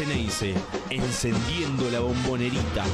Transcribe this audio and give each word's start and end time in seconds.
Geneise, 0.00 0.54
encendiendo 0.88 1.90
la 1.90 2.00
bombonerita. 2.00 2.84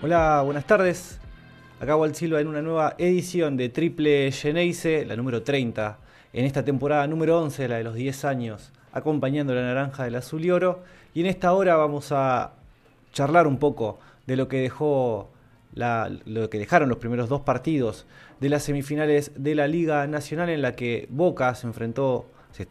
Hola, 0.00 0.42
buenas 0.44 0.64
tardes. 0.64 1.18
Acá 1.80 1.96
Walt 1.96 2.14
Silva 2.14 2.40
en 2.40 2.46
una 2.46 2.62
nueva 2.62 2.94
edición 2.98 3.56
de 3.56 3.68
Triple 3.68 4.30
Geneise, 4.30 5.04
la 5.04 5.16
número 5.16 5.42
30, 5.42 6.03
en 6.34 6.44
esta 6.44 6.64
temporada 6.64 7.06
número 7.06 7.40
11, 7.40 7.68
la 7.68 7.76
de 7.78 7.84
los 7.84 7.94
10 7.94 8.24
años, 8.24 8.72
acompañando 8.92 9.54
la 9.54 9.62
naranja 9.62 10.04
del 10.04 10.16
azul 10.16 10.44
y 10.44 10.50
oro. 10.50 10.82
Y 11.14 11.20
en 11.20 11.26
esta 11.26 11.52
hora 11.54 11.76
vamos 11.76 12.10
a 12.12 12.52
charlar 13.12 13.46
un 13.46 13.58
poco 13.58 14.00
de 14.26 14.36
lo 14.36 14.48
que 14.48 14.58
dejó 14.60 15.30
la- 15.74 16.10
lo 16.26 16.50
que 16.50 16.58
dejaron 16.58 16.88
los 16.88 16.98
primeros 16.98 17.28
dos 17.28 17.40
partidos 17.42 18.06
de 18.40 18.48
las 18.48 18.64
semifinales 18.64 19.32
de 19.36 19.54
la 19.54 19.66
Liga 19.68 20.06
Nacional 20.06 20.48
en 20.50 20.60
la 20.62 20.74
que 20.76 21.06
Boca 21.10 21.54
se 21.54 21.66
enfrentó, 21.66 22.26
se 22.52 22.66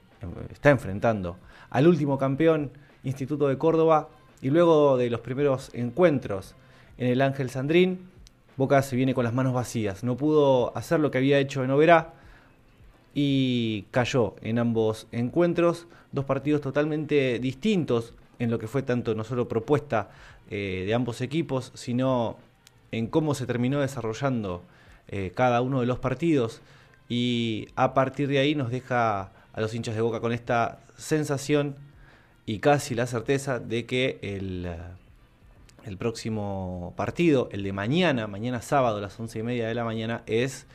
está 0.52 0.70
enfrentando 0.70 1.38
al 1.70 1.88
último 1.88 2.18
campeón 2.18 2.72
Instituto 3.04 3.48
de 3.48 3.58
Córdoba 3.58 4.10
y 4.42 4.50
luego 4.50 4.98
de 4.98 5.10
los 5.10 5.22
primeros 5.22 5.70
encuentros 5.74 6.56
en 6.98 7.08
el 7.08 7.22
Ángel 7.22 7.50
Sandrín, 7.50 8.10
Boca 8.56 8.82
se 8.82 8.96
viene 8.96 9.14
con 9.14 9.24
las 9.24 9.34
manos 9.34 9.54
vacías. 9.54 10.04
No 10.04 10.16
pudo 10.16 10.76
hacer 10.78 11.00
lo 11.00 11.12
que 11.12 11.18
había 11.18 11.40
hecho 11.40 11.64
en 11.64 11.72
Oberá 11.72 12.14
y 13.14 13.84
cayó 13.92 14.36
en 14.42 14.60
ambos 14.60 15.08
encuentros. 15.12 15.88
Dos 16.12 16.26
partidos 16.26 16.62
totalmente 16.62 17.40
distintos 17.40 18.14
en 18.40 18.52
lo 18.52 18.60
que 18.60 18.68
fue 18.68 18.84
tanto 18.84 19.16
no 19.16 19.24
solo 19.24 19.48
propuesta 19.48 20.10
eh, 20.50 20.84
de 20.86 20.94
ambos 20.94 21.22
equipos, 21.22 21.72
sino 21.76 22.38
en 22.92 23.08
cómo 23.08 23.34
se 23.36 23.46
terminó 23.46 23.80
desarrollando 23.82 24.64
eh, 25.08 25.32
cada 25.36 25.62
uno 25.62 25.80
de 25.82 25.86
los 25.86 26.00
partidos. 26.00 26.62
Y 27.10 27.68
a 27.76 27.94
partir 27.94 28.28
de 28.28 28.40
ahí 28.40 28.56
nos 28.56 28.72
deja 28.72 29.32
a 29.54 29.62
los 29.62 29.74
hinchas 29.74 29.96
de 29.96 30.02
Boca 30.02 30.20
con 30.20 30.32
esta 30.32 30.80
sensación 30.98 31.76
y 32.46 32.60
casi 32.60 32.96
la 32.96 33.08
certeza 33.08 33.60
de 33.60 33.86
que 33.86 34.20
el, 34.22 34.70
el 35.86 35.98
próximo 35.98 36.94
partido, 36.96 37.50
el 37.52 37.64
de 37.64 37.74
mañana, 37.74 38.28
mañana 38.28 38.62
sábado 38.62 38.98
a 38.98 39.02
las 39.02 39.20
once 39.20 39.40
y 39.40 39.44
media 39.44 39.68
de 39.68 39.76
la 39.76 39.84
mañana, 39.84 40.24
es 40.26 40.66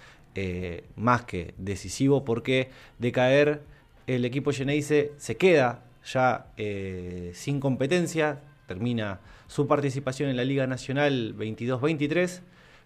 eh, 0.41 0.85
más 0.95 1.25
que 1.25 1.53
decisivo 1.59 2.25
porque 2.25 2.71
de 3.01 3.11
caer 3.11 3.61
el 4.07 4.25
equipo 4.25 4.53
Geneise 4.53 5.11
se 5.17 5.37
queda 5.37 5.83
ya 6.05 6.47
eh, 6.57 7.33
sin 7.35 7.59
competencia, 7.59 8.39
termina 8.69 9.19
su 9.49 9.67
participación 9.67 10.31
en 10.31 10.37
la 10.37 10.45
Liga 10.45 10.69
Nacional 10.69 11.35
22-23, 11.37 12.39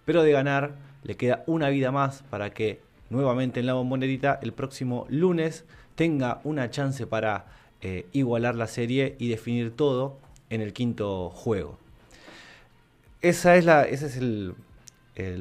pero 0.07 0.23
de 0.23 0.33
ganar 0.33 0.77
le 1.05 1.19
queda 1.19 1.45
una 1.47 1.69
vida 1.69 1.93
más 1.93 2.23
para 2.31 2.55
que 2.55 2.81
nuevamente 3.11 3.61
en 3.61 3.67
la 3.67 3.75
bombonerita 3.75 4.41
el 4.43 4.55
próximo 4.55 5.07
lunes 5.11 5.67
tenga 5.95 6.41
una 6.45 6.71
chance 6.71 7.07
para 7.07 7.45
eh, 7.83 8.07
igualar 8.13 8.55
la 8.55 8.67
serie 8.67 9.15
y 9.19 9.29
definir 9.29 9.77
todo 9.77 10.17
en 10.49 10.63
el 10.63 10.73
quinto 10.73 11.29
juego. 11.29 11.77
Esa 13.21 13.57
es 13.57 13.67
la, 13.67 13.85
ese 13.85 14.07
es 14.07 14.17
el, 14.17 14.55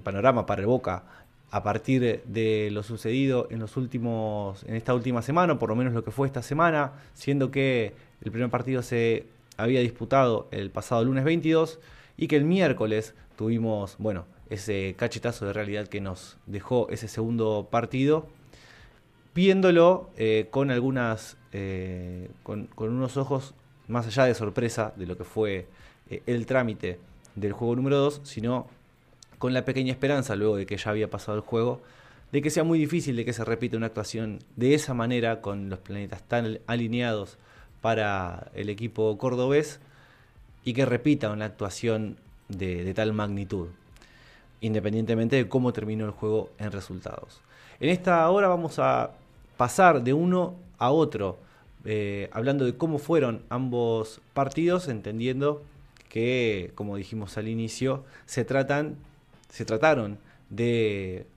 panorama 0.03 0.45
para 0.45 0.59
el 0.61 0.67
Boca 0.67 1.05
a 1.51 1.63
partir 1.63 2.23
de 2.25 2.69
lo 2.71 2.81
sucedido 2.81 3.47
en 3.51 3.59
los 3.59 3.75
últimos 3.75 4.63
en 4.63 4.75
esta 4.75 4.93
última 4.93 5.21
semana, 5.21 5.53
o 5.53 5.59
por 5.59 5.69
lo 5.69 5.75
menos 5.75 5.93
lo 5.93 6.03
que 6.03 6.11
fue 6.11 6.25
esta 6.25 6.41
semana, 6.41 6.93
siendo 7.13 7.51
que 7.51 7.93
el 8.21 8.31
primer 8.31 8.49
partido 8.49 8.81
se 8.81 9.25
había 9.57 9.81
disputado 9.81 10.47
el 10.51 10.71
pasado 10.71 11.03
lunes 11.03 11.25
22 11.25 11.79
y 12.17 12.27
que 12.27 12.37
el 12.37 12.45
miércoles 12.45 13.13
tuvimos, 13.35 13.95
bueno, 13.99 14.25
ese 14.49 14.95
cachetazo 14.97 15.45
de 15.45 15.53
realidad 15.53 15.87
que 15.87 16.01
nos 16.01 16.37
dejó 16.45 16.87
ese 16.89 17.07
segundo 17.07 17.67
partido, 17.69 18.27
viéndolo 19.33 20.09
eh, 20.17 20.47
con 20.51 20.71
algunas, 20.71 21.37
eh, 21.51 22.29
con, 22.43 22.69
unos 22.77 23.17
ojos 23.17 23.53
más 23.87 24.07
allá 24.07 24.25
de 24.25 24.35
sorpresa 24.35 24.93
de 24.95 25.05
lo 25.05 25.17
que 25.17 25.23
fue 25.23 25.67
eh, 26.09 26.21
el 26.25 26.45
trámite 26.45 26.99
del 27.35 27.53
juego 27.53 27.75
número 27.75 27.97
2, 27.97 28.21
sino 28.23 28.67
con 29.41 29.55
la 29.55 29.65
pequeña 29.65 29.91
esperanza, 29.91 30.35
luego 30.35 30.55
de 30.55 30.67
que 30.67 30.77
ya 30.77 30.91
había 30.91 31.09
pasado 31.09 31.35
el 31.35 31.41
juego, 31.41 31.81
de 32.31 32.43
que 32.43 32.51
sea 32.51 32.63
muy 32.63 32.77
difícil 32.77 33.15
de 33.15 33.25
que 33.25 33.33
se 33.33 33.43
repita 33.43 33.75
una 33.75 33.87
actuación 33.87 34.37
de 34.55 34.75
esa 34.75 34.93
manera, 34.93 35.41
con 35.41 35.67
los 35.67 35.79
planetas 35.79 36.21
tan 36.21 36.59
alineados 36.67 37.39
para 37.81 38.51
el 38.53 38.69
equipo 38.69 39.17
cordobés, 39.17 39.79
y 40.63 40.73
que 40.73 40.85
repita 40.85 41.31
una 41.31 41.45
actuación 41.45 42.17
de, 42.49 42.93
tal 42.93 43.13
magnitud, 43.13 43.69
independientemente 44.61 45.37
de 45.37 45.49
cómo 45.49 45.73
terminó 45.73 46.05
el 46.05 46.11
juego 46.11 46.51
en 46.59 46.71
resultados. 46.71 47.41
En 47.79 47.89
esta 47.89 48.29
hora 48.29 48.47
vamos 48.47 48.77
a 48.77 49.09
pasar 49.57 50.03
de 50.03 50.13
uno 50.13 50.53
a 50.77 50.91
otro, 50.91 51.39
eh, 51.83 52.29
hablando 52.31 52.63
de 52.63 52.77
cómo 52.77 52.99
fueron 52.99 53.41
ambos 53.49 54.21
partidos, 54.35 54.87
entendiendo 54.87 55.63
que, 56.09 56.73
como 56.75 56.95
dijimos 56.95 57.39
al 57.39 57.47
inicio, 57.47 58.03
se 58.27 58.45
tratan, 58.45 58.97
se 59.51 59.65
trataron 59.65 60.17
de 60.49 61.27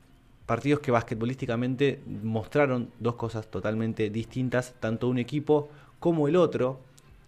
partidos 0.47 0.81
que 0.81 0.91
basquetbolísticamente 0.91 2.01
mostraron 2.23 2.91
dos 3.01 3.17
cosas 3.17 3.49
totalmente 3.49 4.09
distintas, 4.09 4.75
tanto 4.81 5.09
un 5.09 5.19
equipo 5.19 5.69
como 6.01 6.29
el 6.29 6.37
otro, 6.37 6.81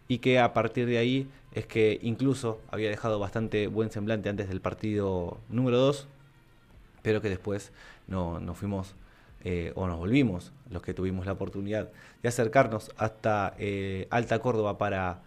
y 0.09 0.19
que 0.19 0.39
a 0.39 0.53
partir 0.53 0.87
de 0.87 0.99
ahí 0.99 1.29
es 1.53 1.67
que 1.67 1.99
incluso 2.03 2.61
había 2.71 2.89
dejado 2.89 3.19
bastante 3.19 3.67
buen 3.67 3.91
semblante 3.91 4.29
antes 4.29 4.49
del 4.49 4.61
partido 4.61 5.39
número 5.49 5.79
2, 5.79 6.07
pero 7.03 7.21
que 7.21 7.29
después 7.29 7.73
no, 8.07 8.39
nos 8.39 8.57
fuimos 8.57 8.95
eh, 9.45 9.73
o 9.75 9.87
nos 9.87 9.99
volvimos 9.99 10.53
los 10.71 10.83
que 10.83 10.95
tuvimos 10.95 11.27
la 11.27 11.33
oportunidad 11.33 11.91
de 12.23 12.29
acercarnos 12.29 12.93
hasta 12.97 13.55
eh, 13.59 14.07
Alta 14.11 14.39
Córdoba 14.39 14.79
para 14.79 15.23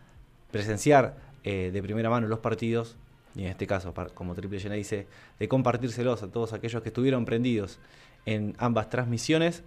presenciar 0.51 1.17
eh, 1.43 1.71
de 1.73 1.81
primera 1.81 2.09
mano 2.09 2.27
los 2.27 2.39
partidos, 2.39 2.95
y 3.35 3.43
en 3.43 3.47
este 3.49 3.67
caso, 3.67 3.93
como 4.13 4.35
Triple 4.35 4.59
Llena 4.59 4.75
dice, 4.75 5.07
de 5.39 5.47
compartírselos 5.47 6.23
a 6.23 6.31
todos 6.31 6.53
aquellos 6.53 6.81
que 6.81 6.89
estuvieron 6.89 7.25
prendidos 7.25 7.79
en 8.25 8.55
ambas 8.57 8.89
transmisiones, 8.89 9.63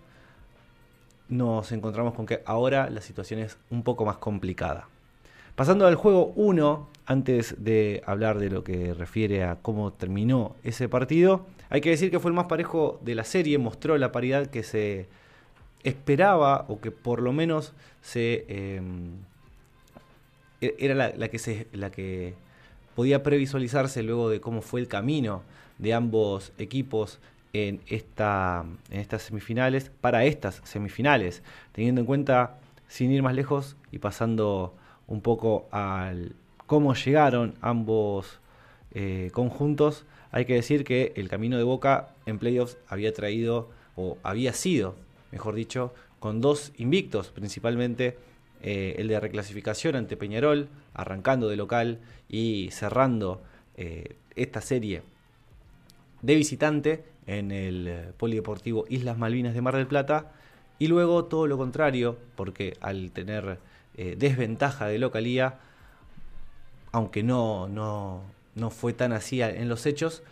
nos 1.29 1.73
encontramos 1.73 2.15
con 2.15 2.27
que 2.27 2.43
ahora 2.45 2.91
la 2.91 3.01
situación 3.01 3.41
es 3.41 3.57
un 3.71 3.83
poco 3.83 4.05
más 4.05 4.19
complicada. 4.19 4.89
Pasando 5.55 5.87
al 5.87 5.95
juego 5.95 6.33
1, 6.37 6.89
antes 7.07 7.63
de 7.63 8.03
hablar 8.07 8.39
de 8.39 8.51
lo 8.51 8.65
que 8.65 8.95
refiere 8.95 9.45
a 9.45 9.57
cómo 9.57 9.93
terminó 9.93 10.57
ese 10.65 10.89
partido, 10.89 11.47
hay 11.69 11.81
que 11.81 11.91
decir 11.91 12.11
que 12.11 12.19
fue 12.21 12.31
el 12.31 12.35
más 12.35 12.47
parejo 12.47 12.99
de 13.03 13.15
la 13.15 13.25
serie, 13.25 13.59
mostró 13.59 13.97
la 13.99 14.13
paridad 14.13 14.47
que 14.47 14.63
se 14.63 15.09
esperaba 15.85 16.65
o 16.69 16.81
que 16.81 16.91
por 16.91 17.21
lo 17.21 17.33
menos 17.33 17.73
se 18.01 18.45
eh, 18.49 18.81
era 20.61 20.95
la, 20.95 21.13
la 21.17 21.29
que 21.29 21.39
se 21.39 21.67
la 21.73 21.91
que 21.91 22.35
podía 22.95 23.23
previsualizarse 23.23 24.03
luego 24.03 24.29
de 24.29 24.41
cómo 24.41 24.63
fue 24.63 24.81
el 24.81 24.89
camino 24.89 25.43
de 25.79 25.95
ambos 25.95 26.53
equipos 26.59 27.21
en 27.53 27.81
esta 27.87 28.65
en 28.91 29.01
estas 29.01 29.23
semifinales 29.23 29.91
para 30.01 30.25
estas 30.25 30.61
semifinales 30.65 31.43
teniendo 31.73 32.01
en 32.01 32.07
cuenta 32.07 32.59
sin 32.89 33.11
ir 33.11 33.23
más 33.23 33.35
lejos 33.35 33.77
y 33.91 33.99
pasando 33.99 34.75
un 35.07 35.21
poco 35.21 35.69
al 35.71 36.35
cómo 36.67 36.95
llegaron 36.95 37.55
ambos 37.61 38.41
eh, 38.95 39.31
conjuntos 39.33 40.07
hay 40.31 40.47
que 40.47 40.55
decir 40.55 40.85
que 40.85 41.13
el 41.17 41.29
camino 41.29 41.59
de 41.59 41.65
Boca 41.65 42.09
en 42.25 42.39
playoffs 42.39 42.79
había 42.89 43.13
traído 43.13 43.71
o 43.97 44.17
había 44.23 44.53
sido 44.55 44.97
mejor 45.31 45.55
dicho 45.55 45.93
con 46.21 46.41
dos 46.41 46.73
invictos 46.79 47.29
principalmente 47.29 48.17
eh, 48.65 48.95
el 48.99 49.09
de 49.09 49.19
reclasificación 49.19 49.97
ante 49.97 50.17
Peñarol, 50.17 50.69
arrancando 50.95 51.49
de 51.49 51.57
local 51.57 52.01
y 52.29 52.69
cerrando 52.73 53.43
eh, 53.77 54.17
esta 54.37 54.61
serie 54.61 55.03
de 56.23 56.35
visitante 56.35 57.05
en 57.27 57.51
el 57.51 57.89
eh, 57.89 58.13
Polideportivo 58.17 58.85
Islas 58.89 59.19
Malvinas 59.19 59.55
de 59.55 59.61
Mar 59.61 59.77
del 59.77 59.87
Plata. 59.87 60.33
Y 60.79 60.89
luego 60.89 61.27
todo 61.27 61.47
lo 61.47 61.59
contrario, 61.59 62.19
porque 62.35 62.77
al 62.81 63.13
tener 63.13 63.59
eh, 63.97 64.17
desventaja 64.19 64.87
de 64.87 64.99
localía, 64.99 65.59
aunque 66.91 67.23
no, 67.23 67.69
no, 67.69 68.23
no 68.55 68.71
fue 68.71 68.93
tan 68.93 69.13
así 69.13 69.43
en 69.43 69.69
los 69.69 69.87
hechos, 69.87 70.23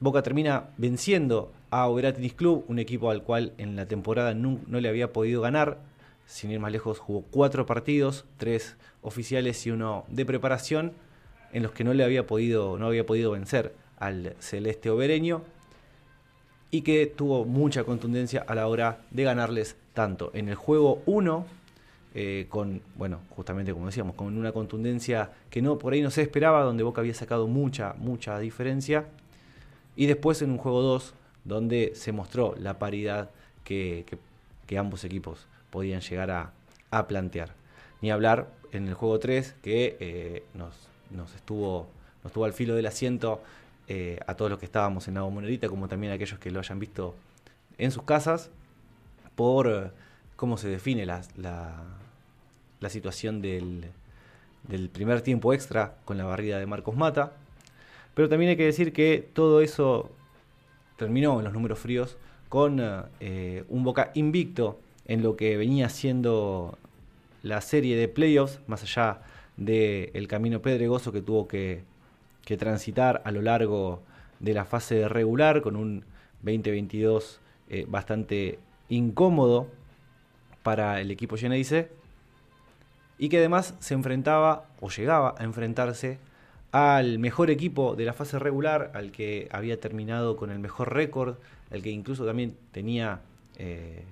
Boca 0.00 0.22
termina 0.22 0.66
venciendo 0.76 1.52
a 1.70 1.88
Oberá 1.88 2.12
Tennis 2.12 2.34
Club, 2.34 2.64
un 2.68 2.78
equipo 2.78 3.10
al 3.10 3.24
cual 3.24 3.52
en 3.58 3.74
la 3.74 3.86
temporada 3.86 4.32
no, 4.32 4.60
no 4.68 4.80
le 4.80 4.88
había 4.88 5.12
podido 5.12 5.40
ganar 5.42 5.78
sin 6.28 6.50
ir 6.50 6.60
más 6.60 6.70
lejos, 6.70 6.98
jugó 6.98 7.24
cuatro 7.30 7.64
partidos, 7.66 8.26
tres 8.36 8.76
oficiales 9.02 9.66
y 9.66 9.70
uno 9.70 10.04
de 10.08 10.26
preparación, 10.26 10.92
en 11.52 11.62
los 11.62 11.72
que 11.72 11.84
no 11.84 11.94
le 11.94 12.04
había 12.04 12.26
podido, 12.26 12.78
no 12.78 12.86
había 12.86 13.06
podido 13.06 13.30
vencer 13.32 13.74
al 13.98 14.36
celeste 14.38 14.90
obereño. 14.90 15.42
y 16.70 16.82
que 16.82 17.06
tuvo 17.06 17.46
mucha 17.46 17.82
contundencia 17.84 18.44
a 18.46 18.54
la 18.54 18.68
hora 18.68 19.00
de 19.10 19.24
ganarles 19.24 19.76
tanto 19.94 20.30
en 20.34 20.50
el 20.50 20.54
juego 20.54 21.02
1, 21.06 21.46
eh, 22.14 22.44
con, 22.50 22.82
bueno, 22.94 23.20
justamente 23.30 23.72
como 23.72 23.86
decíamos, 23.86 24.14
con 24.14 24.36
una 24.36 24.52
contundencia 24.52 25.30
que 25.48 25.62
no 25.62 25.78
por 25.78 25.94
ahí 25.94 26.02
no 26.02 26.10
se 26.10 26.20
esperaba, 26.20 26.62
donde 26.64 26.82
Boca 26.82 27.00
había 27.00 27.14
sacado 27.14 27.46
mucha, 27.46 27.94
mucha 27.96 28.38
diferencia, 28.38 29.06
y 29.96 30.04
después 30.04 30.42
en 30.42 30.50
un 30.50 30.58
juego 30.58 30.82
2, 30.82 31.14
donde 31.44 31.92
se 31.94 32.12
mostró 32.12 32.54
la 32.58 32.78
paridad 32.78 33.30
que, 33.64 34.04
ambos 34.76 35.04
equipos 35.04 35.46
podían 35.70 36.00
llegar 36.00 36.30
a, 36.90 37.06
plantear. 37.06 37.50
Ni 38.00 38.10
hablar 38.10 38.48
en 38.72 38.88
el 38.88 38.94
juego 38.94 39.18
3, 39.18 39.56
que 39.62 39.96
eh, 40.00 40.42
nos, 40.54 40.74
nos, 41.10 41.34
estuvo, 41.34 41.88
nos 42.22 42.30
estuvo 42.30 42.44
al 42.44 42.52
filo 42.52 42.74
del 42.74 42.86
asiento 42.86 43.42
eh, 43.88 44.18
a 44.26 44.34
todos 44.34 44.50
los 44.50 44.58
que 44.58 44.66
estábamos 44.66 45.08
en 45.08 45.14
la 45.14 45.24
Monerita, 45.24 45.68
como 45.68 45.88
también 45.88 46.12
a 46.12 46.16
aquellos 46.16 46.38
que 46.38 46.50
lo 46.50 46.60
hayan 46.60 46.78
visto 46.78 47.14
en 47.76 47.90
sus 47.90 48.02
casas, 48.04 48.50
por 49.34 49.68
eh, 49.68 49.90
cómo 50.36 50.56
se 50.56 50.68
define 50.68 51.06
la, 51.06 51.22
la, 51.36 52.88
situación 52.88 53.42
del, 53.42 53.86
del, 54.64 54.88
primer 54.88 55.20
tiempo 55.20 55.52
extra 55.52 55.96
con 56.04 56.16
la 56.16 56.24
barrida 56.24 56.58
de 56.58 56.66
Marcos 56.66 56.96
Mata. 56.96 57.32
Pero 58.14 58.28
también 58.28 58.50
hay 58.50 58.56
que 58.56 58.64
decir 58.64 58.92
que 58.92 59.28
todo 59.32 59.60
eso 59.60 60.10
terminó 60.96 61.38
en 61.38 61.44
los 61.44 61.52
números 61.52 61.78
fríos 61.78 62.16
con 62.48 62.80
un 62.80 63.84
Boca 63.84 64.10
invicto 64.14 64.80
en 65.08 65.22
lo 65.22 65.36
que 65.36 65.56
venía 65.56 65.88
siendo 65.88 66.78
la 67.42 67.60
serie 67.60 67.96
de 67.96 68.08
playoffs, 68.08 68.60
más 68.66 68.82
allá 68.82 69.20
del 69.56 70.28
camino 70.28 70.62
pedregoso 70.62 71.10
que 71.10 71.22
tuvo 71.22 71.48
que 71.48 71.82
transitar 72.58 73.20
a 73.24 73.32
lo 73.32 73.42
largo 73.42 74.02
de 74.40 74.54
la 74.54 74.64
fase 74.64 75.08
regular 75.08 75.62
con 75.62 75.76
un 75.76 76.04
2022 76.42 77.40
eh, 77.70 77.84
bastante 77.88 78.58
incómodo 78.88 79.68
para 80.62 81.00
el 81.00 81.10
equipo 81.10 81.36
Geneise 81.36 81.90
y 83.18 83.28
que 83.28 83.38
además 83.38 83.74
se 83.80 83.94
enfrentaba 83.94 84.66
o 84.80 84.88
llegaba 84.88 85.34
a 85.38 85.44
enfrentarse 85.44 86.18
al 86.70 87.18
mejor 87.18 87.50
equipo 87.50 87.96
de 87.96 88.04
la 88.04 88.12
fase 88.12 88.38
regular, 88.38 88.92
al 88.94 89.10
que 89.10 89.48
había 89.50 89.80
terminado 89.80 90.36
con 90.36 90.50
el 90.50 90.58
mejor 90.58 90.92
récord, 90.94 91.36
al 91.70 91.82
que 91.82 91.90
incluso 91.90 92.24
también 92.24 92.56
tenía 92.72 93.20
eh, 93.56 94.04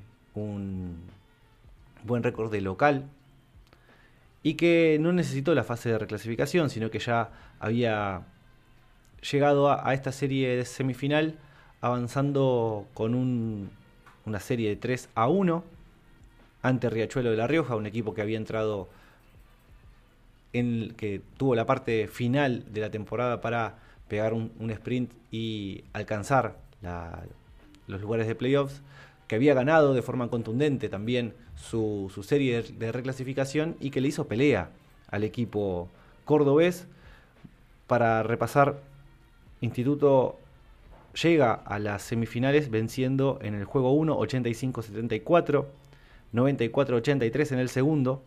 un 0.43 0.97
buen 2.05 2.23
récord 2.23 2.51
de 2.51 2.61
local 2.61 3.05
y 4.43 4.55
que 4.55 4.99
no 5.01 5.13
necesitó 5.13 5.55
la 5.55 5.65
fase 5.65 5.89
de 5.89 5.99
reclasificación, 5.99 6.71
sino 6.71 6.91
que 6.91 7.01
ya 7.01 7.31
había 7.59 8.23
llegado 9.31 9.71
a, 9.71 9.93
esta 9.93 10.13
serie 10.13 10.57
de 10.57 10.65
semifinal 10.65 11.35
avanzando 11.81 12.87
con 12.95 13.71
una 14.25 14.41
serie 14.41 14.69
de 14.69 14.77
3 14.77 15.09
a 15.15 15.29
1 15.29 15.65
ante 16.63 16.91
Riachuelo 16.91 17.31
de 17.31 17.37
la 17.37 17.47
Rioja, 17.47 17.77
un 17.77 17.87
equipo 17.87 18.15
que 18.15 18.23
había 18.23 18.37
entrado 18.37 18.89
en 20.53 20.95
que 20.97 21.21
tuvo 21.37 21.55
la 21.55 21.67
parte 21.67 22.09
final 22.09 22.73
de 22.73 22.81
la 22.81 22.91
temporada 22.91 23.41
para 23.41 23.79
pegar 24.09 24.33
un, 24.33 24.71
sprint 24.71 25.13
y 25.31 25.85
alcanzar 25.93 26.57
los 27.89 28.01
lugares 28.01 28.27
de 28.27 28.35
playoffs, 28.35 28.81
que 29.29 29.35
había 29.35 29.55
ganado 29.55 29.95
de 29.95 30.03
forma 30.03 30.29
contundente 30.29 30.89
también 30.89 31.35
su, 31.57 32.11
su 32.15 32.23
serie 32.23 32.63
de 32.63 32.93
reclasificación 32.93 33.77
y 33.81 33.91
que 33.91 34.01
le 34.01 34.09
hizo 34.09 34.29
pelea 34.29 34.71
al 35.09 35.25
equipo 35.25 35.89
cordobés 36.25 36.87
para 37.87 38.23
repasar 38.23 38.81
Instituto 39.61 40.39
llega 41.23 41.55
a 41.55 41.79
las 41.79 42.03
semifinales 42.03 42.71
venciendo 42.71 43.39
en 43.43 43.55
el 43.55 43.65
juego 43.65 43.93
1 43.93 44.19
85-74, 44.19 45.67
94-83 46.35 47.53
en 47.53 47.59
el 47.59 47.69
segundo. 47.69 48.23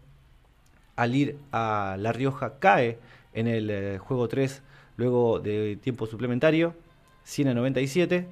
Al 0.96 1.16
ir 1.16 1.38
a 1.52 1.96
La 2.00 2.12
Rioja 2.12 2.60
cae 2.60 3.00
en 3.34 3.48
el 3.48 3.70
eh, 3.70 3.98
juego 4.00 4.28
3 4.28 4.62
luego 4.98 5.40
de 5.40 5.78
tiempo 5.78 6.08
suplementario, 6.08 6.74
100 7.24 7.50
a 7.50 7.54
97, 7.54 8.28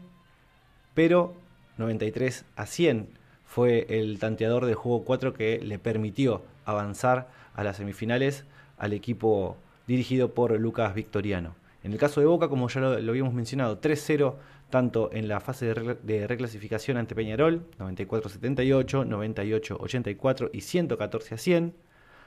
pero 0.93 1.33
93 1.77 2.45
a 2.55 2.65
100 2.65 3.09
fue 3.45 3.85
el 3.89 4.19
tanteador 4.19 4.65
del 4.65 4.75
juego 4.75 5.03
4 5.03 5.33
que 5.33 5.59
le 5.59 5.79
permitió 5.79 6.43
avanzar 6.65 7.29
a 7.55 7.63
las 7.63 7.77
semifinales 7.77 8.43
al 8.77 8.93
equipo 8.93 9.57
dirigido 9.87 10.33
por 10.33 10.59
Lucas 10.59 10.93
Victoriano. 10.93 11.55
En 11.83 11.93
el 11.93 11.97
caso 11.97 12.19
de 12.19 12.27
Boca, 12.27 12.49
como 12.49 12.67
ya 12.67 12.81
lo, 12.81 13.09
habíamos 13.09 13.33
mencionado, 13.33 13.79
3-0 13.79 14.35
tanto 14.69 15.09
en 15.13 15.29
la 15.29 15.39
fase 15.39 15.73
de, 15.73 16.27
reclasificación 16.27 16.97
ante 16.97 17.15
Peñarol, 17.15 17.65
94-78, 17.79 19.07
98-84 19.07 20.49
y 20.51 20.57
114-100, 20.59 21.71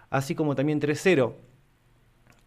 así 0.09 0.35
como 0.35 0.55
también 0.55 0.81
3-0 0.81 1.35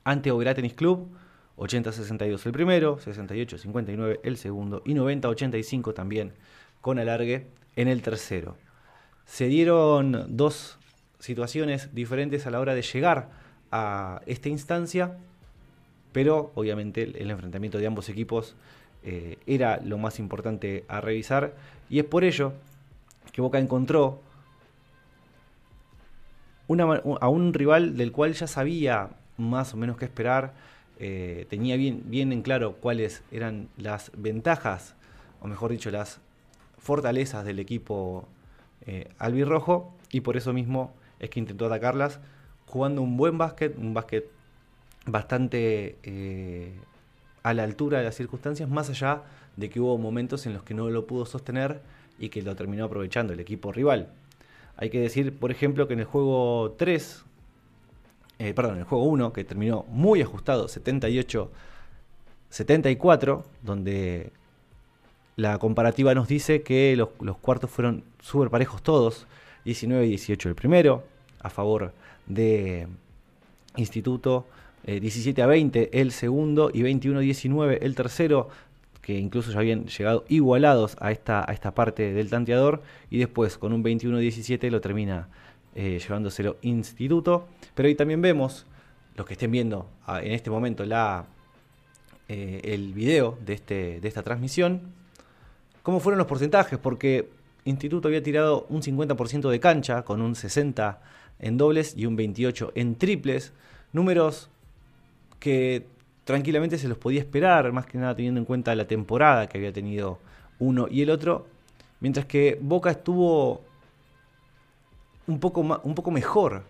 ante 0.03 0.31
Oberá 0.31 0.55
Tennis 0.55 0.73
Club, 0.73 1.09
80-62 1.57 2.45
el 2.47 2.51
primero, 2.51 2.97
68-59 2.97 4.19
el 4.23 4.37
segundo 4.37 4.81
y 4.83 4.95
90-85 4.95 5.93
también 5.93 6.33
con 6.83 6.99
alargue 6.99 7.47
en 7.75 7.87
el 7.87 8.03
tercero. 8.03 8.55
Se 9.25 9.47
dieron 9.47 10.27
dos 10.37 10.77
situaciones 11.17 11.95
diferentes 11.95 12.45
a 12.45 12.51
la 12.51 12.59
hora 12.59 12.75
de 12.75 12.83
llegar 12.83 13.29
a 13.71 14.21
esta 14.27 14.49
instancia 14.49 15.17
pero 16.13 16.51
obviamente 16.55 17.03
el, 17.03 17.29
enfrentamiento 17.29 17.79
de 17.79 17.87
ambos 17.87 18.07
equipos 18.07 18.55
eh, 19.03 19.37
era 19.45 19.81
lo 19.83 19.97
más 19.97 20.19
importante 20.19 20.85
a 20.87 21.01
revisar 21.01 21.55
y 21.89 21.99
es 21.99 22.05
por 22.05 22.23
ello 22.23 22.53
que 23.33 23.41
Boca 23.41 23.59
encontró 23.59 24.21
a 27.19 27.27
un 27.27 27.53
rival 27.53 27.97
del 27.97 28.11
cual 28.11 28.33
ya 28.33 28.47
sabía 28.47 29.09
más 29.37 29.73
o 29.73 29.77
menos 29.77 29.97
qué 29.97 30.05
esperar, 30.05 30.53
eh, 30.99 31.45
tenía 31.49 31.75
bien, 31.75 32.03
bien 32.05 32.31
en 32.31 32.41
claro 32.41 32.73
cuáles 32.73 33.23
eran 33.31 33.67
las 33.77 34.11
ventajas, 34.15 34.95
o 35.41 35.47
mejor 35.47 35.71
dicho, 35.71 35.91
las 35.91 36.19
fortalezas 36.83 37.45
del 37.45 37.59
equipo 37.59 38.27
eh, 38.85 39.09
albirrojo, 39.17 39.95
y 40.11 40.21
por 40.21 40.37
eso 40.37 40.53
mismo 40.53 40.93
es 41.19 41.29
que 41.29 41.39
intentó 41.39 41.65
atacarlas 41.65 42.19
jugando 42.67 43.01
un 43.01 43.17
buen 43.17 43.37
básquet, 43.37 43.77
un 43.77 43.93
básquet 43.93 44.29
bastante 45.05 45.97
eh, 46.03 46.73
a 47.41 47.53
la 47.53 47.63
altura 47.63 47.99
de 47.99 48.05
las 48.05 48.15
circunstancias, 48.15 48.69
más 48.69 48.89
allá 48.89 49.23
de 49.55 49.69
que 49.69 49.79
hubo 49.79 49.97
momentos 49.97 50.45
en 50.45 50.53
los 50.53 50.63
que 50.63 50.73
no 50.73 50.89
lo 50.89 51.07
pudo 51.07 51.25
sostener 51.25 51.81
y 52.19 52.27
que 52.29 52.41
lo 52.41 52.55
terminó 52.55 52.85
aprovechando 52.85 53.33
el 53.33 53.39
equipo 53.39 53.71
rival. 53.71 54.09
Hay 54.75 54.89
que 54.89 54.99
decir, 54.99 55.37
por 55.37 55.51
ejemplo, 55.51 55.87
que 55.87 55.93
en 55.93 55.99
el 55.99 56.05
juego 56.05 56.75
3, 56.77 57.23
eh, 58.39 58.53
perdón, 58.53 58.73
en 58.73 58.79
el 58.79 58.85
juego 58.85 59.05
1, 59.05 59.31
que 59.33 59.43
terminó 59.43 59.85
muy 59.89 60.21
ajustado, 60.21 60.67
78-74, 60.67 63.43
donde 63.61 64.31
la 65.35 65.57
comparativa 65.57 66.13
nos 66.13 66.27
dice 66.27 66.61
que 66.61 66.95
los, 66.95 67.09
cuartos 67.37 67.69
fueron 67.69 68.03
súper 68.19 68.49
parejos 68.49 68.83
todos, 68.83 69.27
19 69.65 70.05
y 70.05 70.09
18 70.09 70.49
el 70.49 70.55
primero, 70.55 71.03
a 71.41 71.49
favor 71.49 71.93
de 72.27 72.87
Instituto, 73.75 74.45
17 74.85 75.39
eh, 75.39 75.43
a 75.43 75.47
20 75.47 76.01
el 76.01 76.11
segundo 76.11 76.69
y 76.73 76.83
21 76.83 77.19
a 77.19 77.21
19 77.21 77.79
el 77.81 77.95
tercero, 77.95 78.49
que 79.01 79.17
incluso 79.17 79.51
ya 79.51 79.59
habían 79.59 79.87
llegado 79.87 80.23
igualados 80.29 80.95
a 80.99 81.11
esta, 81.11 81.49
a 81.49 81.53
esta 81.53 81.73
parte 81.73 82.13
del 82.13 82.29
tanteador, 82.29 82.83
y 83.09 83.17
después 83.17 83.57
con 83.57 83.73
un 83.73 83.81
21 83.83 84.17
a 84.17 84.19
17 84.19 84.69
lo 84.69 84.81
termina 84.81 85.29
eh, 85.75 85.99
llevándoselo 85.99 86.57
Instituto. 86.61 87.47
Pero 87.73 87.87
ahí 87.87 87.95
también 87.95 88.21
vemos, 88.21 88.65
los 89.15 89.25
que 89.25 89.33
estén 89.33 89.51
viendo 89.51 89.89
ah, 90.05 90.21
en 90.21 90.31
este 90.31 90.49
momento 90.49 90.85
la, 90.85 91.25
eh, 92.29 92.61
el 92.63 92.93
video 92.93 93.37
de, 93.45 93.53
este, 93.53 93.99
de 93.99 94.07
esta 94.07 94.21
transmisión, 94.21 94.81
cómo 95.83 95.99
fueron 95.99 96.17
los 96.17 96.27
porcentajes, 96.27 96.79
porque 96.79 97.29
Instituto 97.65 98.07
había 98.07 98.23
tirado 98.23 98.65
un 98.69 98.81
50% 98.81 99.49
de 99.49 99.59
cancha, 99.59 100.03
con 100.03 100.21
un 100.21 100.33
60% 100.33 100.97
en 101.39 101.57
dobles 101.57 101.93
y 101.95 102.05
un 102.05 102.17
28% 102.17 102.71
en 102.75 102.95
triples. 102.95 103.53
Números 103.91 104.49
que 105.39 105.85
tranquilamente 106.23 106.77
se 106.77 106.87
los 106.87 106.97
podía 106.97 107.19
esperar, 107.19 107.71
más 107.71 107.85
que 107.85 107.97
nada 107.97 108.15
teniendo 108.15 108.39
en 108.39 108.45
cuenta 108.45 108.73
la 108.75 108.87
temporada 108.87 109.47
que 109.47 109.57
había 109.57 109.73
tenido 109.73 110.19
uno 110.59 110.87
y 110.89 111.01
el 111.01 111.09
otro, 111.09 111.47
mientras 111.99 112.25
que 112.25 112.57
Boca 112.61 112.91
estuvo 112.91 113.61
un 115.27 115.39
poco, 115.39 115.61
un 115.61 115.95
poco 115.95 116.11
mejor 116.11 116.63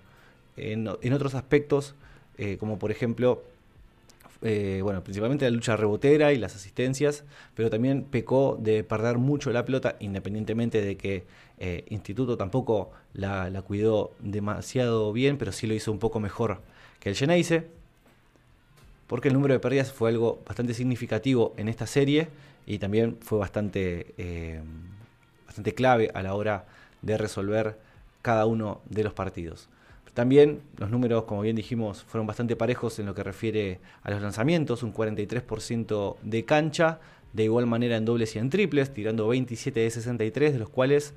en, 0.58 0.88
otros 0.88 1.36
aspectos, 1.36 1.96
eh, 2.38 2.58
como 2.58 2.80
por 2.80 2.92
ejemplo, 2.92 3.44
eh, 4.44 4.82
bueno, 4.84 5.04
principalmente 5.04 5.46
la 5.46 5.52
lucha 5.52 5.78
rebotera 5.78 6.34
y 6.34 6.38
las 6.38 6.56
asistencias, 6.56 7.24
pero 7.56 7.70
también 7.70 8.04
pecó 8.04 8.58
de 8.60 8.84
perder 8.84 9.18
mucho 9.18 9.52
la 9.52 9.64
pelota, 9.66 9.96
independientemente 10.00 10.82
de 10.82 10.98
que 10.98 11.26
eh, 11.60 11.86
Instituto 11.90 12.36
tampoco 12.36 12.92
la, 13.14 13.50
la, 13.50 13.62
cuidó 13.62 14.12
demasiado 14.20 15.14
bien, 15.14 15.38
pero 15.38 15.52
sí 15.52 15.66
lo 15.66 15.74
hizo 15.74 15.92
un 15.92 16.00
poco 16.00 16.20
mejor 16.20 16.62
que 17.00 17.10
el 17.10 17.16
Geneise. 17.16 17.68
porque 19.08 19.30
el 19.30 19.34
número 19.34 19.54
de 19.54 19.60
pérdidas 19.60 19.92
fue 19.92 20.10
algo 20.10 20.42
bastante 20.46 20.74
significativo 20.74 21.54
en 21.58 21.70
esta 21.70 21.88
serie 21.88 22.28
y 22.66 22.80
también 22.80 23.18
fue 23.22 23.40
bastante, 23.40 24.14
eh, 24.18 24.62
bastante 25.46 25.74
clave 25.74 26.12
a 26.14 26.24
la 26.24 26.34
hora 26.34 26.66
de 27.02 27.18
resolver 27.18 27.78
cada 28.22 28.46
uno 28.46 28.82
de 28.90 29.04
los 29.04 29.14
partidos. 29.14 29.70
También 30.14 30.62
los 30.78 30.92
números, 30.92 31.24
como 31.24 31.42
bien 31.42 31.56
dijimos, 31.56 32.04
fueron 32.04 32.28
bastante 32.28 32.56
parejos 32.56 33.00
en 33.00 33.08
lo 33.08 33.16
que 33.16 33.24
refiere 33.24 33.80
a 34.04 34.12
los 34.12 34.22
lanzamientos, 34.22 34.84
un 34.84 34.94
43% 34.94 36.18
de 36.22 36.46
cancha, 36.46 37.00
de 37.34 37.46
igual 37.46 37.66
manera 37.66 37.98
en 37.98 38.06
dobles 38.06 38.36
y 38.36 38.40
en 38.40 38.52
triples, 38.52 38.94
tirando 38.94 39.28
27 39.28 39.80
de 39.80 39.90
63, 39.90 40.54
de 40.54 40.60
los 40.60 40.70
cuales 40.70 41.16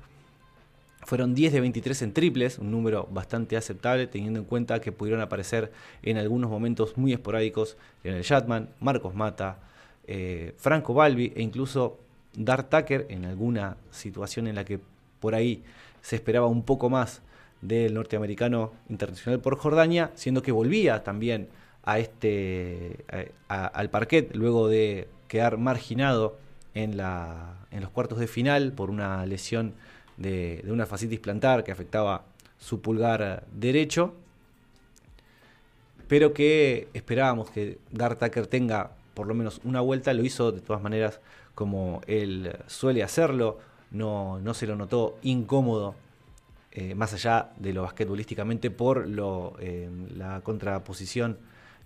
fueron 1.07 1.35
10 1.35 1.53
de 1.53 1.61
23 1.61 2.01
en 2.01 2.13
triples, 2.13 2.57
un 2.57 2.71
número 2.71 3.07
bastante 3.11 3.55
aceptable 3.55 4.07
teniendo 4.07 4.39
en 4.39 4.45
cuenta 4.45 4.81
que 4.81 4.91
pudieron 4.91 5.21
aparecer 5.21 5.71
en 6.01 6.17
algunos 6.17 6.49
momentos 6.49 6.97
muy 6.97 7.13
esporádicos 7.13 7.77
en 8.03 8.15
el 8.15 8.23
Shatman, 8.23 8.69
Marcos 8.79 9.13
Mata, 9.13 9.59
eh, 10.07 10.53
Franco 10.57 10.93
Balbi 10.93 11.31
e 11.35 11.41
incluso 11.43 11.99
Dart 12.33 12.69
Tucker 12.69 13.05
en 13.09 13.25
alguna 13.25 13.77
situación 13.91 14.47
en 14.47 14.55
la 14.55 14.65
que 14.65 14.79
por 15.19 15.35
ahí 15.35 15.63
se 16.01 16.15
esperaba 16.15 16.47
un 16.47 16.63
poco 16.63 16.89
más 16.89 17.21
del 17.61 17.93
norteamericano 17.93 18.73
internacional 18.89 19.39
por 19.39 19.57
Jordania, 19.57 20.11
siendo 20.15 20.41
que 20.41 20.51
volvía 20.51 21.03
también 21.03 21.49
a 21.83 21.99
este, 21.99 23.05
al 23.47 23.89
parquet 23.89 24.35
luego 24.35 24.67
de 24.67 25.07
quedar 25.27 25.57
marginado 25.57 26.37
en, 26.73 26.97
la, 26.97 27.55
en 27.71 27.81
los 27.81 27.89
cuartos 27.89 28.19
de 28.19 28.27
final 28.27 28.73
por 28.73 28.89
una 28.89 29.25
lesión 29.25 29.73
de, 30.17 30.63
una 30.67 30.85
fascitis 30.85 31.19
plantar 31.19 31.63
que 31.63 31.71
afectaba 31.71 32.23
su 32.59 32.81
pulgar 32.81 33.45
derecho, 33.53 34.13
pero 36.07 36.33
que 36.33 36.87
esperábamos 36.93 37.49
que 37.51 37.77
Dart 37.91 38.19
Tucker 38.19 38.47
tenga 38.47 38.91
por 39.13 39.27
lo 39.27 39.33
menos 39.33 39.61
una 39.63 39.81
vuelta, 39.81 40.13
lo 40.13 40.23
hizo 40.23 40.51
de 40.51 40.61
todas 40.61 40.81
maneras 40.81 41.19
como 41.55 42.01
él 42.05 42.55
suele 42.67 43.01
hacerlo, 43.01 43.59
no, 43.91 44.39
no 44.39 44.53
se 44.53 44.67
lo 44.67 44.75
notó 44.75 45.17
incómodo 45.23 45.95
eh, 46.79 46.93
más 46.93 47.11
allá 47.11 47.49
de 47.57 47.73
lo 47.73 47.81
basquetbolísticamente, 47.81 48.69
por 48.69 49.07
lo, 49.07 49.55
eh, 49.59 49.89
la 50.15 50.41
contraposición 50.41 51.39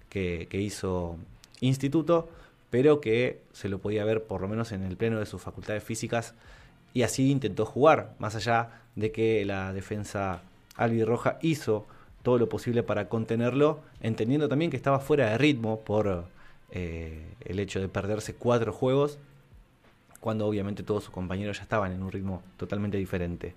que, 0.09 0.49
hizo 0.51 1.15
Instituto, 1.61 2.27
pero 2.69 2.99
que 2.99 3.39
se 3.53 3.69
lo 3.69 3.79
podía 3.79 4.03
ver 4.03 4.25
por 4.25 4.41
lo 4.41 4.49
menos 4.49 4.73
en 4.73 4.83
el 4.83 4.97
pleno 4.97 5.17
de 5.17 5.25
sus 5.25 5.41
facultades 5.41 5.81
físicas 5.81 6.33
y 6.93 7.03
así 7.03 7.31
intentó 7.31 7.65
jugar, 7.65 8.15
más 8.19 8.35
allá 8.35 8.81
de 8.97 9.13
que 9.13 9.45
la 9.45 9.71
defensa 9.71 10.41
albirroja 10.75 11.39
hizo 11.41 11.85
todo 12.21 12.37
lo 12.37 12.49
posible 12.49 12.83
para 12.83 13.07
contenerlo, 13.07 13.79
entendiendo 14.01 14.49
también 14.49 14.71
que 14.71 14.77
estaba 14.77 14.99
fuera 14.99 15.29
de 15.29 15.37
ritmo 15.37 15.79
por 15.79 16.25
eh, 16.71 17.33
el 17.45 17.59
hecho 17.59 17.79
de 17.79 17.87
perderse 17.87 18.35
cuatro 18.35 18.73
juegos, 18.73 19.19
cuando 20.19 20.45
obviamente 20.47 20.83
todos 20.83 21.05
sus 21.05 21.13
compañeros 21.13 21.59
ya 21.59 21.63
estaban 21.63 21.93
en 21.93 22.03
un 22.03 22.11
ritmo 22.11 22.43
totalmente 22.57 22.97
diferente. 22.97 23.55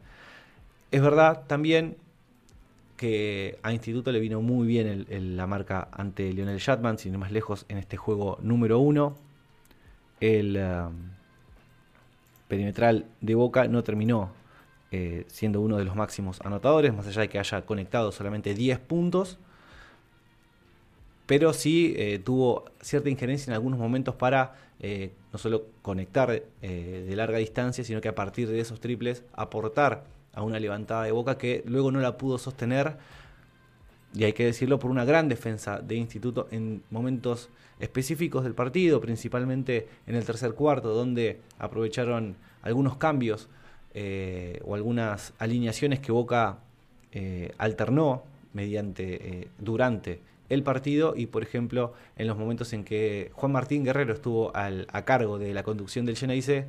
Es 0.94 1.02
verdad 1.02 1.42
también 1.48 1.96
que 2.96 3.58
a 3.64 3.72
Instituto 3.72 4.12
le 4.12 4.20
vino 4.20 4.40
muy 4.42 4.64
bien 4.64 5.06
la 5.36 5.44
marca 5.48 5.88
ante 5.90 6.32
Lionel 6.32 6.58
Shatman, 6.58 6.98
sin 6.98 7.14
ir 7.14 7.18
más 7.18 7.32
lejos, 7.32 7.66
en 7.68 7.78
este 7.78 7.96
juego 7.96 8.38
número 8.42 8.78
uno. 8.78 9.16
El 10.20 10.56
um, 10.56 11.10
perimetral 12.46 13.06
de 13.20 13.34
Boca 13.34 13.66
no 13.66 13.82
terminó 13.82 14.30
eh, 14.92 15.24
siendo 15.26 15.60
uno 15.62 15.78
de 15.78 15.84
los 15.84 15.96
máximos 15.96 16.40
anotadores, 16.42 16.94
más 16.94 17.08
allá 17.08 17.22
de 17.22 17.28
que 17.28 17.40
haya 17.40 17.62
conectado 17.62 18.12
solamente 18.12 18.54
10 18.54 18.78
puntos. 18.78 19.40
Pero 21.26 21.54
sí 21.54 21.92
eh, 21.96 22.20
tuvo 22.24 22.66
cierta 22.80 23.10
injerencia 23.10 23.50
en 23.50 23.54
algunos 23.54 23.80
momentos 23.80 24.14
para 24.14 24.54
eh, 24.78 25.10
no 25.32 25.40
solo 25.40 25.66
conectar 25.82 26.40
de 26.60 27.16
larga 27.16 27.38
distancia, 27.38 27.82
sino 27.82 28.00
que 28.00 28.06
a 28.06 28.14
partir 28.14 28.48
de 28.48 28.60
esos 28.60 28.78
triples 28.78 29.24
aportar 29.32 30.13
a 30.34 30.42
una 30.42 30.58
levantada 30.58 31.04
de 31.04 31.12
boca 31.12 31.38
que 31.38 31.62
luego 31.66 31.90
no 31.90 32.00
la 32.00 32.16
pudo 32.18 32.38
sostener, 32.38 32.96
y 34.14 34.24
hay 34.24 34.32
que 34.32 34.44
decirlo, 34.44 34.78
por 34.78 34.90
una 34.90 35.04
gran 35.04 35.28
defensa 35.28 35.80
de 35.80 35.96
Instituto 35.96 36.46
en 36.52 36.82
momentos 36.90 37.48
específicos 37.80 38.44
del 38.44 38.54
partido, 38.54 39.00
principalmente 39.00 39.88
en 40.06 40.14
el 40.14 40.24
tercer 40.24 40.54
cuarto, 40.54 40.94
donde 40.94 41.40
aprovecharon 41.58 42.36
algunos 42.62 42.96
cambios 42.96 43.48
eh, 43.92 44.60
o 44.64 44.76
algunas 44.76 45.32
alineaciones 45.38 45.98
que 45.98 46.12
Boca 46.12 46.58
eh, 47.12 47.52
alternó 47.58 48.22
mediante 48.52 49.42
eh, 49.42 49.48
durante 49.58 50.20
el 50.48 50.62
partido. 50.62 51.14
Y 51.16 51.26
por 51.26 51.42
ejemplo 51.42 51.94
en 52.16 52.28
los 52.28 52.38
momentos 52.38 52.72
en 52.72 52.84
que 52.84 53.32
Juan 53.34 53.50
Martín 53.50 53.84
Guerrero 53.84 54.14
estuvo 54.14 54.52
a 54.54 55.02
cargo 55.04 55.38
de 55.38 55.52
la 55.52 55.64
conducción 55.64 56.06
del 56.06 56.16
Geneise 56.16 56.66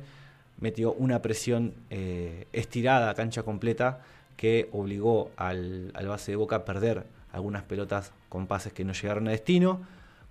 metió 0.60 0.92
una 0.92 1.22
presión 1.22 1.74
eh, 1.90 2.46
estirada, 2.52 3.14
cancha 3.14 3.42
completa, 3.42 4.00
que 4.36 4.68
obligó 4.72 5.30
al, 5.36 5.92
base 6.06 6.32
de 6.32 6.36
Boca 6.36 6.56
a 6.56 6.64
perder 6.64 7.04
algunas 7.32 7.62
pelotas 7.62 8.12
con 8.28 8.46
pases 8.46 8.72
que 8.72 8.84
no 8.84 8.92
llegaron 8.92 9.28
a 9.28 9.30
destino, 9.30 9.80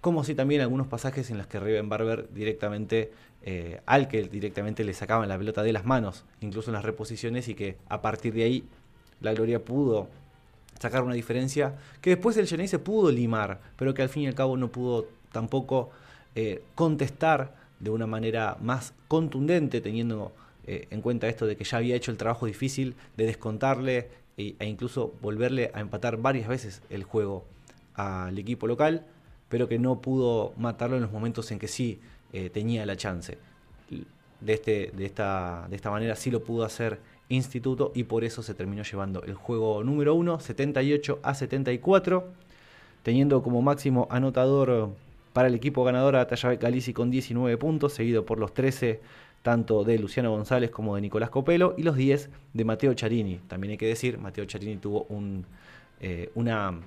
como 0.01 0.24
si 0.24 0.36
también 0.36 0.62
algunos 0.62 0.88
pasajes 0.88 1.29
en 1.32 1.38
los 1.38 1.48
que 1.48 1.60
Riven 1.60 1.89
Barber 1.89 2.29
directamente, 2.34 3.12
eh, 3.44 3.82
al 3.86 4.08
que 4.08 4.24
directamente 4.24 4.84
le 4.84 4.94
sacaban 4.94 5.29
la 5.29 5.38
pelota 5.38 5.63
de 5.63 5.74
las 5.74 5.86
manos, 5.86 6.24
incluso 6.41 6.70
en 6.70 6.75
las 6.75 6.86
reposiciones, 6.86 7.48
y 7.48 7.55
que 7.55 7.77
a 7.89 8.01
partir 8.01 8.34
de 8.34 8.44
ahí 8.44 8.63
la 9.22 9.34
Gloria 9.34 9.63
pudo 9.63 10.08
sacar 10.79 11.03
una 11.03 11.13
diferencia 11.13 11.75
que 12.01 12.12
después 12.12 12.38
el 12.38 12.48
se 12.48 12.79
pudo 12.79 13.12
limar, 13.12 13.60
pero 13.75 13.94
que 13.94 14.01
al 14.01 14.10
fin 14.10 14.24
y 14.24 14.27
al 14.27 14.36
cabo 14.36 14.58
no 14.58 14.67
pudo 14.70 15.08
tampoco 15.32 15.89
eh, 16.36 16.63
contestar 16.75 17.55
de 17.79 17.89
una 17.89 18.08
manera 18.08 18.58
más 18.62 18.94
contundente, 19.08 19.82
teniendo 19.82 20.32
eh, 20.67 20.88
en 20.89 21.01
cuenta 21.01 21.27
esto 21.27 21.46
de 21.46 21.55
que 21.55 21.63
ya 21.63 21.77
había 21.77 21.96
hecho 21.96 22.12
el 22.12 22.17
trabajo 22.17 22.46
difícil 22.46 22.96
de 23.17 23.25
descontarle 23.25 24.10
e, 24.38 24.55
incluso 24.62 25.13
volverle 25.22 25.72
a 25.74 25.79
empatar 25.79 26.17
varias 26.17 26.48
veces 26.48 26.82
el 26.89 27.03
juego 27.03 27.46
al 27.94 28.38
equipo 28.38 28.67
local, 28.67 29.05
pero 29.50 29.67
que 29.67 29.79
no 29.79 30.01
pudo 30.01 30.53
matarlo 30.58 30.96
en 30.96 31.03
los 31.03 31.12
momentos 31.12 31.51
en 31.51 31.60
que 31.60 31.67
sí 31.67 32.00
eh, 32.34 32.50
tenía 32.50 32.86
la 32.86 32.98
chance. 32.98 33.38
De, 34.41 34.53
este, 34.53 34.91
de, 34.96 35.05
esta, 35.05 35.67
de 35.70 35.75
esta 35.75 35.89
manera 35.89 36.15
sí 36.15 36.29
lo 36.29 36.44
pudo 36.44 36.65
hacer 36.65 37.00
Instituto 37.27 37.91
y 37.96 38.03
por 38.03 38.24
eso 38.24 38.44
se 38.44 38.53
terminó 38.53 38.84
llevando 38.84 39.24
el 39.24 39.34
juego 39.34 39.84
número 39.84 40.13
1, 40.13 40.39
78 40.39 41.20
a 41.24 41.34
74, 41.34 42.27
teniendo 43.01 43.41
como 43.41 43.63
máximo 43.63 44.08
anotador 44.12 44.91
para 45.36 45.50
el 45.50 45.54
equipo 45.54 45.84
ganador 45.84 46.15
a 46.15 46.24
Galici 46.24 46.94
con 46.94 47.12
19 47.12 47.58
puntos, 47.58 47.92
seguido 47.92 48.25
por 48.25 48.39
los 48.39 48.54
13 48.54 49.01
tanto 49.44 49.84
de 49.84 50.00
Luciano 50.00 50.32
González 50.32 50.72
como 50.72 50.96
de 50.96 51.01
Nicolás 51.01 51.30
Copelo 51.30 51.75
y 51.77 51.84
los 51.84 51.98
10 51.98 52.30
de 52.54 52.63
Mateo 52.63 52.94
Charini. 52.94 53.42
También 53.50 53.72
hay 53.72 53.77
que 53.77 53.86
decir, 53.86 54.18
Mateo 54.18 54.46
Charini 54.46 54.77
tuvo 54.77 55.06
eh, 56.00 56.32
una 56.36 56.80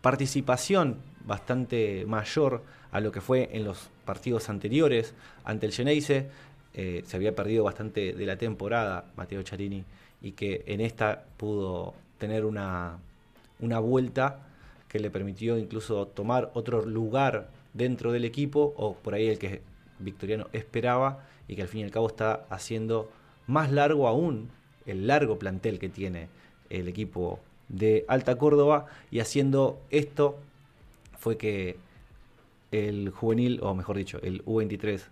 participación 0.00 0.96
bastante 1.26 2.06
mayor 2.06 2.62
a 2.92 2.98
lo 2.98 3.12
que 3.12 3.20
fue 3.20 3.50
en 3.52 3.64
los 3.64 3.90
partidos 4.06 4.48
anteriores 4.48 5.12
ante 5.44 5.66
el 5.66 5.72
Geneise. 5.72 6.30
Eh, 6.72 7.02
se 7.04 7.16
había 7.18 7.34
perdido 7.34 7.62
bastante 7.62 8.14
de 8.14 8.24
la 8.24 8.38
temporada 8.38 9.04
Mateo 9.16 9.42
Charini 9.42 9.84
y 10.22 10.32
que 10.32 10.64
en 10.66 10.80
esta 10.80 11.26
pudo 11.36 11.92
tener 12.16 12.46
una, 12.46 12.96
una 13.60 13.80
vuelta 13.80 14.47
que 14.88 14.98
le 14.98 15.10
permitió 15.10 15.58
incluso 15.58 16.06
tomar 16.06 16.50
otro 16.54 16.84
lugar 16.84 17.50
dentro 17.74 18.12
del 18.12 18.24
equipo, 18.24 18.74
o 18.76 18.94
por 18.94 19.14
ahí 19.14 19.28
el 19.28 19.38
que 19.38 19.62
Victoriano 19.98 20.48
esperaba, 20.52 21.24
y 21.46 21.56
que 21.56 21.62
al 21.62 21.68
fin 21.68 21.80
y 21.80 21.84
al 21.84 21.90
cabo 21.90 22.08
está 22.08 22.46
haciendo 22.50 23.10
más 23.46 23.70
largo 23.72 24.08
aún 24.08 24.50
el 24.86 25.06
largo 25.06 25.38
plantel 25.38 25.78
que 25.78 25.88
tiene 25.88 26.28
el 26.70 26.88
equipo 26.88 27.40
de 27.68 28.04
Alta 28.08 28.36
Córdoba, 28.36 28.86
y 29.10 29.20
haciendo 29.20 29.78
esto 29.90 30.38
fue 31.18 31.36
que 31.36 31.76
el 32.70 33.10
juvenil, 33.10 33.60
o 33.62 33.74
mejor 33.74 33.96
dicho, 33.96 34.18
el 34.22 34.44
U23 34.44 35.02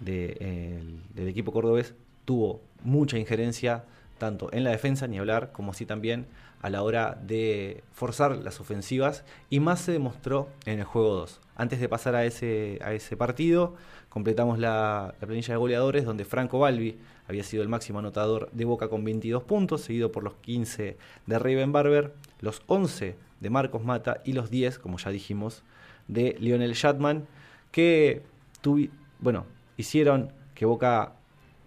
del 0.00 1.00
equipo 1.16 1.52
cordobés 1.52 1.94
tuvo 2.24 2.60
mucha 2.82 3.18
injerencia 3.18 3.84
tanto 4.18 4.52
en 4.52 4.64
la 4.64 4.70
defensa, 4.70 5.06
ni 5.06 5.18
hablar, 5.18 5.52
como 5.52 5.72
sí 5.74 5.86
también 5.86 6.26
a 6.60 6.70
la 6.70 6.82
hora 6.82 7.18
de 7.22 7.82
forzar 7.92 8.36
las 8.36 8.60
ofensivas 8.60 9.24
y 9.50 9.60
más 9.60 9.80
se 9.80 9.92
demostró 9.92 10.48
en 10.66 10.78
el 10.80 10.84
juego 10.84 11.14
2. 11.14 11.40
Antes 11.56 11.80
de 11.80 11.88
pasar 11.88 12.14
a 12.14 12.24
ese, 12.24 12.78
a 12.82 12.92
ese 12.92 13.16
partido, 13.16 13.74
completamos 14.08 14.58
la, 14.58 15.14
planilla 15.20 15.54
de 15.54 15.58
goleadores 15.58 16.04
donde 16.04 16.24
Franco 16.24 16.58
Balbi 16.58 16.98
había 17.28 17.44
sido 17.44 17.62
el 17.62 17.68
máximo 17.68 17.98
anotador 17.98 18.50
de 18.52 18.64
Boca 18.64 18.88
con 18.88 19.04
22 19.04 19.44
puntos, 19.44 19.82
seguido 19.82 20.10
por 20.12 20.24
los 20.24 20.34
15 20.34 20.96
de 21.26 21.38
Raven 21.38 21.72
Barber, 21.72 22.14
los 22.40 22.62
11 22.66 23.16
de 23.40 23.50
Marcos 23.50 23.84
Mata 23.84 24.22
y 24.24 24.32
los 24.32 24.50
10, 24.50 24.78
como 24.78 24.98
ya 24.98 25.10
dijimos, 25.10 25.62
de 26.08 26.36
Lionel 26.40 26.72
Shatman, 26.72 27.26
que 27.70 28.22
bueno, 29.20 29.46
hicieron 29.76 30.32
que 30.54 30.66
Boca 30.66 31.12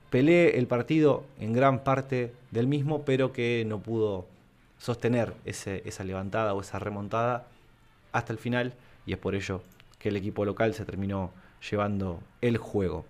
pelee 0.10 0.58
el 0.58 0.68
partido 0.68 1.24
en 1.40 1.54
gran 1.54 1.84
parte 1.84 2.34
del 2.52 2.68
mismo, 2.68 3.04
pero 3.04 3.32
que 3.32 3.64
no 3.68 3.80
pudo 3.80 4.28
sostener 4.82 5.36
esa 5.46 6.04
levantada 6.04 6.56
o 6.56 6.62
esa 6.62 6.80
remontada 6.80 7.46
hasta 8.12 8.34
el 8.34 8.40
final 8.40 8.74
y 9.06 9.14
es 9.14 9.20
por 9.20 9.36
ello 9.36 9.62
que 10.00 10.10
el 10.10 10.16
equipo 10.16 10.44
local 10.44 10.74
se 10.74 10.86
terminó 10.86 11.32
llevando 11.70 12.20
el 12.42 12.58
juego. 12.58 13.06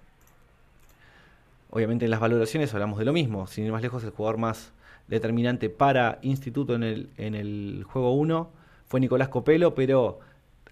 Obviamente 1.69 2.03
en 2.03 2.11
las 2.11 2.19
valoraciones 2.19 2.73
hablamos 2.73 2.99
de 2.99 3.05
lo 3.05 3.13
mismo, 3.13 3.47
sin 3.47 3.63
ir 3.63 3.71
más 3.71 3.81
lejos 3.81 4.03
el 4.03 4.09
jugador 4.09 4.37
más 4.37 4.73
determinante 5.07 5.69
para 5.69 6.19
Instituto 6.21 6.75
en 6.75 6.83
el, 6.83 7.09
en 7.17 7.35
el 7.35 7.85
juego 7.87 8.11
1 8.15 8.49
fue 8.87 8.99
Nicolás 8.99 9.29
Copelo, 9.29 9.73
pero 9.73 10.19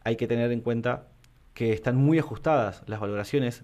hay 0.04 0.18
que 0.18 0.28
tener 0.28 0.52
en 0.52 0.60
cuenta 0.60 1.08
que 1.54 1.72
están 1.72 1.96
muy 1.96 2.20
ajustadas 2.20 2.84
las 2.88 3.00
valoraciones. 3.00 3.64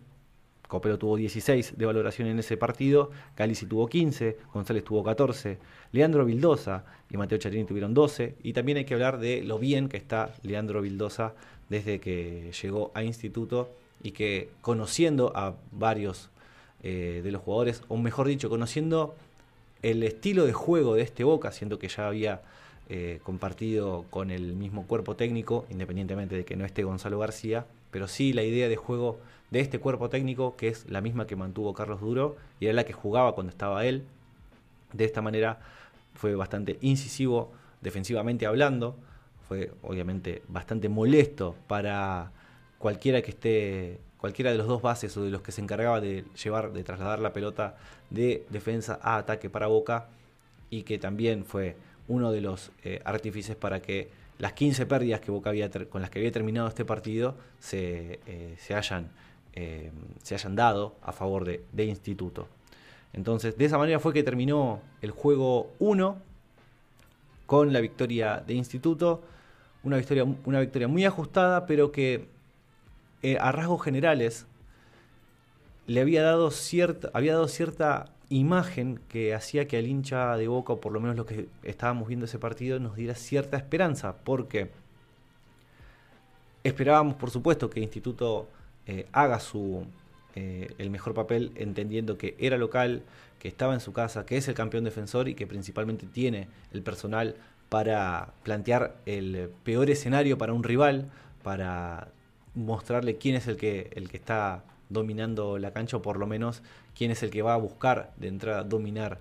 Copelo 0.68 0.98
tuvo 0.98 1.18
16 1.18 1.78
de 1.78 1.86
valoración 1.86 2.28
en 2.28 2.40
ese 2.40 2.58
partido, 2.58 3.12
Calici 3.36 3.66
tuvo 3.66 3.88
15, 3.88 4.38
González 4.54 4.84
tuvo 4.84 5.04
14, 5.04 5.58
Leandro 5.92 6.26
Vildosa 6.26 6.86
y 7.10 7.18
Mateo 7.18 7.38
Charini 7.38 7.66
tuvieron 7.66 7.94
12. 7.94 8.36
Y 8.44 8.54
también 8.54 8.78
hay 8.78 8.86
que 8.86 8.94
hablar 8.94 9.20
de 9.20 9.44
lo 9.44 9.60
bien 9.60 9.90
que 9.90 9.98
está 9.98 10.34
Leandro 10.44 10.82
Vildosa 10.82 11.34
desde 11.70 12.00
que 12.00 12.52
llegó 12.62 12.92
a 12.94 13.04
Instituto 13.04 13.70
y 14.02 14.12
que 14.12 14.50
conociendo 14.62 15.32
a 15.36 15.56
varios 15.72 16.30
eh, 16.84 17.22
de 17.24 17.32
los 17.32 17.42
jugadores, 17.42 17.82
o 17.88 17.98
mejor 17.98 18.28
dicho, 18.28 18.50
conociendo 18.50 19.16
el 19.82 20.04
estilo 20.04 20.46
de 20.46 20.54
juego 20.54 20.96
de 20.96 21.02
este 21.02 21.24
Boca, 21.24 21.52
siendo 21.52 21.80
que 21.80 21.88
ya 21.88 22.08
había 22.08 22.42
eh, 22.90 23.20
compartido 23.24 24.06
con 24.10 24.30
el 24.30 24.54
mismo 24.54 24.86
cuerpo 24.86 25.16
técnico, 25.16 25.66
independientemente 25.70 26.36
de 26.36 26.46
que 26.46 26.56
no 26.56 26.66
esté 26.66 26.84
Gonzalo 26.84 27.18
García, 27.18 27.66
pero 27.96 28.10
sí 28.10 28.34
la 28.34 28.44
idea 28.44 28.68
de 28.68 28.76
juego 28.76 29.20
de 29.52 29.62
este 29.62 29.80
cuerpo 29.80 30.10
técnico, 30.10 30.58
que 30.58 30.68
es 30.68 30.86
la 30.90 31.00
misma 31.00 31.28
que 31.28 31.38
mantuvo 31.38 31.74
Carlos 31.74 32.02
Duro 32.02 32.36
y 32.60 32.66
era 32.66 32.74
la 32.74 32.84
que 32.84 32.92
jugaba 32.92 33.34
cuando 33.36 33.52
estaba 33.52 33.86
él. 33.86 34.04
De 34.92 35.06
esta 35.06 35.22
manera 35.22 35.62
fue 36.14 36.36
bastante 36.36 36.78
incisivo 36.82 37.54
defensivamente 37.80 38.46
hablando, 38.48 38.98
fue 39.48 39.72
obviamente 39.82 40.42
bastante 40.50 40.90
molesto 40.90 41.56
para 41.68 42.34
cualquiera 42.80 43.22
que 43.22 43.32
esté 43.32 44.02
cualquiera 44.18 44.52
de 44.52 44.58
los 44.58 44.68
dos 44.68 44.82
bases 44.82 45.16
o 45.16 45.24
de 45.24 45.30
los 45.30 45.42
que 45.42 45.54
se 45.54 45.62
encargaba 45.62 46.02
de 46.02 46.26
llevar, 46.44 46.74
de 46.74 46.84
trasladar 46.84 47.20
la 47.20 47.32
pelota 47.32 47.78
de 48.10 48.46
defensa 48.50 49.00
a 49.02 49.16
ataque 49.16 49.50
para 49.50 49.68
Boca 49.68 50.10
y 50.70 50.84
que 50.84 50.98
también 50.98 51.46
fue 51.46 51.78
uno 52.10 52.34
de 52.34 52.42
los 52.42 52.74
eh, 52.84 53.00
artífices 53.06 53.56
para 53.56 53.82
que 53.82 54.10
las 54.38 54.54
15 54.54 54.86
pérdidas 54.86 55.22
que 55.22 55.32
Boca 55.32 55.50
había 55.50 55.70
con 55.70 56.02
las 56.02 56.10
que 56.10 56.20
había 56.20 56.32
terminado 56.32 56.68
este 56.68 56.86
partido 56.86 57.36
se, 57.60 58.20
eh, 58.26 58.56
se, 58.60 58.76
hayan, 58.76 59.10
eh, 59.54 59.92
se 60.24 60.36
hayan 60.36 60.56
dado 60.56 60.96
a 61.02 61.12
favor 61.12 61.46
de, 61.46 61.86
Instituto. 61.86 62.48
Entonces, 63.14 63.58
de 63.58 63.66
esa 63.66 63.78
manera 63.78 64.00
fue 64.00 64.14
que 64.14 64.24
terminó 64.24 64.82
el 65.02 65.12
juego 65.12 65.72
1 65.80 66.18
con 67.46 67.72
la 67.72 67.80
victoria 67.80 68.44
de 68.46 68.56
Instituto. 68.56 69.24
Una 69.84 69.98
victoria, 69.98 70.26
una 70.46 70.60
victoria 70.60 70.88
muy 70.88 71.06
ajustada, 71.06 71.66
pero 71.66 71.92
que 71.92 72.28
eh, 73.24 73.38
a 73.40 73.52
rasgos 73.52 73.82
generales, 73.82 74.48
le 75.88 76.02
había 76.02 76.24
dado 76.24 76.52
cierta, 76.52 77.10
había 77.14 77.34
dado 77.34 77.48
cierta 77.48 78.12
imagen 78.30 79.00
que 79.10 79.34
hacía 79.34 79.68
que 79.68 79.78
al 79.78 79.88
hincha 79.88 80.36
de 80.38 80.48
Boca, 80.48 80.74
o 80.74 80.82
por 80.82 80.92
lo 80.92 81.00
menos 81.00 81.16
los 81.16 81.26
que 81.26 81.48
estábamos 81.64 82.08
viendo 82.08 82.26
ese 82.26 82.40
partido, 82.40 82.80
nos 82.80 82.96
diera 82.96 83.16
cierta 83.16 83.58
esperanza, 83.58 84.18
porque 84.24 84.72
esperábamos, 86.64 87.16
por 87.16 87.30
supuesto, 87.30 87.70
que 87.70 87.80
el 87.80 87.84
Instituto 87.84 88.48
eh, 88.88 89.08
haga 89.12 89.40
su 89.40 89.86
eh, 90.36 90.74
el 90.80 90.90
mejor 90.90 91.14
papel, 91.14 91.52
entendiendo 91.56 92.18
que 92.18 92.36
era 92.40 92.58
local, 92.58 93.04
que 93.40 93.48
estaba 93.48 93.74
en 93.74 93.80
su 93.80 93.94
casa, 93.94 94.26
que 94.26 94.36
es 94.36 94.48
el 94.48 94.54
campeón 94.54 94.84
defensor 94.84 95.30
y 95.30 95.36
que 95.36 95.48
principalmente 95.48 96.08
tiene 96.08 96.50
el 96.74 96.82
personal 96.82 97.36
para 97.70 98.34
plantear 98.44 98.98
el 99.06 99.50
peor 99.64 99.90
escenario 99.90 100.38
para 100.38 100.52
un 100.52 100.64
rival, 100.64 101.10
para 101.42 102.10
mostrarle 102.54 103.18
quién 103.18 103.36
es 103.36 103.48
el 103.48 103.56
que, 103.56 103.92
el 103.96 104.10
que 104.10 104.18
está 104.18 104.64
dominando 104.90 105.58
la 105.58 105.72
cancha 105.72 105.98
o 105.98 106.02
por 106.02 106.18
lo 106.18 106.28
menos 106.28 106.62
quién 106.96 107.12
es 107.12 107.24
el 107.24 107.30
que 107.30 107.42
va 107.42 107.54
a 107.54 107.58
buscar 107.58 108.14
de 108.18 108.28
entrada 108.28 108.64
dominar 108.64 109.20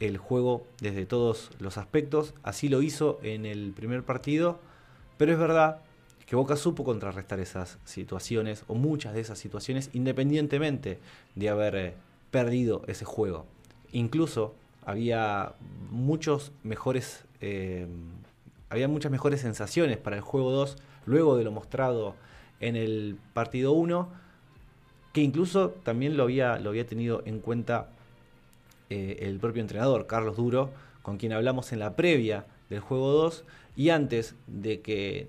el 0.00 0.18
juego 0.18 0.66
desde 0.80 1.06
todos 1.06 1.50
los 1.58 1.78
aspectos. 1.78 2.34
Así 2.42 2.68
lo 2.68 2.82
hizo 2.82 3.18
en 3.22 3.46
el 3.46 3.72
primer 3.72 4.02
partido, 4.02 4.58
pero 5.16 5.32
es 5.32 5.38
verdad 5.38 5.80
que 6.26 6.36
Boca 6.36 6.56
supo 6.56 6.84
contrarrestar 6.84 7.40
esas 7.40 7.78
situaciones 7.84 8.64
o 8.66 8.74
muchas 8.74 9.14
de 9.14 9.20
esas 9.20 9.38
situaciones 9.38 9.90
independientemente 9.92 10.98
de 11.34 11.48
haber 11.48 11.74
eh, 11.76 11.94
perdido 12.30 12.82
ese 12.86 13.04
juego. 13.04 13.46
Incluso 13.92 14.54
había 14.84 15.54
muchos 15.90 16.52
mejores 16.62 17.24
eh, 17.40 17.86
había 18.70 18.88
muchas 18.88 19.12
mejores 19.12 19.40
sensaciones 19.40 19.98
para 19.98 20.16
el 20.16 20.22
juego 20.22 20.50
2 20.50 20.76
luego 21.06 21.36
de 21.36 21.44
lo 21.44 21.52
mostrado 21.52 22.14
en 22.60 22.76
el 22.76 23.16
partido 23.32 23.72
1, 23.72 24.08
que 25.14 25.20
incluso 25.20 25.70
también 25.84 26.16
lo 26.16 26.24
había, 26.24 26.58
lo 26.58 26.70
había 26.70 26.84
tenido 26.86 27.22
en 27.24 27.38
cuenta 27.38 27.88
eh, 28.90 29.18
el 29.20 29.38
propio 29.38 29.62
entrenador, 29.62 30.08
Carlos 30.08 30.36
Duro, 30.36 30.72
con 31.02 31.18
quien 31.18 31.32
hablamos 31.32 31.72
en 31.72 31.78
la 31.78 31.94
previa 31.94 32.46
del 32.68 32.80
juego 32.80 33.12
2 33.12 33.44
y 33.76 33.90
antes 33.90 34.34
de 34.48 34.80
que 34.80 35.28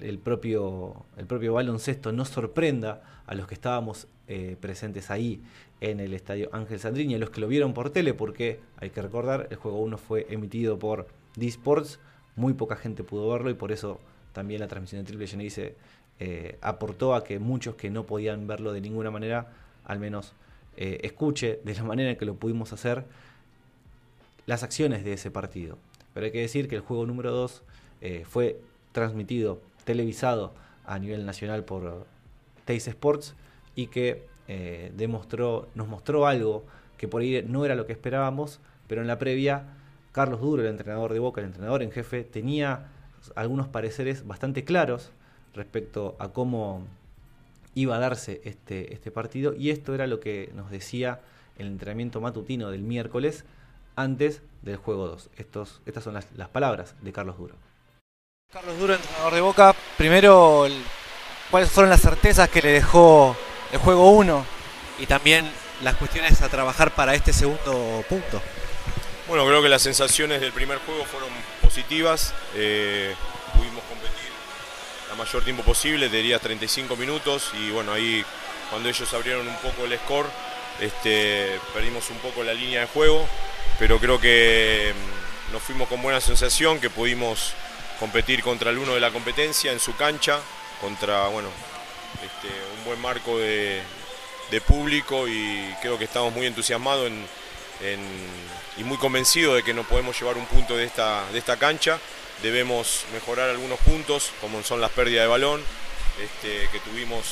el 0.00 0.18
propio, 0.18 1.04
el 1.16 1.26
propio 1.26 1.54
baloncesto 1.54 2.10
nos 2.10 2.28
sorprenda 2.28 3.22
a 3.24 3.36
los 3.36 3.46
que 3.46 3.54
estábamos 3.54 4.08
eh, 4.26 4.56
presentes 4.60 5.12
ahí 5.12 5.40
en 5.80 6.00
el 6.00 6.12
estadio 6.12 6.48
Ángel 6.52 6.80
Sandrini, 6.80 7.14
a 7.14 7.18
los 7.18 7.30
que 7.30 7.40
lo 7.40 7.46
vieron 7.46 7.72
por 7.72 7.90
tele, 7.90 8.14
porque 8.14 8.58
hay 8.78 8.90
que 8.90 9.00
recordar, 9.00 9.46
el 9.50 9.58
juego 9.58 9.78
1 9.78 9.96
fue 9.96 10.26
emitido 10.28 10.76
por 10.76 11.06
D-Sports, 11.36 12.00
muy 12.34 12.54
poca 12.54 12.74
gente 12.74 13.04
pudo 13.04 13.30
verlo 13.30 13.48
y 13.50 13.54
por 13.54 13.70
eso 13.70 14.00
también 14.32 14.60
la 14.60 14.66
transmisión 14.66 15.04
de 15.04 15.06
Triple 15.06 15.44
dice 15.44 15.76
eh, 16.22 16.58
aportó 16.60 17.14
a 17.14 17.24
que 17.24 17.38
muchos 17.38 17.76
que 17.76 17.88
no 17.88 18.04
podían 18.04 18.46
verlo 18.46 18.74
de 18.74 18.82
ninguna 18.82 19.10
manera, 19.10 19.48
al 19.86 19.98
menos 19.98 20.34
eh, 20.76 21.00
escuche 21.02 21.60
de 21.64 21.74
la 21.74 21.82
manera 21.84 22.10
en 22.10 22.16
que 22.16 22.26
lo 22.26 22.34
pudimos 22.34 22.74
hacer 22.74 23.06
las 24.44 24.62
acciones 24.62 25.02
de 25.02 25.14
ese 25.14 25.30
partido. 25.30 25.78
Pero 26.12 26.26
hay 26.26 26.32
que 26.32 26.40
decir 26.40 26.68
que 26.68 26.76
el 26.76 26.82
juego 26.82 27.06
número 27.06 27.32
2 27.32 27.62
eh, 28.02 28.24
fue 28.28 28.60
transmitido, 28.92 29.62
televisado 29.84 30.52
a 30.84 30.98
nivel 30.98 31.24
nacional 31.24 31.64
por 31.64 32.06
Teis 32.66 32.86
Sports 32.86 33.34
y 33.74 33.86
que 33.86 34.28
demostró, 34.96 35.68
nos 35.76 35.86
mostró 35.86 36.26
algo 36.26 36.64
que 36.98 37.06
por 37.06 37.22
ahí 37.22 37.44
no 37.46 37.64
era 37.64 37.76
lo 37.76 37.86
que 37.86 37.92
esperábamos, 37.92 38.58
pero 38.88 39.00
en 39.00 39.06
la 39.06 39.16
previa 39.16 39.76
Carlos 40.10 40.40
Duro, 40.40 40.62
el 40.62 40.68
entrenador 40.68 41.12
de 41.12 41.20
Boca, 41.20 41.40
el 41.40 41.46
entrenador 41.46 41.84
en 41.84 41.92
jefe, 41.92 42.24
tenía 42.24 42.88
algunos 43.36 43.68
pareceres 43.68 44.26
bastante 44.26 44.64
claros 44.64 45.12
respecto 45.54 46.16
a 46.18 46.28
cómo 46.28 46.86
iba 47.74 47.96
a 47.96 47.98
darse 47.98 48.40
este, 48.44 48.92
este 48.92 49.10
partido 49.10 49.54
y 49.54 49.70
esto 49.70 49.94
era 49.94 50.06
lo 50.06 50.20
que 50.20 50.50
nos 50.54 50.70
decía 50.70 51.20
el 51.58 51.66
entrenamiento 51.66 52.20
matutino 52.20 52.70
del 52.70 52.82
miércoles 52.82 53.44
antes 53.96 54.42
del 54.62 54.76
juego 54.76 55.08
2. 55.08 55.30
Estos, 55.36 55.80
estas 55.86 56.04
son 56.04 56.14
las, 56.14 56.26
las, 56.36 56.48
palabras 56.48 56.94
de 57.00 57.12
Carlos 57.12 57.38
Duro. 57.38 57.54
Carlos 58.52 58.78
Duro, 58.78 58.94
entrenador 58.94 59.34
de 59.34 59.40
Boca, 59.40 59.74
primero, 59.96 60.66
¿cuáles 61.50 61.70
fueron 61.70 61.90
las 61.90 62.00
certezas 62.00 62.48
que 62.48 62.62
le 62.62 62.72
dejó 62.72 63.36
el 63.72 63.78
juego 63.78 64.10
1 64.12 64.44
y 64.98 65.06
también 65.06 65.48
las 65.82 65.96
cuestiones 65.96 66.42
a 66.42 66.48
trabajar 66.48 66.94
para 66.94 67.14
este 67.14 67.32
segundo 67.32 68.04
punto? 68.08 68.40
Bueno, 69.28 69.46
creo 69.46 69.62
que 69.62 69.68
las 69.68 69.82
sensaciones 69.82 70.40
del 70.40 70.52
primer 70.52 70.78
juego 70.78 71.04
fueron 71.04 71.28
positivas. 71.62 72.34
Eh, 72.56 73.14
pudimos 73.54 73.84
la 75.10 75.16
mayor 75.16 75.42
tiempo 75.42 75.64
posible, 75.64 76.08
diría 76.08 76.38
35 76.38 76.94
minutos 76.94 77.50
y 77.58 77.70
bueno, 77.72 77.92
ahí 77.92 78.24
cuando 78.70 78.88
ellos 78.88 79.12
abrieron 79.12 79.46
un 79.48 79.56
poco 79.56 79.84
el 79.84 79.98
score, 79.98 80.28
este, 80.80 81.58
perdimos 81.74 82.08
un 82.10 82.18
poco 82.18 82.44
la 82.44 82.54
línea 82.54 82.82
de 82.82 82.86
juego, 82.86 83.26
pero 83.76 83.98
creo 83.98 84.20
que 84.20 84.94
mm, 84.94 85.52
nos 85.52 85.62
fuimos 85.62 85.88
con 85.88 86.00
buena 86.00 86.20
sensación, 86.20 86.78
que 86.78 86.90
pudimos 86.90 87.54
competir 87.98 88.40
contra 88.40 88.70
el 88.70 88.78
uno 88.78 88.94
de 88.94 89.00
la 89.00 89.10
competencia 89.10 89.72
en 89.72 89.80
su 89.80 89.96
cancha, 89.96 90.38
contra 90.80 91.26
bueno, 91.26 91.48
este, 92.22 92.54
un 92.78 92.84
buen 92.84 93.00
marco 93.00 93.36
de, 93.36 93.82
público 94.66 95.26
y 95.28 95.74
creo 95.80 95.96
que 95.98 96.04
estamos 96.04 96.32
muy 96.32 96.46
entusiasmados 96.46 97.10
y 98.76 98.84
muy 98.84 98.96
convencidos 98.96 99.56
de 99.56 99.62
que 99.62 99.72
nos 99.72 99.86
podemos 99.86 100.18
llevar 100.18 100.36
un 100.36 100.46
punto 100.46 100.76
de 100.76 100.84
esta 100.84 101.56
cancha 101.58 102.00
debemos 102.42 103.04
mejorar 103.12 103.50
algunos 103.50 103.78
puntos, 103.80 104.32
como 104.40 104.62
son 104.62 104.80
las 104.80 104.90
pérdidas 104.90 105.24
de 105.24 105.28
balón, 105.28 105.62
este, 106.20 106.68
que 106.70 106.80
tuvimos 106.80 107.24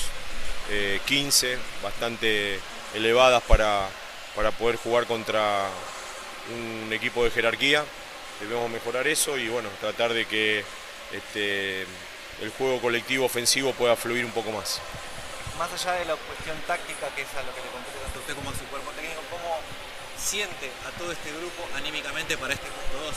15, 1.07 1.53
eh, 1.53 1.59
bastante 1.83 2.61
elevadas 2.95 3.43
para, 3.43 3.89
para 4.35 4.51
poder 4.51 4.77
jugar 4.77 5.07
contra 5.07 5.69
un 6.55 6.93
equipo 6.93 7.25
de 7.25 7.31
jerarquía. 7.31 7.85
Debemos 8.41 8.71
mejorar 8.71 9.07
eso 9.09 9.37
y 9.37 9.49
bueno, 9.49 9.69
tratar 9.81 10.13
de 10.13 10.27
que 10.27 10.65
este, 11.13 11.83
el 12.41 12.51
juego 12.57 12.81
colectivo 12.81 13.27
ofensivo 13.27 13.73
pueda 13.73 13.97
fluir 13.97 14.25
un 14.25 14.31
poco 14.33 14.53
más. 14.53 14.81
Más 15.59 15.73
allá 15.73 15.99
de 15.99 16.05
la 16.05 16.15
cuestión 16.15 16.57
táctica, 16.67 17.09
que 17.17 17.23
es 17.23 17.35
a 17.35 17.43
lo 17.43 17.53
que 17.55 17.61
le 17.61 17.69
compete 17.69 17.99
tanto 17.99 18.21
usted 18.21 18.35
como 18.35 18.51
a 18.51 18.53
su 18.53 18.65
cuerpo 18.71 18.91
técnico, 18.93 19.21
¿cómo 19.31 19.59
siente 20.17 20.71
a 20.87 20.97
todo 20.99 21.11
este 21.11 21.33
grupo 21.33 21.67
anímicamente 21.75 22.37
para 22.39 22.55
este 22.55 22.67
punto 22.67 23.07
2? 23.07 23.15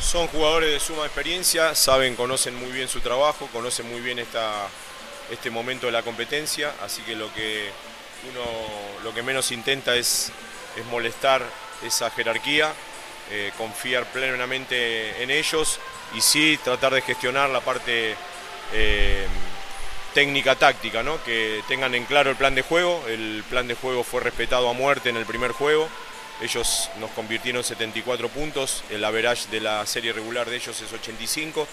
Son 0.00 0.28
jugadores 0.28 0.70
de 0.70 0.80
suma 0.80 1.04
experiencia, 1.04 1.74
saben, 1.74 2.16
conocen 2.16 2.54
muy 2.54 2.70
bien 2.70 2.88
su 2.88 3.00
trabajo, 3.00 3.48
conocen 3.52 3.88
muy 3.90 4.00
bien 4.00 4.18
esta, 4.18 4.68
este 5.30 5.50
momento 5.50 5.86
de 5.86 5.92
la 5.92 6.02
competencia, 6.02 6.74
así 6.82 7.02
que 7.02 7.16
lo 7.16 7.32
que 7.34 7.70
uno 8.30 8.42
lo 9.02 9.14
que 9.14 9.22
menos 9.22 9.52
intenta 9.52 9.96
es, 9.96 10.30
es 10.76 10.84
molestar 10.86 11.42
esa 11.82 12.10
jerarquía, 12.10 12.72
eh, 13.30 13.52
confiar 13.58 14.04
plenamente 14.12 15.22
en 15.22 15.30
ellos 15.30 15.80
y 16.14 16.20
sí 16.20 16.58
tratar 16.62 16.94
de 16.94 17.02
gestionar 17.02 17.50
la 17.50 17.60
parte 17.60 18.14
eh, 18.72 19.26
técnica 20.14 20.54
táctica, 20.54 21.02
¿no? 21.02 21.22
que 21.24 21.62
tengan 21.68 21.94
en 21.94 22.04
claro 22.04 22.30
el 22.30 22.36
plan 22.36 22.54
de 22.54 22.62
juego, 22.62 23.02
el 23.08 23.44
plan 23.50 23.66
de 23.66 23.74
juego 23.74 24.04
fue 24.04 24.20
respetado 24.20 24.68
a 24.68 24.72
muerte 24.72 25.08
en 25.08 25.16
el 25.16 25.26
primer 25.26 25.52
juego, 25.52 25.88
ellos 26.40 26.90
nos 27.00 27.10
convirtieron 27.12 27.60
en 27.60 27.64
74 27.64 28.28
puntos, 28.28 28.84
el 28.90 29.04
average 29.04 29.48
de 29.50 29.60
la 29.60 29.86
serie 29.86 30.12
regular 30.12 30.48
de 30.48 30.56
ellos 30.56 30.80
es 30.80 30.92
85 30.92 31.66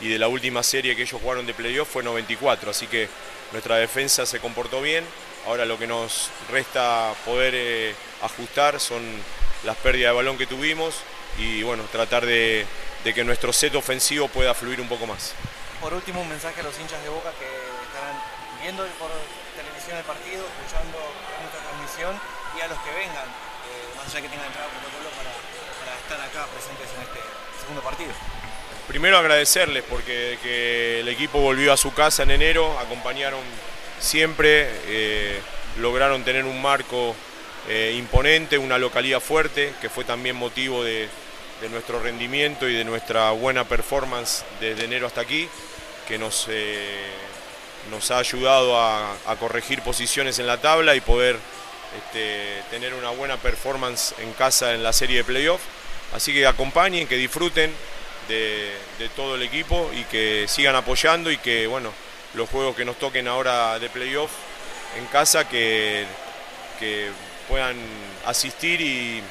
y 0.00 0.08
de 0.08 0.18
la 0.18 0.28
última 0.28 0.62
serie 0.62 0.96
que 0.96 1.02
ellos 1.02 1.20
jugaron 1.20 1.46
de 1.46 1.54
playoff 1.54 1.88
fue 1.88 2.02
94, 2.02 2.70
así 2.70 2.86
que 2.86 3.08
nuestra 3.52 3.76
defensa 3.76 4.26
se 4.26 4.40
comportó 4.40 4.80
bien. 4.80 5.04
Ahora 5.46 5.64
lo 5.64 5.78
que 5.78 5.86
nos 5.86 6.30
resta 6.50 7.14
poder 7.24 7.54
eh, 7.54 7.94
ajustar 8.22 8.80
son 8.80 9.02
las 9.64 9.76
pérdidas 9.76 10.10
de 10.10 10.16
balón 10.16 10.38
que 10.38 10.46
tuvimos 10.46 10.96
y 11.38 11.62
bueno, 11.62 11.84
tratar 11.92 12.26
de, 12.26 12.66
que 13.04 13.24
nuestro 13.24 13.52
set 13.52 13.74
ofensivo 13.74 14.28
pueda 14.28 14.54
fluir 14.54 14.80
un 14.80 14.88
poco 14.88 15.06
más. 15.06 15.34
Por 15.80 15.94
último, 15.94 16.20
un 16.22 16.28
mensaje 16.28 16.60
a 16.60 16.64
los 16.64 16.78
hinchas 16.80 17.00
de 17.02 17.08
Boca 17.08 17.30
que 17.38 17.46
estarán 17.46 18.18
viendo 18.60 18.82
por 18.98 19.10
televisión 19.54 19.96
el 19.98 20.04
partido, 20.04 20.42
escuchando 20.42 20.98
nuestra 21.38 21.60
transmisión 21.62 22.18
y 22.58 22.60
a 22.62 22.68
los 22.68 22.78
que 22.80 22.90
vengan, 22.90 23.28
que 24.14 24.28
tengan 24.28 24.46
entrada 24.46 24.68
protocolo 24.68 25.10
para, 25.16 25.30
para 25.82 25.96
estar 25.98 26.20
acá 26.20 26.46
presentes 26.52 26.88
en 26.94 27.02
este 27.02 27.20
segundo 27.60 27.82
partido. 27.82 28.12
Primero 28.88 29.18
agradecerles 29.18 29.82
porque 29.82 31.00
el 31.00 31.08
equipo 31.08 31.40
volvió 31.40 31.72
a 31.72 31.76
su 31.76 31.92
casa 31.92 32.22
en 32.22 32.30
enero, 32.30 32.78
acompañaron 32.78 33.40
siempre, 33.98 34.68
eh, 34.86 35.40
lograron 35.78 36.24
tener 36.24 36.44
un 36.44 36.60
marco 36.62 37.14
eh, 37.68 37.94
imponente, 37.98 38.58
una 38.58 38.78
localidad 38.78 39.20
fuerte, 39.20 39.72
que 39.80 39.88
fue 39.88 40.04
también 40.04 40.36
motivo 40.36 40.84
de, 40.84 41.08
nuestro 41.70 42.00
rendimiento 42.00 42.68
y 42.68 42.74
de 42.74 42.84
nuestra 42.84 43.30
buena 43.30 43.64
performance 43.64 44.44
desde 44.60 44.84
enero 44.84 45.06
hasta 45.06 45.22
aquí, 45.22 45.48
que 46.06 46.18
nos, 46.18 46.46
eh, 46.48 47.06
nos 47.90 48.10
ha 48.10 48.18
ayudado 48.18 48.78
a, 48.78 49.16
corregir 49.40 49.82
posiciones 49.82 50.38
en 50.38 50.46
la 50.46 50.60
tabla 50.60 50.94
y 50.94 51.00
poder 51.00 51.38
este, 51.96 52.62
tener 52.70 52.94
una 52.94 53.10
buena 53.10 53.36
performance 53.36 54.14
en 54.18 54.32
casa 54.32 54.74
en 54.74 54.82
la 54.82 54.92
serie 54.92 55.18
de 55.18 55.24
playoff. 55.24 55.60
Así 56.14 56.32
que 56.32 56.46
acompañen, 56.46 57.08
que 57.08 57.16
disfruten 57.16 57.72
de, 58.28 58.72
todo 59.14 59.36
el 59.36 59.42
equipo 59.42 59.90
y 59.94 60.04
que 60.04 60.46
sigan 60.48 60.74
apoyando 60.74 61.30
y 61.30 61.38
que 61.38 61.66
bueno, 61.66 61.92
los 62.34 62.48
juegos 62.48 62.76
que 62.76 62.84
nos 62.84 62.98
toquen 62.98 63.28
ahora 63.28 63.78
de 63.78 63.88
playoff 63.88 64.30
en 64.98 65.06
casa 65.06 65.48
que, 65.48 66.04
que 66.78 67.10
puedan 67.48 67.76
asistir 68.24 68.80
y, 68.80 69.22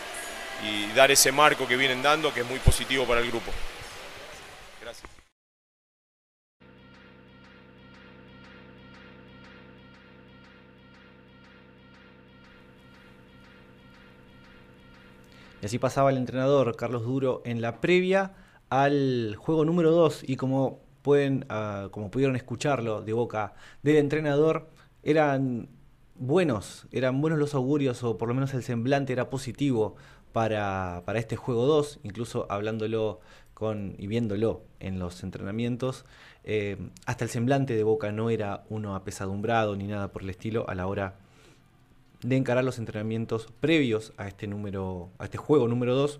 y 0.63 0.87
dar 0.95 1.11
ese 1.11 1.31
marco 1.31 1.67
que 1.67 1.75
vienen 1.75 2.01
dando 2.01 2.33
que 2.33 2.41
es 2.41 2.45
muy 2.45 2.59
positivo 2.59 3.05
para 3.05 3.21
el 3.21 3.27
grupo. 3.27 3.51
Y 15.65 15.67
así 15.67 15.79
pasaba 15.79 16.11
el 16.11 16.17
entrenador 16.17 16.75
Carlos 16.75 17.05
Duro 17.05 17.41
en 17.43 17.59
la 17.59 17.81
previa 17.81 18.33
al 18.69 19.35
juego 19.35 19.65
número 19.65 19.89
2 19.89 20.25
y 20.27 20.35
como 20.35 20.79
pueden 21.01 21.43
ah, 21.49 21.87
como 21.89 22.11
pudieron 22.11 22.35
escucharlo 22.35 23.01
de 23.01 23.13
boca 23.13 23.55
del 23.81 23.95
entrenador 23.95 24.69
eran 25.01 25.69
buenos, 26.13 26.85
eran 26.91 27.19
buenos 27.19 27.39
los 27.39 27.55
augurios 27.55 28.03
o 28.03 28.15
por 28.15 28.27
lo 28.27 28.35
menos 28.35 28.53
el 28.53 28.61
semblante 28.61 29.11
era 29.11 29.31
positivo 29.31 29.95
para, 30.33 31.01
para 31.03 31.17
este 31.17 31.35
juego 31.35 31.65
2, 31.65 32.01
incluso 32.03 32.45
hablándolo 32.51 33.19
con, 33.55 33.95
y 33.97 34.05
viéndolo 34.05 34.61
en 34.79 34.99
los 34.99 35.23
entrenamientos, 35.23 36.05
eh, 36.43 36.77
hasta 37.07 37.23
el 37.23 37.31
semblante 37.31 37.75
de 37.75 37.83
Boca 37.83 38.11
no 38.11 38.29
era 38.29 38.65
uno 38.69 38.93
apesadumbrado 38.93 39.75
ni 39.75 39.87
nada 39.87 40.11
por 40.11 40.21
el 40.21 40.29
estilo 40.29 40.69
a 40.69 40.75
la 40.75 40.85
hora 40.85 41.24
de 42.21 42.37
encarar 42.37 42.63
los 42.63 42.79
entrenamientos 42.79 43.47
previos 43.59 44.13
a 44.17 44.27
este 44.27 44.47
número, 44.47 45.09
a 45.17 45.25
este 45.25 45.37
juego 45.37 45.67
número 45.67 45.95
2, 45.95 46.19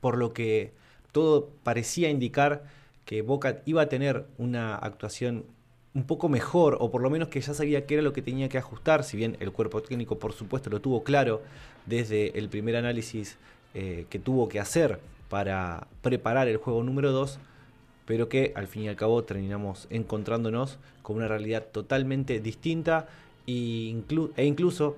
por 0.00 0.18
lo 0.18 0.32
que 0.32 0.72
todo 1.12 1.50
parecía 1.62 2.10
indicar 2.10 2.64
que 3.04 3.22
Boca 3.22 3.62
iba 3.66 3.82
a 3.82 3.88
tener 3.88 4.26
una 4.38 4.74
actuación 4.74 5.44
un 5.94 6.04
poco 6.04 6.28
mejor, 6.28 6.76
o 6.80 6.90
por 6.90 7.02
lo 7.02 7.10
menos 7.10 7.28
que 7.28 7.40
ya 7.40 7.54
sabía 7.54 7.86
qué 7.86 7.94
era 7.94 8.02
lo 8.02 8.12
que 8.12 8.22
tenía 8.22 8.48
que 8.48 8.58
ajustar, 8.58 9.04
si 9.04 9.16
bien 9.16 9.36
el 9.38 9.52
cuerpo 9.52 9.80
técnico 9.80 10.18
por 10.18 10.32
supuesto 10.32 10.68
lo 10.68 10.80
tuvo 10.80 11.04
claro 11.04 11.40
desde 11.86 12.36
el 12.36 12.48
primer 12.48 12.76
análisis 12.76 13.38
eh, 13.74 14.06
que 14.10 14.18
tuvo 14.18 14.48
que 14.48 14.58
hacer 14.58 14.98
para 15.28 15.86
preparar 16.02 16.48
el 16.48 16.56
juego 16.56 16.82
número 16.82 17.12
2, 17.12 17.38
pero 18.06 18.28
que 18.28 18.52
al 18.56 18.66
fin 18.66 18.82
y 18.82 18.88
al 18.88 18.96
cabo 18.96 19.22
terminamos 19.24 19.86
encontrándonos 19.90 20.78
con 21.02 21.16
una 21.16 21.28
realidad 21.28 21.66
totalmente 21.70 22.40
distinta 22.40 23.06
e, 23.46 24.44
incluso 24.44 24.96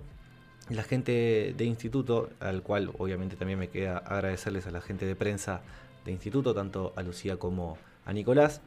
la 0.69 0.83
gente 0.83 1.55
de 1.57 1.65
instituto, 1.65 2.31
al 2.41 2.63
cual 2.63 2.91
obviamente 2.99 3.37
también 3.37 3.59
me 3.59 3.69
queda 3.69 3.99
agradecerles 3.99 4.67
a 4.67 4.71
la 4.71 4.81
gente 4.81 5.07
de 5.07 5.15
prensa 5.15 5.63
de 6.05 6.13
instituto, 6.13 6.55
tanto 6.55 6.93
a 6.97 7.03
Lucía 7.03 7.37
como 7.37 7.79
a 8.05 8.13
Nicolás, 8.13 8.61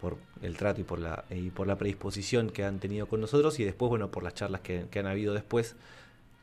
por 0.00 0.16
el 0.42 0.56
trato 0.56 0.80
y 0.80 0.84
por 0.84 0.98
la, 0.98 1.24
y 1.30 1.50
por 1.50 1.68
la 1.68 1.78
predisposición 1.78 2.50
que 2.50 2.64
han 2.64 2.80
tenido 2.80 3.06
con 3.06 3.20
nosotros 3.20 3.60
y 3.60 3.64
después, 3.64 3.88
bueno, 3.88 4.10
por 4.10 4.24
las 4.24 4.34
charlas 4.34 4.60
que, 4.60 4.88
han 4.98 5.06
habido 5.06 5.32
después, 5.32 5.76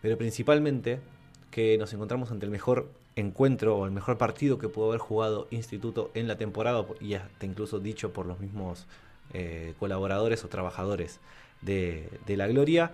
pero 0.02 0.18
principalmente 0.18 1.02
que 1.52 1.78
nos 1.78 1.92
encontramos 1.92 2.32
ante 2.32 2.46
el 2.46 2.52
mejor 2.52 2.90
encuentro 3.18 3.78
o 3.78 3.86
el 3.86 3.92
mejor 3.92 4.18
partido 4.18 4.60
que 4.60 4.70
pudo 4.70 4.88
haber 4.88 5.00
jugado 5.00 5.48
Instituto 5.52 6.10
en 6.14 6.30
la 6.30 6.38
temporada 6.38 6.86
y 7.02 7.16
hasta 7.16 7.46
incluso 7.46 7.80
dicho 7.80 8.14
por 8.14 8.26
los 8.26 8.40
mismos 8.40 8.88
eh, 9.34 9.74
colaboradores 9.78 10.46
o 10.46 10.48
trabajadores 10.48 11.20
de, 11.62 12.10
la 12.28 12.48
Gloria, 12.48 12.92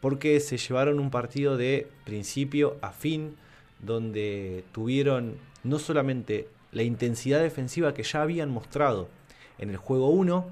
porque 0.00 0.40
se 0.40 0.58
llevaron 0.58 0.98
un 0.98 1.10
partido 1.10 1.56
de 1.56 1.88
principio 2.04 2.76
a 2.82 2.92
fin, 2.92 3.36
donde 3.80 4.64
tuvieron 4.72 5.36
no 5.64 5.78
solamente 5.78 6.48
la 6.72 6.82
intensidad 6.82 7.40
defensiva 7.40 7.94
que 7.94 8.02
ya 8.02 8.22
habían 8.22 8.50
mostrado 8.50 9.08
en 9.58 9.70
el 9.70 9.76
juego 9.76 10.08
1, 10.08 10.46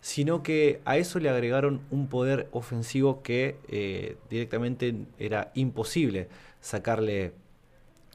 sino 0.00 0.42
que 0.42 0.80
a 0.84 0.96
eso 0.96 1.20
le 1.20 1.30
agregaron 1.30 1.80
un 1.90 2.08
poder 2.08 2.48
ofensivo 2.50 3.22
que 3.22 3.56
eh, 3.68 4.16
directamente 4.28 4.94
era 5.18 5.52
imposible 5.54 6.28
sacarle 6.60 7.32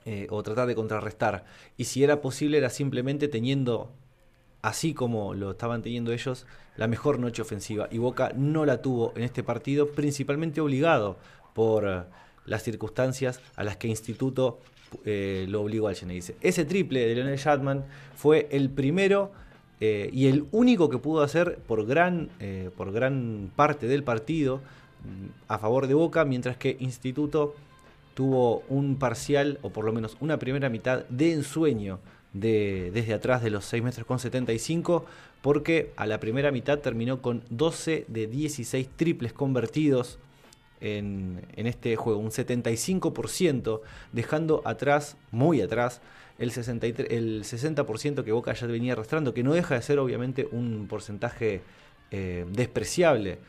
eh, 0.06 0.28
o 0.30 0.42
tratar 0.44 0.68
de 0.68 0.76
contrarrestar. 0.76 1.44
Y 1.76 1.86
si 1.86 2.04
era 2.04 2.22
posible 2.22 2.58
era 2.58 2.70
simplemente 2.70 3.28
teniendo, 3.28 3.92
así 4.68 4.94
como 4.94 5.34
lo 5.34 5.52
estaban 5.52 5.82
teniendo 5.82 6.12
ellos, 6.12 6.46
la 6.76 6.88
mejor 6.88 7.20
noche 7.20 7.42
ofensiva. 7.42 7.88
Y 7.92 7.98
Boca 7.98 8.32
no 8.36 8.66
la 8.66 8.82
tuvo 8.82 9.14
en 9.16 9.24
este 9.24 9.44
partido, 9.44 9.88
principalmente 9.90 10.62
obligado 10.62 11.18
por 11.54 11.88
eh, 11.88 12.04
las 12.46 12.64
circunstancias 12.64 13.42
a 13.56 13.64
las 13.64 13.78
que 13.78 13.88
Instituto 13.88 14.60
lo 15.04 15.62
obligó 15.62 15.90
al 15.90 15.96
Geneise. 15.96 16.38
Ese 16.40 16.64
triple 16.64 17.06
de 17.06 17.14
Leonel 17.14 17.38
Shatman 17.38 17.84
fue 18.16 18.48
el 18.52 18.70
primero 18.70 19.34
eh, 19.80 20.10
y 20.12 20.28
el 20.28 20.48
único 20.52 20.90
que 20.90 20.98
pudo 20.98 21.22
hacer 21.22 21.60
por 21.68 21.86
gran, 21.86 22.30
eh, 22.40 22.72
por 22.76 22.92
gran 22.92 23.52
parte 23.56 23.88
del 23.88 24.04
partido 24.04 24.58
mm, 24.58 25.28
a 25.48 25.60
favor 25.60 25.88
de 25.88 25.94
Boca, 25.94 26.26
mientras 26.26 26.58
que 26.58 26.78
Instituto 26.80 27.56
tuvo 28.16 28.64
un 28.70 28.98
parcial, 28.98 29.60
o 29.62 29.70
por 29.70 29.86
lo 29.86 29.94
menos 29.94 30.18
una 30.20 30.40
primera 30.40 30.70
mitad 30.70 31.06
de 31.10 31.34
ensueño 31.34 32.00
de, 32.40 32.92
desde 32.94 33.14
atrás 33.14 33.42
de 33.42 33.50
los 33.50 33.66
6 33.66 33.84
metros 33.84 34.06
con 34.06 34.20
75, 34.20 35.06
porque 35.42 35.92
a 35.96 36.06
la 36.06 36.20
primera 36.20 36.52
mitad 36.52 36.80
terminó 36.80 37.22
con 37.22 37.44
12 37.50 38.06
de 38.08 38.28
16 38.28 38.90
triples 38.96 39.34
convertidos 39.34 40.20
en, 40.82 41.42
en 41.56 41.68
este 41.68 41.96
juego, 41.96 42.20
un 42.20 42.32
75%, 42.32 43.82
dejando 44.12 44.62
atrás, 44.66 45.18
muy 45.32 45.62
atrás, 45.62 46.02
el, 46.40 46.52
63, 46.52 47.12
el 47.12 47.44
60% 47.44 48.24
que 48.24 48.32
Boca 48.32 48.54
ya 48.54 48.68
venía 48.68 48.94
arrastrando, 48.94 49.34
que 49.34 49.44
no 49.44 49.54
deja 49.54 49.76
de 49.76 49.82
ser 49.82 50.00
obviamente 50.00 50.48
un 50.52 50.88
porcentaje 50.88 51.62
eh, 52.12 52.46
despreciable. 52.52 53.40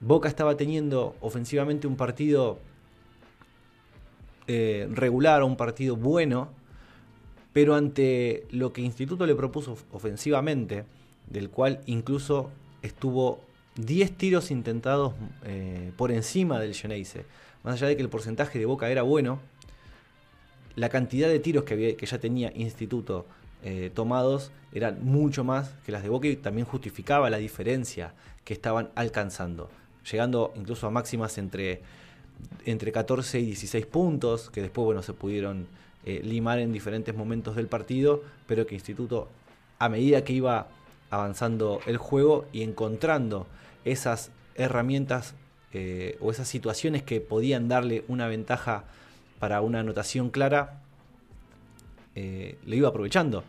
Boca 0.00 0.28
estaba 0.28 0.56
teniendo 0.56 1.16
ofensivamente 1.20 1.86
un 1.86 1.96
partido 1.96 2.58
eh, 4.46 4.86
regular 4.92 5.42
un 5.42 5.56
partido 5.56 5.96
bueno, 5.96 6.50
pero 7.54 7.76
ante 7.76 8.46
lo 8.50 8.72
que 8.72 8.82
Instituto 8.82 9.24
le 9.24 9.34
propuso 9.34 9.78
ofensivamente, 9.92 10.84
del 11.30 11.48
cual 11.48 11.80
incluso 11.86 12.50
estuvo 12.82 13.40
10 13.76 14.12
tiros 14.18 14.50
intentados 14.50 15.14
eh, 15.44 15.92
por 15.96 16.10
encima 16.10 16.58
del 16.58 16.74
Geneise, 16.74 17.24
más 17.62 17.74
allá 17.74 17.86
de 17.86 17.96
que 17.96 18.02
el 18.02 18.08
porcentaje 18.08 18.58
de 18.58 18.66
Boca 18.66 18.90
era 18.90 19.02
bueno, 19.02 19.38
la 20.74 20.88
cantidad 20.88 21.28
de 21.28 21.38
tiros 21.38 21.62
que, 21.62 21.94
que 21.96 22.06
ya 22.06 22.18
tenía 22.18 22.52
Instituto 22.56 23.24
eh, 23.62 23.90
tomados 23.94 24.50
eran 24.72 25.04
mucho 25.04 25.44
más 25.44 25.70
que 25.86 25.92
las 25.92 26.02
de 26.02 26.08
Boca 26.08 26.26
y 26.26 26.34
también 26.34 26.66
justificaba 26.66 27.30
la 27.30 27.38
diferencia 27.38 28.14
que 28.44 28.52
estaban 28.52 28.90
alcanzando, 28.96 29.70
llegando 30.10 30.52
incluso 30.56 30.88
a 30.88 30.90
máximas 30.90 31.38
entre, 31.38 31.82
entre 32.66 32.90
14 32.90 33.38
y 33.38 33.46
16 33.46 33.86
puntos, 33.86 34.50
que 34.50 34.60
después 34.60 34.84
bueno, 34.84 35.02
se 35.02 35.12
pudieron 35.12 35.68
eh, 36.06 36.20
limar 36.22 36.58
en 36.58 36.72
diferentes 36.72 37.14
momentos 37.14 37.56
del 37.56 37.66
partido, 37.66 38.22
pero 38.46 38.66
que 38.66 38.74
Instituto, 38.74 39.28
a 39.78 39.88
medida 39.88 40.24
que 40.24 40.32
iba 40.32 40.68
avanzando 41.10 41.80
el 41.86 41.96
juego 41.96 42.46
y 42.52 42.62
encontrando 42.62 43.46
esas 43.84 44.30
herramientas 44.54 45.34
eh, 45.72 46.16
o 46.20 46.30
esas 46.30 46.48
situaciones 46.48 47.02
que 47.02 47.20
podían 47.20 47.68
darle 47.68 48.04
una 48.08 48.28
ventaja 48.28 48.84
para 49.38 49.60
una 49.60 49.80
anotación 49.80 50.30
clara, 50.30 50.80
eh, 52.14 52.58
lo 52.64 52.74
iba 52.76 52.88
aprovechando. 52.88 53.44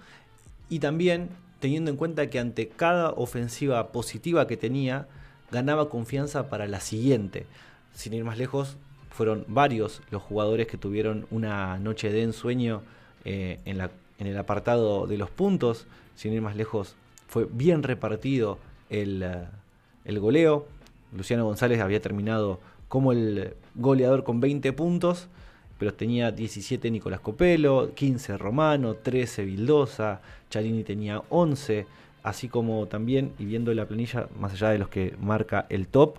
Y 0.70 0.80
también 0.80 1.30
teniendo 1.60 1.92
en 1.92 1.98
cuenta 1.98 2.30
que 2.30 2.40
ante 2.40 2.68
cada 2.68 3.12
ofensiva 3.12 3.92
positiva 3.92 4.48
que 4.48 4.58
tenía, 4.58 5.08
ganaba 5.52 5.90
confianza 5.90 6.50
para 6.50 6.68
la 6.68 6.80
siguiente. 6.80 7.46
Sin 7.94 8.14
ir 8.14 8.24
más 8.24 8.38
lejos, 8.38 8.78
fueron 9.16 9.46
varios 9.48 10.02
los 10.12 10.22
jugadores 10.22 10.68
que 10.68 10.78
tuvieron 10.78 11.26
una 11.32 11.80
noche 11.80 12.12
de 12.12 12.22
ensueño 12.22 12.82
eh, 13.24 13.60
en, 13.64 13.80
el 14.28 14.38
apartado 14.38 15.08
de 15.08 15.18
los 15.18 15.30
puntos. 15.30 15.88
Sin 16.16 16.34
ir 16.34 16.42
más 16.42 16.58
lejos, 16.58 16.96
fue 17.28 17.48
bien 17.50 17.82
repartido 17.82 18.60
el, 18.90 19.24
eh, 19.24 20.20
goleo. 20.20 20.68
Luciano 21.16 21.46
González 21.46 21.80
había 21.80 22.02
terminado 22.02 22.60
como 22.90 23.14
el 23.14 23.54
goleador 23.76 24.26
con 24.26 24.42
20 24.42 24.74
puntos, 24.74 25.30
pero 25.80 25.94
tenía 25.94 26.32
17 26.34 26.92
Nicolás 26.92 27.22
Copelo, 27.22 27.92
15 27.96 28.38
Romano, 28.38 28.96
13 28.96 29.46
Vildosa, 29.46 30.20
Charini 30.50 30.84
tenía 30.84 31.22
11, 31.30 31.88
así 32.24 32.50
como 32.50 32.86
también, 32.88 33.32
y 33.40 33.46
viendo 33.46 33.74
la 33.74 33.88
planilla, 33.88 34.28
más 34.38 34.52
allá 34.54 34.72
de 34.72 34.80
los 34.80 34.90
que 34.90 35.16
marca 35.22 35.68
el 35.70 35.88
top, 35.88 36.18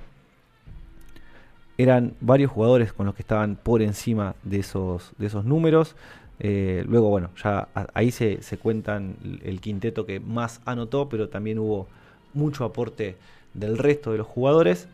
eran 1.79 2.15
varios 2.21 2.51
jugadores 2.51 2.93
con 2.93 3.07
los 3.07 3.15
que 3.15 3.23
estaban 3.23 3.57
por 3.57 3.83
encima 3.83 4.35
de 4.43 4.61
esos, 4.61 5.13
de 5.19 5.27
esos 5.27 5.45
números. 5.45 5.95
Eh, 6.39 6.85
luego, 6.87 7.09
bueno, 7.09 7.31
ya 7.43 7.69
ahí 7.95 8.11
se, 8.11 8.43
se, 8.43 8.59
cuentan 8.59 9.17
el 9.43 9.61
quinteto 9.61 10.07
que 10.07 10.21
más 10.21 10.61
anotó, 10.65 11.09
pero 11.09 11.29
también 11.29 11.59
hubo 11.59 11.87
mucho 12.35 12.65
aporte 12.65 13.17
del 13.55 13.79
resto 13.79 14.13
de 14.13 14.19
los 14.19 14.27
jugadores. 14.27 14.89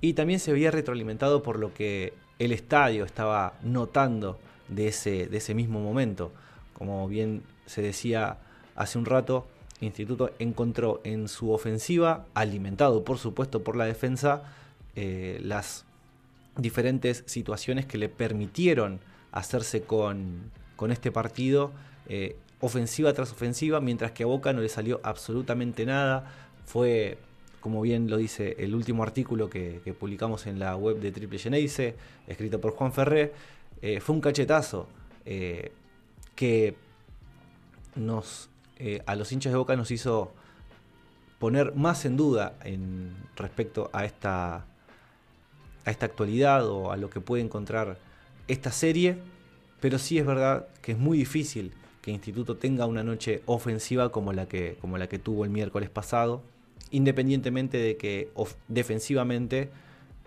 Y 0.00 0.12
también 0.12 0.40
se 0.40 0.52
veía 0.52 0.70
retroalimentado 0.70 1.42
por 1.42 1.58
lo 1.58 1.72
que 1.72 2.12
el 2.38 2.52
estadio 2.52 3.04
estaba 3.04 3.54
notando 3.62 4.38
de 4.68 4.88
ese, 4.88 5.26
de 5.26 5.36
ese 5.38 5.54
mismo 5.54 5.80
momento. 5.80 6.32
Como 6.74 7.08
bien 7.08 7.42
se 7.66 7.82
decía 7.82 8.38
hace 8.74 8.98
un 8.98 9.06
rato, 9.06 9.46
Instituto 9.80 10.30
encontró 10.38 11.00
en 11.04 11.28
su 11.28 11.52
ofensiva, 11.52 12.24
alimentado 12.34 13.04
por 13.04 13.18
supuesto 13.18 13.62
por 13.62 13.76
la 13.76 13.84
defensa, 13.84 14.44
eh, 14.96 15.38
las 15.42 15.84
diferentes 16.56 17.22
situaciones 17.26 17.84
que 17.84 17.98
le 17.98 18.08
permitieron 18.08 18.98
hacerse 19.30 19.82
con, 19.82 20.50
con 20.74 20.90
este 20.90 21.12
partido 21.12 21.70
eh, 22.08 22.36
ofensiva 22.60 23.12
tras 23.12 23.30
ofensiva, 23.30 23.82
mientras 23.82 24.12
que 24.12 24.22
a 24.22 24.26
Boca 24.26 24.54
no 24.54 24.62
le 24.62 24.70
salió 24.70 25.02
absolutamente 25.02 25.84
nada. 25.84 26.32
Fue, 26.64 27.18
como 27.60 27.82
bien 27.82 28.08
lo 28.08 28.16
dice 28.16 28.56
el 28.58 28.74
último 28.74 29.02
artículo 29.02 29.50
que, 29.50 29.82
publicamos 30.00 30.46
en 30.46 30.58
la 30.58 30.76
web 30.76 30.98
de 30.98 31.12
Triple 31.12 31.38
Geneise, 31.38 31.94
escrito 32.26 32.58
por 32.58 32.72
Juan 32.72 32.90
Ferré, 32.90 33.34
eh, 33.82 34.00
fue 34.00 34.14
un 34.14 34.22
cachetazo 34.22 34.88
que 36.34 36.76
nos, 37.96 38.48
a 39.04 39.16
los 39.16 39.32
hinchas 39.32 39.52
de 39.52 39.58
Boca 39.58 39.76
nos 39.76 39.90
hizo 39.90 40.32
poner 41.38 41.74
más 41.74 42.04
en 42.04 42.16
duda 42.16 42.54
en 42.62 43.14
respecto 43.36 43.90
a 43.92 44.04
esta 44.04 44.64
a 45.86 45.90
esta 45.90 46.04
actualidad 46.04 46.68
o 46.68 46.90
a 46.92 46.96
lo 46.96 47.08
que 47.08 47.20
puede 47.20 47.42
encontrar 47.42 47.96
esta 48.48 48.72
serie, 48.72 49.16
pero 49.80 49.98
sí 49.98 50.18
es 50.18 50.26
verdad 50.26 50.66
que 50.82 50.92
es 50.92 50.98
muy 50.98 51.16
difícil 51.16 51.72
que 52.02 52.10
Instituto 52.10 52.56
tenga 52.56 52.86
una 52.86 53.02
noche 53.02 53.42
ofensiva 53.46 54.12
como 54.12 54.32
la 54.32 54.46
que, 54.46 54.76
como 54.80 54.98
la 54.98 55.08
que 55.08 55.18
tuvo 55.18 55.44
el 55.44 55.50
miércoles 55.50 55.88
pasado, 55.88 56.42
independientemente 56.90 57.78
de 57.78 57.96
que 57.96 58.30
defensivamente 58.68 59.70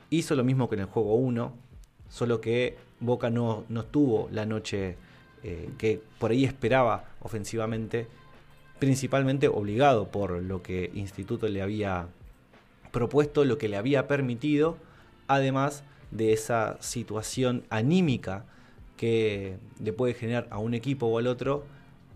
hizo 0.10 0.36
lo 0.36 0.44
mismo 0.44 0.70
que 0.70 0.76
en 0.76 0.82
el 0.82 0.88
juego 0.88 1.16
1, 1.16 1.54
solo 2.10 2.42
que 2.42 2.78
Boca 3.00 3.30
no, 3.30 3.64
no 3.70 3.86
tuvo 3.86 4.28
la 4.32 4.46
noche 4.46 4.98
eh, 5.44 5.70
que 5.78 6.02
por 6.20 6.32
ahí 6.32 6.44
esperaba 6.44 7.06
ofensivamente, 7.22 8.08
principalmente 8.80 9.48
obligado 9.48 10.08
por 10.10 10.42
lo 10.42 10.62
que 10.62 10.92
Instituto 10.94 11.48
le 11.48 11.62
había 11.62 12.08
propuesto, 12.92 13.46
lo 13.46 13.58
que 13.58 13.70
le 13.70 13.78
había 13.78 14.08
permitido 14.08 14.78
además 15.30 15.84
de 16.12 16.34
esa 16.34 16.78
situación 16.82 17.64
anímica 17.70 18.44
que 18.98 19.58
le 19.82 19.94
puede 19.94 20.14
generar 20.14 20.48
a 20.50 20.58
un 20.58 20.74
equipo 20.74 21.06
o 21.06 21.18
al 21.18 21.28
otro 21.28 21.64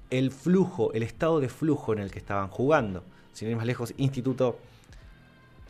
el 0.10 0.32
flujo, 0.32 0.92
el 0.94 1.04
estado 1.04 1.40
de 1.40 1.48
flujo 1.48 1.94
en 1.94 2.00
el 2.00 2.12
que 2.12 2.20
estaban 2.20 2.50
jugando. 2.50 3.04
Sin 3.32 3.48
ir 3.50 3.56
más 3.56 3.66
lejos, 3.66 3.94
Instituto, 3.98 4.60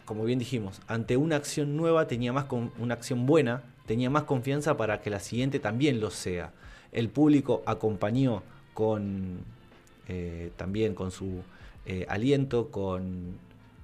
como 0.06 0.25
bien 0.25 0.39
dijimos, 0.39 0.82
ante 0.88 1.17
una 1.17 1.36
acción 1.36 1.77
nueva 1.77 2.08
tenía 2.08 2.34
más 2.34 2.45
con, 2.45 2.71
una 2.79 2.95
acción 2.95 3.25
buena, 3.25 3.62
tenía 3.86 4.10
más 4.10 4.23
confianza 4.23 4.75
para 4.75 5.01
que 5.01 5.10
la 5.10 5.19
siguiente 5.19 5.60
también 5.60 5.99
lo 5.99 6.10
sea. 6.10 6.51
El 6.91 7.10
público 7.10 7.62
acompañó 7.65 8.41
con 8.73 9.39
eh, 10.08 10.51
también 10.58 10.95
con 10.95 11.12
su 11.12 11.41
eh, 11.86 12.06
aliento, 12.10 12.69
con 12.69 13.38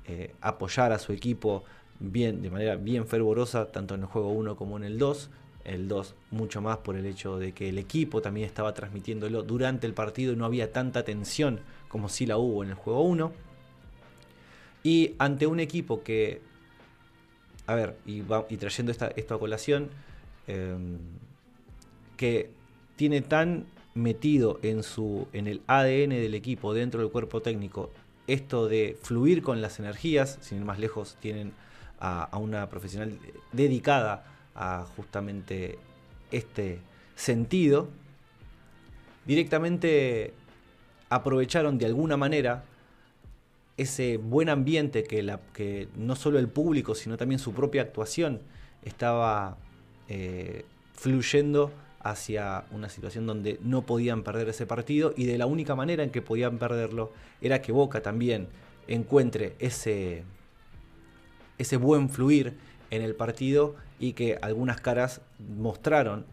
eh, 0.07 0.33
apoyar 0.41 0.91
a 0.91 0.99
su 0.99 1.13
equipo 1.13 1.63
bien, 1.99 2.41
de 2.41 2.49
manera 2.49 2.75
bien 2.75 3.05
fervorosa, 3.07 3.71
tanto 3.71 3.95
en 3.95 4.01
el 4.01 4.07
juego 4.07 4.29
1 4.29 4.55
como 4.55 4.77
en 4.77 4.83
el 4.83 4.97
2. 4.97 5.29
El 5.65 5.87
2 5.87 6.15
mucho 6.31 6.61
más 6.61 6.77
por 6.77 6.95
el 6.95 7.05
hecho 7.05 7.37
de 7.37 7.51
que 7.51 7.69
el 7.69 7.77
equipo 7.77 8.21
también 8.21 8.47
estaba 8.47 8.73
transmitiéndolo 8.73 9.43
durante 9.43 9.85
el 9.85 9.93
partido 9.93 10.33
y 10.33 10.35
no 10.35 10.45
había 10.45 10.71
tanta 10.71 11.03
tensión 11.03 11.59
como 11.89 12.09
si 12.09 12.25
la 12.25 12.37
hubo 12.37 12.63
en 12.63 12.69
el 12.69 12.75
juego 12.75 13.01
1. 13.01 13.31
Y 14.83 15.15
ante 15.19 15.45
un 15.45 15.59
equipo 15.59 16.03
que, 16.03 16.41
a 17.67 17.75
ver, 17.75 17.97
y, 18.05 18.21
trayendo 18.57 18.91
esta, 18.91 19.07
esto 19.09 19.35
a 19.35 19.39
colación, 19.39 19.89
em, 20.47 20.97
que 22.15 22.49
tiene 22.95 23.21
tan 23.21 23.65
metido 23.93 24.59
en, 24.61 24.83
su, 24.83 25.27
en 25.33 25.47
el 25.47 25.61
ADN 25.67 26.21
del 26.21 26.33
equipo, 26.33 26.73
dentro 26.73 27.01
del 27.01 27.11
cuerpo 27.11 27.41
técnico, 27.41 27.91
esto 28.27 28.67
de 28.67 28.97
fluir 29.01 29.41
con 29.41 29.61
las 29.61 29.79
energías, 29.79 30.37
sin 30.41 30.59
ir 30.59 30.65
más 30.65 30.79
lejos, 30.79 31.17
tienen 31.19 31.51
a, 31.99 32.37
una 32.37 32.69
profesional 32.69 33.17
dedicada 33.51 34.25
a 34.55 34.85
justamente 34.95 35.77
este 36.31 36.79
sentido, 37.15 37.89
directamente 39.25 40.33
aprovecharon 41.09 41.77
de 41.77 41.85
alguna 41.85 42.17
manera 42.17 42.63
ese 43.77 44.17
buen 44.17 44.49
ambiente 44.49 45.03
que, 45.03 45.23
la, 45.23 45.39
que 45.53 45.87
no 45.95 46.15
solo 46.15 46.39
el 46.39 46.49
público, 46.49 46.95
sino 46.95 47.17
también 47.17 47.39
su 47.39 47.53
propia 47.53 47.81
actuación 47.81 48.41
estaba 48.83 49.57
eh, 50.07 50.65
fluyendo 50.93 51.71
hacia 52.01 52.65
una 52.71 52.89
situación 52.89 53.25
donde 53.25 53.59
no 53.61 53.85
podían 53.85 54.23
perder 54.23 54.49
ese 54.49 54.65
partido 54.65 55.13
y 55.15 55.25
de 55.25 55.37
la 55.37 55.45
única 55.45 55.75
manera 55.75 56.03
en 56.03 56.11
que 56.11 56.21
podían 56.21 56.57
perderlo 56.57 57.11
era 57.41 57.61
que 57.61 57.71
Boca 57.71 58.01
también 58.01 58.47
encuentre 58.87 59.55
ese, 59.59 60.23
ese 61.59 61.77
buen 61.77 62.09
fluir 62.09 62.57
en 62.89 63.03
el 63.03 63.13
partido 63.13 63.75
y 63.99 64.13
que 64.13 64.39
algunas 64.41 64.81
caras 64.81 65.21
mostraron, 65.57 66.25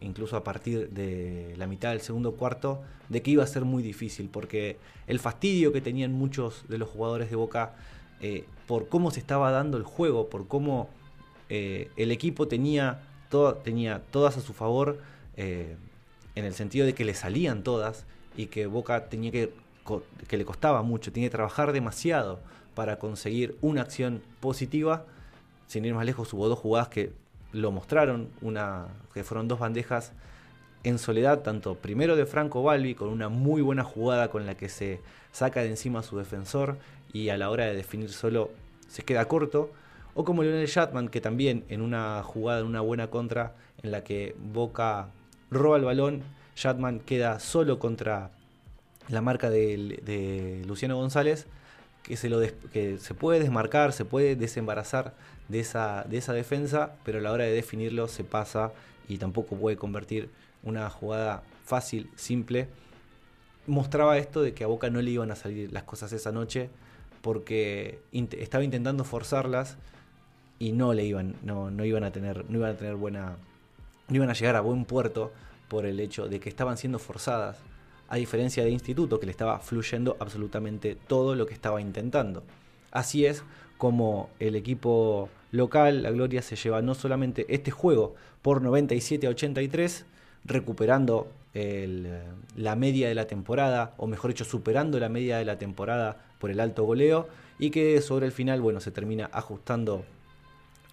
incluso 0.00 0.36
a 0.36 0.44
partir 0.44 0.90
de 0.90 1.54
la 1.56 1.66
mitad 1.66 1.90
del 1.90 2.00
segundo 2.00 2.32
cuarto, 2.32 2.82
de 3.08 3.22
que 3.22 3.30
iba 3.30 3.44
a 3.44 3.46
ser 3.46 3.64
muy 3.64 3.82
difícil, 3.82 4.28
porque 4.28 4.76
el 5.06 5.20
fastidio 5.20 5.72
que 5.72 5.80
tenían 5.80 6.12
muchos 6.12 6.64
de 6.68 6.78
los 6.78 6.88
jugadores 6.88 7.30
de 7.30 7.36
Boca 7.36 7.74
eh, 8.20 8.44
por 8.66 8.88
cómo 8.88 9.10
se 9.10 9.20
estaba 9.20 9.50
dando 9.50 9.78
el 9.78 9.84
juego, 9.84 10.28
por 10.28 10.48
cómo 10.48 10.88
eh, 11.48 11.90
el 11.96 12.10
equipo 12.10 12.48
tenía, 12.48 13.00
tenía 13.64 14.02
todas 14.10 14.36
a 14.36 14.40
su 14.40 14.52
favor, 14.52 14.98
eh, 15.36 15.76
en 16.34 16.44
el 16.44 16.54
sentido 16.54 16.86
de 16.86 16.94
que 16.94 17.04
le 17.04 17.14
salían 17.14 17.62
todas 17.62 18.04
y 18.36 18.46
que 18.46 18.66
Boca 18.66 19.08
tenía 19.08 19.30
que, 19.30 19.52
que 20.28 20.36
le 20.36 20.44
costaba 20.44 20.82
mucho, 20.82 21.12
tenía 21.12 21.28
que 21.28 21.36
trabajar 21.36 21.72
demasiado 21.72 22.40
para 22.74 22.98
conseguir 22.98 23.56
una 23.60 23.82
acción 23.82 24.22
positiva. 24.40 25.04
Sin 25.66 25.84
ir 25.84 25.94
más 25.94 26.06
lejos, 26.06 26.32
hubo 26.32 26.48
dos 26.48 26.58
jugadas 26.58 26.88
que 26.88 27.12
lo 27.52 27.70
mostraron, 27.70 28.28
una 28.40 28.88
que 29.14 29.24
fueron 29.24 29.48
dos 29.48 29.58
bandejas 29.58 30.12
en 30.84 30.98
soledad, 30.98 31.40
tanto 31.40 31.76
primero 31.76 32.16
de 32.16 32.26
Franco 32.26 32.62
Balbi, 32.62 32.94
con 32.94 33.08
una 33.08 33.28
muy 33.28 33.62
buena 33.62 33.84
jugada 33.84 34.30
con 34.30 34.46
la 34.46 34.56
que 34.56 34.68
se 34.68 35.00
saca 35.30 35.60
de 35.60 35.68
encima 35.68 36.00
a 36.00 36.02
su 36.02 36.18
defensor 36.18 36.78
y 37.12 37.28
a 37.28 37.36
la 37.36 37.50
hora 37.50 37.66
de 37.66 37.74
definir 37.74 38.10
solo 38.10 38.50
se 38.88 39.04
queda 39.04 39.26
corto, 39.26 39.70
o 40.14 40.24
como 40.24 40.42
Lionel 40.42 40.66
Shatman, 40.66 41.08
que 41.08 41.20
también 41.20 41.64
en 41.68 41.80
una 41.80 42.22
jugada, 42.22 42.60
en 42.60 42.66
una 42.66 42.80
buena 42.80 43.08
contra, 43.08 43.54
en 43.82 43.92
la 43.92 44.04
que 44.04 44.34
Boca 44.38 45.08
roba 45.50 45.76
el 45.76 45.84
balón, 45.84 46.22
Shatman 46.56 47.00
queda 47.00 47.38
solo 47.38 47.78
contra 47.78 48.30
la 49.08 49.20
marca 49.22 49.50
de 49.50 50.62
Luciano 50.66 50.96
González, 50.96 51.46
que 52.02 52.16
se, 52.16 52.28
lo 52.28 52.40
que 52.72 52.98
se 52.98 53.14
puede 53.14 53.40
desmarcar, 53.40 53.92
se 53.92 54.04
puede 54.04 54.36
desembarazar 54.36 55.14
de 55.48 55.60
esa, 55.60 56.04
de 56.08 56.18
esa 56.18 56.32
defensa, 56.32 56.96
pero 57.04 57.18
a 57.18 57.20
la 57.22 57.32
hora 57.32 57.44
de 57.44 57.52
definirlo 57.52 58.08
se 58.08 58.24
pasa 58.24 58.72
y 59.08 59.18
tampoco 59.18 59.56
puede 59.56 59.76
convertir 59.76 60.30
una 60.62 60.88
jugada 60.90 61.42
fácil, 61.64 62.10
simple. 62.16 62.68
Mostraba 63.66 64.18
esto 64.18 64.42
de 64.42 64.54
que 64.54 64.64
a 64.64 64.66
Boca 64.66 64.90
no 64.90 65.00
le 65.00 65.10
iban 65.10 65.30
a 65.30 65.36
salir 65.36 65.72
las 65.72 65.84
cosas 65.84 66.12
esa 66.12 66.32
noche 66.32 66.70
porque 67.20 68.00
estaba 68.12 68.64
intentando 68.64 69.04
forzarlas 69.04 69.76
y 70.58 70.72
no 70.72 70.94
le 70.94 71.04
iban, 71.04 71.36
no, 71.42 71.70
no 71.70 71.84
iban 71.84 72.04
a 72.04 72.10
tener, 72.10 72.48
no 72.50 72.58
iban 72.58 72.70
a 72.70 72.76
tener 72.76 72.96
buena, 72.96 73.36
no 74.08 74.16
iban 74.16 74.30
a 74.30 74.32
llegar 74.32 74.56
a 74.56 74.60
buen 74.60 74.84
puerto 74.84 75.32
por 75.68 75.86
el 75.86 76.00
hecho 76.00 76.28
de 76.28 76.40
que 76.40 76.48
estaban 76.48 76.76
siendo 76.76 76.98
forzadas, 76.98 77.58
a 78.12 78.16
diferencia 78.16 78.62
de 78.62 78.68
Instituto, 78.68 79.18
que 79.18 79.24
le 79.24 79.32
estaba 79.32 79.58
fluyendo 79.60 80.18
absolutamente 80.20 80.98
todo 81.06 81.34
lo 81.34 81.46
que 81.46 81.54
estaba 81.54 81.80
intentando. 81.80 82.42
Así 82.90 83.24
es 83.24 83.42
como 83.78 84.28
el 84.38 84.54
equipo 84.54 85.30
local, 85.50 86.02
la 86.02 86.10
Gloria, 86.10 86.42
se 86.42 86.54
lleva 86.54 86.82
no 86.82 86.94
solamente 86.94 87.46
este 87.48 87.70
juego 87.70 88.14
por 88.42 88.60
97 88.60 89.26
a 89.26 89.30
83, 89.30 90.04
recuperando 90.44 91.26
eh, 91.54 92.22
la 92.54 92.76
media 92.76 93.08
de 93.08 93.14
la 93.14 93.26
temporada, 93.26 93.94
o 93.96 94.06
mejor 94.06 94.32
dicho, 94.32 94.44
superando 94.44 95.00
la 95.00 95.08
media 95.08 95.38
de 95.38 95.46
la 95.46 95.56
temporada 95.56 96.22
por 96.38 96.50
el 96.50 96.60
alto 96.60 96.84
goleo, 96.84 97.28
y 97.58 97.70
que 97.70 97.98
sobre 98.02 98.26
el 98.26 98.32
final, 98.32 98.60
bueno, 98.60 98.80
se 98.80 98.90
termina 98.90 99.30
ajustando 99.32 100.04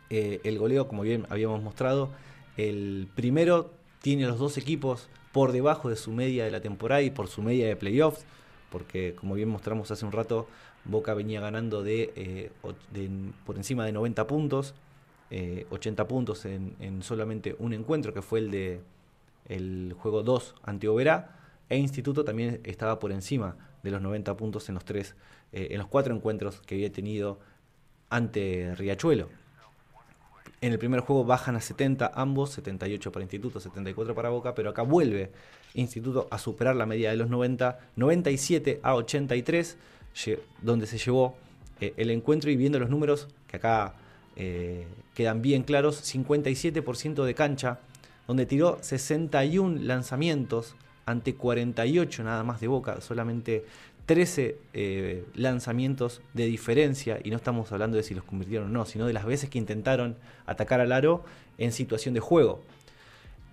eh, 0.10 0.40
el 0.46 0.58
goleo, 0.58 0.88
como 0.88 1.02
bien 1.02 1.26
habíamos 1.30 1.62
mostrado. 1.62 2.12
El 2.56 3.10
primero 3.14 3.72
tiene 4.02 4.26
los 4.26 4.40
dos 4.40 4.58
equipos 4.58 5.10
por 5.32 5.52
debajo 5.52 5.90
de 5.90 5.96
su 5.96 6.12
media 6.12 6.46
de 6.46 6.52
la 6.52 6.62
temporada 6.62 7.02
y 7.02 7.12
por 7.12 7.28
su 7.28 7.42
media 7.42 7.68
de 7.68 7.76
playoffs, 7.76 8.26
porque 8.72 9.16
como 9.16 9.36
bien 9.36 9.50
mostramos 9.50 9.92
hace 9.92 10.06
un 10.06 10.12
rato, 10.12 10.48
Boca 10.86 11.14
venía 11.14 11.42
ganando 11.42 11.84
de, 11.84 12.14
eh, 12.16 12.52
por 13.46 13.58
encima 13.58 13.86
de 13.86 13.92
90 13.92 14.28
puntos, 14.28 14.74
eh, 15.30 15.68
80 15.70 16.08
puntos 16.08 16.46
en, 16.46 16.76
en 16.80 17.04
solamente 17.04 17.56
un 17.60 17.74
encuentro, 17.74 18.14
que 18.14 18.22
fue 18.22 18.40
el 18.40 18.52
de 18.52 18.82
el 19.50 19.96
juego 20.00 20.24
2 20.24 20.56
ante 20.64 20.88
Oberá, 20.88 21.36
e 21.70 21.78
Instituto 21.78 22.24
también 22.24 22.62
estaba 22.64 23.00
por 23.00 23.12
encima 23.12 23.58
de 23.84 23.92
los 23.92 24.02
90 24.02 24.38
puntos 24.38 24.70
en 24.70 24.76
los 24.76 24.86
tres, 24.86 25.16
eh, 25.52 25.70
en 25.72 25.80
los 25.80 25.88
cuatro 25.88 26.16
encuentros 26.16 26.62
que 26.62 26.76
había 26.76 26.92
tenido 26.92 27.40
ante 28.10 28.74
Riachuelo. 28.76 29.30
En 30.62 30.74
el 30.74 30.80
primer 30.80 31.00
juego 31.00 31.24
bajan 31.24 31.56
a 31.56 31.62
70 31.62 32.12
ambos, 32.16 32.52
78 32.52 33.12
para 33.12 33.24
Instituto, 33.24 33.60
74 33.60 34.14
para 34.14 34.30
Boca, 34.30 34.54
pero 34.56 34.70
acá 34.72 34.82
vuelve 34.82 35.32
Instituto 35.74 36.28
a 36.32 36.38
superar 36.38 36.76
la 36.76 36.86
media 36.86 37.12
de 37.12 37.16
los 37.16 37.30
90, 37.30 37.80
97 37.96 38.80
a 38.84 38.96
83, 38.96 39.78
lle- 40.16 40.40
donde 40.62 40.86
se 40.88 40.98
llevó 40.98 41.36
eh, 41.80 41.94
el 41.96 42.10
encuentro 42.10 42.50
y 42.52 42.58
viendo 42.58 42.80
los 42.80 42.90
números 42.90 43.28
que 43.48 43.58
acá 43.58 43.94
eh, 44.36 44.86
quedan 45.14 45.42
bien 45.42 45.64
claros, 45.64 46.02
57% 46.14 47.24
de 47.24 47.34
cancha, 47.36 47.80
donde 48.28 48.46
tiró 48.46 48.80
61 48.82 49.80
lanzamientos 49.84 50.76
ante 51.06 51.36
48 51.36 52.24
nada 52.24 52.44
más 52.44 52.60
de 52.60 52.68
Boca, 52.68 53.00
solamente 53.02 53.66
13 54.10 54.58
eh, 54.74 55.24
lanzamientos 55.36 56.24
de 56.34 56.48
diferencia, 56.48 57.20
y 57.24 57.30
no 57.30 57.36
estamos 57.36 57.72
hablando 57.72 57.96
de 57.96 58.02
si 58.02 58.16
los 58.16 58.24
convirtieron 58.24 58.70
o 58.70 58.72
no, 58.72 58.86
sino 58.86 59.06
de 59.06 59.14
las 59.14 59.24
veces 59.24 59.52
que 59.52 59.60
intentaron 59.60 60.16
atacar 60.48 60.82
al 60.82 60.94
aro 60.94 61.24
en 61.60 61.72
situación 61.72 62.16
de 62.16 62.20
juego. 62.20 62.64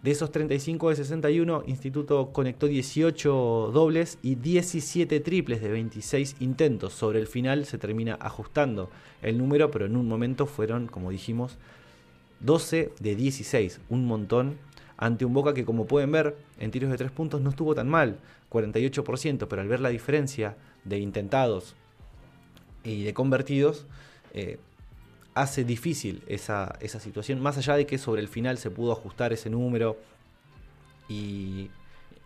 De 0.02 0.12
esos 0.12 0.32
35 0.32 0.88
de 0.88 0.96
61, 0.96 1.64
Instituto 1.66 2.32
conectó 2.32 2.68
18 2.68 3.70
dobles 3.74 4.16
y 4.22 4.36
17 4.36 5.20
triples 5.20 5.60
de 5.60 5.68
26 5.68 6.36
intentos. 6.40 6.94
Sobre 6.94 7.20
el 7.20 7.26
final 7.26 7.66
se 7.66 7.76
termina 7.76 8.16
ajustando 8.18 8.88
el 9.20 9.36
número, 9.36 9.70
pero 9.70 9.84
en 9.84 9.94
un 9.94 10.08
momento 10.08 10.46
fueron, 10.46 10.86
como 10.86 11.10
dijimos, 11.10 11.58
12 12.40 12.92
de 12.98 13.14
16, 13.14 13.80
un 13.90 14.06
montón, 14.06 14.56
ante 14.98 15.24
un 15.24 15.34
Boca 15.34 15.54
que 15.54 15.64
como 15.64 15.86
pueden 15.86 16.12
ver 16.12 16.36
en 16.58 16.70
tiros 16.70 16.90
de 16.90 16.96
3 16.96 17.10
puntos 17.10 17.40
no 17.40 17.50
estuvo 17.50 17.74
tan 17.74 17.88
mal, 17.88 18.18
48%, 18.50 19.46
pero 19.48 19.62
al 19.62 19.68
ver 19.68 19.80
la 19.80 19.90
diferencia 19.90 20.56
de 20.84 20.98
intentados 20.98 21.74
y 22.84 23.04
de 23.04 23.14
convertidos, 23.14 23.86
eh, 24.32 24.58
hace 25.34 25.64
difícil 25.64 26.22
esa, 26.28 26.76
esa 26.80 27.00
situación, 27.00 27.40
más 27.40 27.58
allá 27.58 27.74
de 27.76 27.86
que 27.86 27.98
sobre 27.98 28.22
el 28.22 28.28
final 28.28 28.58
se 28.58 28.70
pudo 28.70 28.92
ajustar 28.92 29.32
ese 29.32 29.50
número 29.50 29.98
y, 31.08 31.70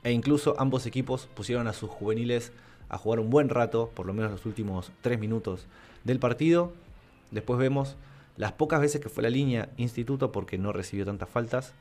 e 0.04 0.12
incluso 0.12 0.54
ambos 0.58 0.86
equipos 0.86 1.28
pusieron 1.34 1.66
a 1.66 1.72
sus 1.72 1.90
juveniles 1.90 2.52
a 2.88 2.98
jugar 2.98 3.20
un 3.20 3.30
buen 3.30 3.48
rato, 3.48 3.90
por 3.94 4.06
lo 4.06 4.12
menos 4.12 4.30
los 4.30 4.46
últimos 4.46 4.92
3 5.00 5.18
minutos 5.18 5.66
del 6.04 6.18
partido. 6.18 6.72
Después 7.30 7.58
vemos 7.58 7.96
las 8.36 8.52
pocas 8.52 8.80
veces 8.80 9.00
que 9.00 9.08
fue 9.08 9.22
la 9.22 9.30
línea 9.30 9.70
Instituto 9.76 10.32
porque 10.32 10.58
no 10.58 10.72
recibió 10.72 11.04
tantas 11.04 11.28
faltas, 11.28 11.74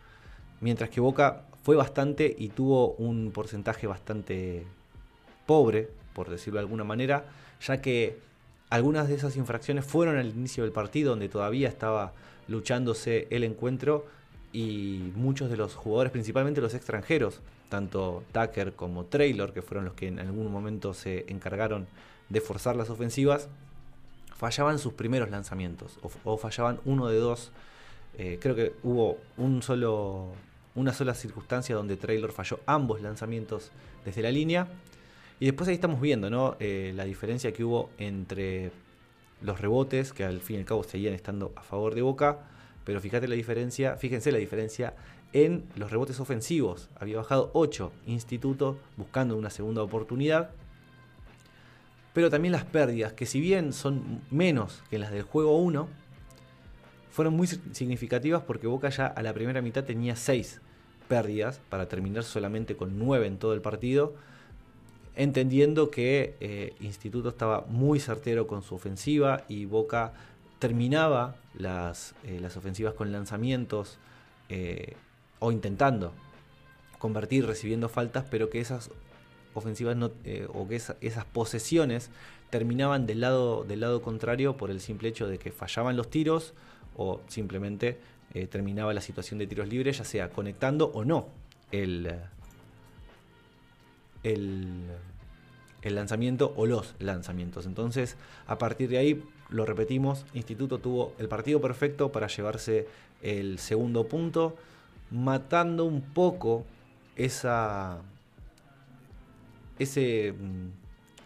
mientras 0.61 0.89
que 0.89 1.01
Boca 1.01 1.43
fue 1.63 1.75
bastante 1.75 2.33
y 2.37 2.49
tuvo 2.49 2.93
un 2.93 3.31
porcentaje 3.31 3.87
bastante 3.87 4.65
pobre, 5.45 5.89
por 6.13 6.29
decirlo 6.29 6.59
de 6.59 6.65
alguna 6.65 6.83
manera, 6.83 7.25
ya 7.61 7.81
que 7.81 8.17
algunas 8.69 9.07
de 9.07 9.15
esas 9.15 9.35
infracciones 9.35 9.85
fueron 9.85 10.17
al 10.17 10.29
inicio 10.29 10.63
del 10.63 10.71
partido, 10.71 11.11
donde 11.11 11.29
todavía 11.29 11.67
estaba 11.67 12.13
luchándose 12.47 13.27
el 13.29 13.43
encuentro 13.43 14.05
y 14.51 15.11
muchos 15.15 15.49
de 15.49 15.57
los 15.57 15.75
jugadores, 15.75 16.11
principalmente 16.11 16.61
los 16.61 16.73
extranjeros, 16.73 17.41
tanto 17.69 18.23
Tucker 18.31 18.73
como 18.73 19.05
Traylor, 19.05 19.53
que 19.53 19.61
fueron 19.61 19.85
los 19.85 19.93
que 19.93 20.07
en 20.07 20.19
algún 20.19 20.51
momento 20.51 20.93
se 20.93 21.25
encargaron 21.27 21.87
de 22.29 22.41
forzar 22.41 22.75
las 22.75 22.89
ofensivas, 22.89 23.47
fallaban 24.35 24.79
sus 24.79 24.93
primeros 24.93 25.29
lanzamientos 25.29 25.99
o, 26.23 26.37
fallaban 26.37 26.79
uno 26.85 27.07
de 27.07 27.17
dos. 27.17 27.51
Eh, 28.17 28.39
creo 28.41 28.55
que 28.55 28.73
hubo 28.83 29.17
un 29.37 29.61
solo, 29.61 30.31
una 30.75 30.93
sola 30.93 31.13
circunstancia 31.13 31.75
donde 31.75 31.97
Traylor 31.97 32.31
falló 32.31 32.59
ambos 32.65 33.01
lanzamientos 33.01 33.71
desde 34.05 34.21
la 34.21 34.31
línea. 34.31 34.67
Y 35.39 35.45
después 35.45 35.69
ahí 35.69 35.75
estamos 35.75 36.01
viendo 36.01 36.29
¿no? 36.29 36.55
Eh, 36.59 36.93
la 36.95 37.05
diferencia 37.05 37.51
que 37.51 37.63
hubo 37.63 37.89
entre 37.97 38.71
los 39.41 39.59
rebotes, 39.59 40.13
que 40.13 40.23
al 40.23 40.41
fin 40.41 40.57
y 40.57 40.59
al 40.59 40.65
cabo 40.65 40.83
seguían 40.83 41.13
estando 41.13 41.53
a 41.55 41.63
favor 41.63 41.95
de 41.95 42.01
Boca, 42.01 42.39
pero 42.83 42.99
fíjate 42.99 43.27
la 43.27 43.35
diferencia, 43.35 43.95
fíjense 43.95 44.31
la 44.31 44.37
diferencia 44.37 44.95
en 45.33 45.65
los 45.75 45.91
rebotes 45.91 46.19
ofensivos. 46.19 46.89
Había 46.99 47.17
bajado 47.17 47.51
8 47.53 47.91
Instituto 48.07 48.77
buscando 48.97 49.37
una 49.37 49.49
segunda 49.49 49.83
oportunidad. 49.83 50.49
Pero 52.13 52.29
también 52.29 52.51
las 52.51 52.65
pérdidas, 52.65 53.13
que 53.13 53.25
si 53.25 53.39
bien 53.39 53.71
son 53.71 54.21
menos 54.31 54.81
que 54.89 54.97
las 54.97 55.11
del 55.11 55.21
juego 55.21 55.57
1, 55.57 55.87
fueron 57.11 57.35
muy 57.35 57.47
significativas 57.47 58.43
porque 58.43 58.67
Boca 58.67 58.89
ya 58.89 59.07
a 59.07 59.21
la 59.21 59.33
primera 59.33 59.61
mitad 59.61 59.83
tenía 59.83 60.15
6 60.15 60.61
pérdidas 61.09 61.59
para 61.69 61.89
terminar 61.89 62.23
solamente 62.23 62.77
con 62.77 62.97
9 62.97 63.27
en 63.27 63.37
todo 63.37 63.53
el 63.53 63.61
partido, 63.61 64.13
entendiendo 65.15 65.91
que 65.91 66.35
eh, 66.39 66.75
Instituto 66.79 67.27
estaba 67.27 67.65
muy 67.67 67.99
certero 67.99 68.47
con 68.47 68.61
su 68.61 68.75
ofensiva 68.75 69.43
y 69.49 69.65
Boca 69.65 70.13
terminaba 70.59 71.35
las, 71.53 72.15
eh, 72.23 72.39
las 72.39 72.55
ofensivas 72.55 72.93
con 72.93 73.11
lanzamientos 73.11 73.97
eh, 74.47 74.95
o 75.39 75.51
intentando 75.51 76.13
convertir 76.99 77.45
recibiendo 77.45 77.89
faltas, 77.89 78.25
pero 78.29 78.49
que 78.49 78.61
esas 78.61 78.91
ofensivas 79.53 79.97
no, 79.97 80.11
o 80.53 80.67
que 80.67 80.75
esa, 80.75 80.95
esas 81.01 81.25
posesiones 81.25 82.11
terminaban 82.49 83.07
del 83.07 83.21
lado, 83.21 83.63
del 83.63 83.79
lado 83.79 84.01
contrario 84.01 84.57
por 84.57 84.69
el 84.69 84.79
simple 84.79 85.09
hecho 85.09 85.27
de 85.27 85.39
que 85.39 85.51
fallaban 85.51 85.97
los 85.97 86.09
tiros 86.09 86.53
o 86.95 87.21
simplemente 87.27 87.97
eh, 88.33 88.47
terminaba 88.47 88.93
la 88.93 89.01
situación 89.01 89.39
de 89.39 89.47
tiros 89.47 89.67
libres, 89.67 89.97
ya 89.97 90.03
sea 90.03 90.29
conectando 90.29 90.91
o 90.93 91.03
no 91.05 91.27
el, 91.71 92.11
el, 94.23 94.83
el 95.81 95.95
lanzamiento 95.95 96.53
o 96.55 96.65
los 96.65 96.95
lanzamientos. 96.99 97.65
Entonces, 97.65 98.17
a 98.47 98.57
partir 98.57 98.89
de 98.89 98.97
ahí, 98.97 99.23
lo 99.49 99.65
repetimos, 99.65 100.25
Instituto 100.33 100.79
tuvo 100.79 101.13
el 101.17 101.27
partido 101.27 101.59
perfecto 101.59 102.11
para 102.11 102.27
llevarse 102.27 102.87
el 103.21 103.59
segundo 103.59 104.07
punto, 104.07 104.55
matando 105.11 105.85
un 105.85 106.01
poco 106.01 106.65
esa 107.15 107.99
ese 109.79 110.33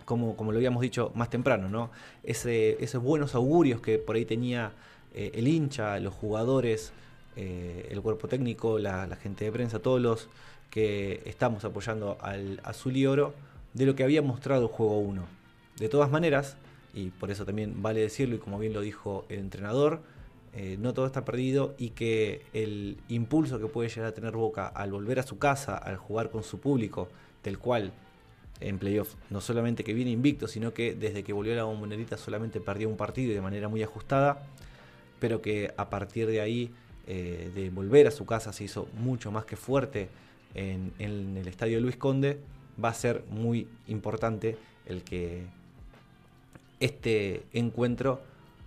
como, 0.05 0.35
como 0.35 0.51
lo 0.51 0.57
habíamos 0.57 0.81
dicho 0.81 1.11
más 1.15 1.29
temprano, 1.29 1.69
¿no? 1.69 1.89
Ese, 2.23 2.83
esos 2.83 3.01
buenos 3.01 3.35
augurios 3.35 3.81
que 3.81 3.97
por 3.99 4.15
ahí 4.15 4.25
tenía 4.25 4.73
eh, 5.13 5.31
el 5.35 5.47
hincha, 5.47 5.99
los 5.99 6.13
jugadores, 6.13 6.93
eh, 7.35 7.87
el 7.91 8.01
cuerpo 8.01 8.27
técnico, 8.27 8.79
la, 8.79 9.07
gente 9.21 9.45
de 9.45 9.51
prensa, 9.51 9.79
todos 9.79 10.01
los 10.01 10.29
que 10.69 11.21
estamos 11.25 11.63
apoyando 11.65 12.17
al 12.21 12.59
azul 12.63 12.97
y 12.97 13.05
oro, 13.05 13.33
de 13.73 13.85
lo 13.85 13.95
que 13.95 14.03
había 14.03 14.21
mostrado 14.21 14.67
juego 14.67 14.99
1. 14.99 15.23
De 15.77 15.89
todas 15.89 16.11
maneras, 16.11 16.57
y 16.93 17.09
por 17.09 17.31
eso 17.31 17.45
también 17.45 17.81
vale 17.81 18.01
decirlo, 18.01 18.35
y 18.35 18.39
como 18.39 18.59
bien 18.59 18.73
lo 18.73 18.81
dijo 18.81 19.25
el 19.29 19.39
entrenador, 19.39 20.01
eh, 20.55 20.77
no 20.79 20.93
todo 20.93 21.07
está 21.07 21.25
perdido 21.25 21.73
y 21.79 21.89
que 21.91 22.45
el 22.53 22.97
impulso 23.09 23.59
que 23.59 23.65
puede 23.65 23.89
llegar 23.89 24.05
a 24.09 24.13
tener 24.13 24.33
Boca 24.33 24.67
al 24.67 24.91
volver 24.91 25.19
a 25.19 25.23
su 25.23 25.39
casa, 25.39 25.75
al 25.75 25.97
jugar 25.97 26.29
con 26.29 26.43
su 26.43 26.59
público, 26.59 27.09
del 27.43 27.57
cual 27.57 27.91
en 28.59 28.77
playoff, 28.77 29.15
no 29.31 29.41
solamente 29.41 29.83
que 29.83 29.93
viene 29.93 30.11
invicto, 30.11 30.47
sino 30.47 30.73
que 30.73 30.93
desde 30.93 31.23
que 31.23 31.33
volvió 31.33 31.53
a 31.53 31.55
la 31.55 31.63
bombonerita 31.63 32.17
solamente 32.17 32.61
perdió 32.61 32.87
un 32.87 32.97
partido 32.97 33.31
y 33.31 33.35
de 33.35 33.41
manera 33.41 33.67
muy 33.67 33.81
ajustada, 33.81 34.43
pero 35.23 35.41
que 35.41 35.73
a 35.77 35.89
partir 35.89 36.27
de 36.27 36.41
ahí, 36.41 36.69
eh, 37.07 37.49
de 37.55 37.69
volver 37.69 38.07
a 38.07 38.11
su 38.11 38.25
casa, 38.25 38.51
se 38.51 38.65
hizo 38.65 38.89
mucho 38.97 39.31
más 39.31 39.45
que 39.45 39.55
fuerte 39.55 40.09
en, 40.53 40.91
en 40.99 41.37
el 41.37 41.47
estadio 41.47 41.79
Luis 41.79 41.95
Conde, 41.95 42.39
va 42.83 42.89
a 42.89 42.93
ser 42.93 43.23
muy 43.29 43.69
importante 43.87 44.57
el 44.85 45.01
que 45.01 45.45
este 46.81 47.43
encuentro, 47.53 48.19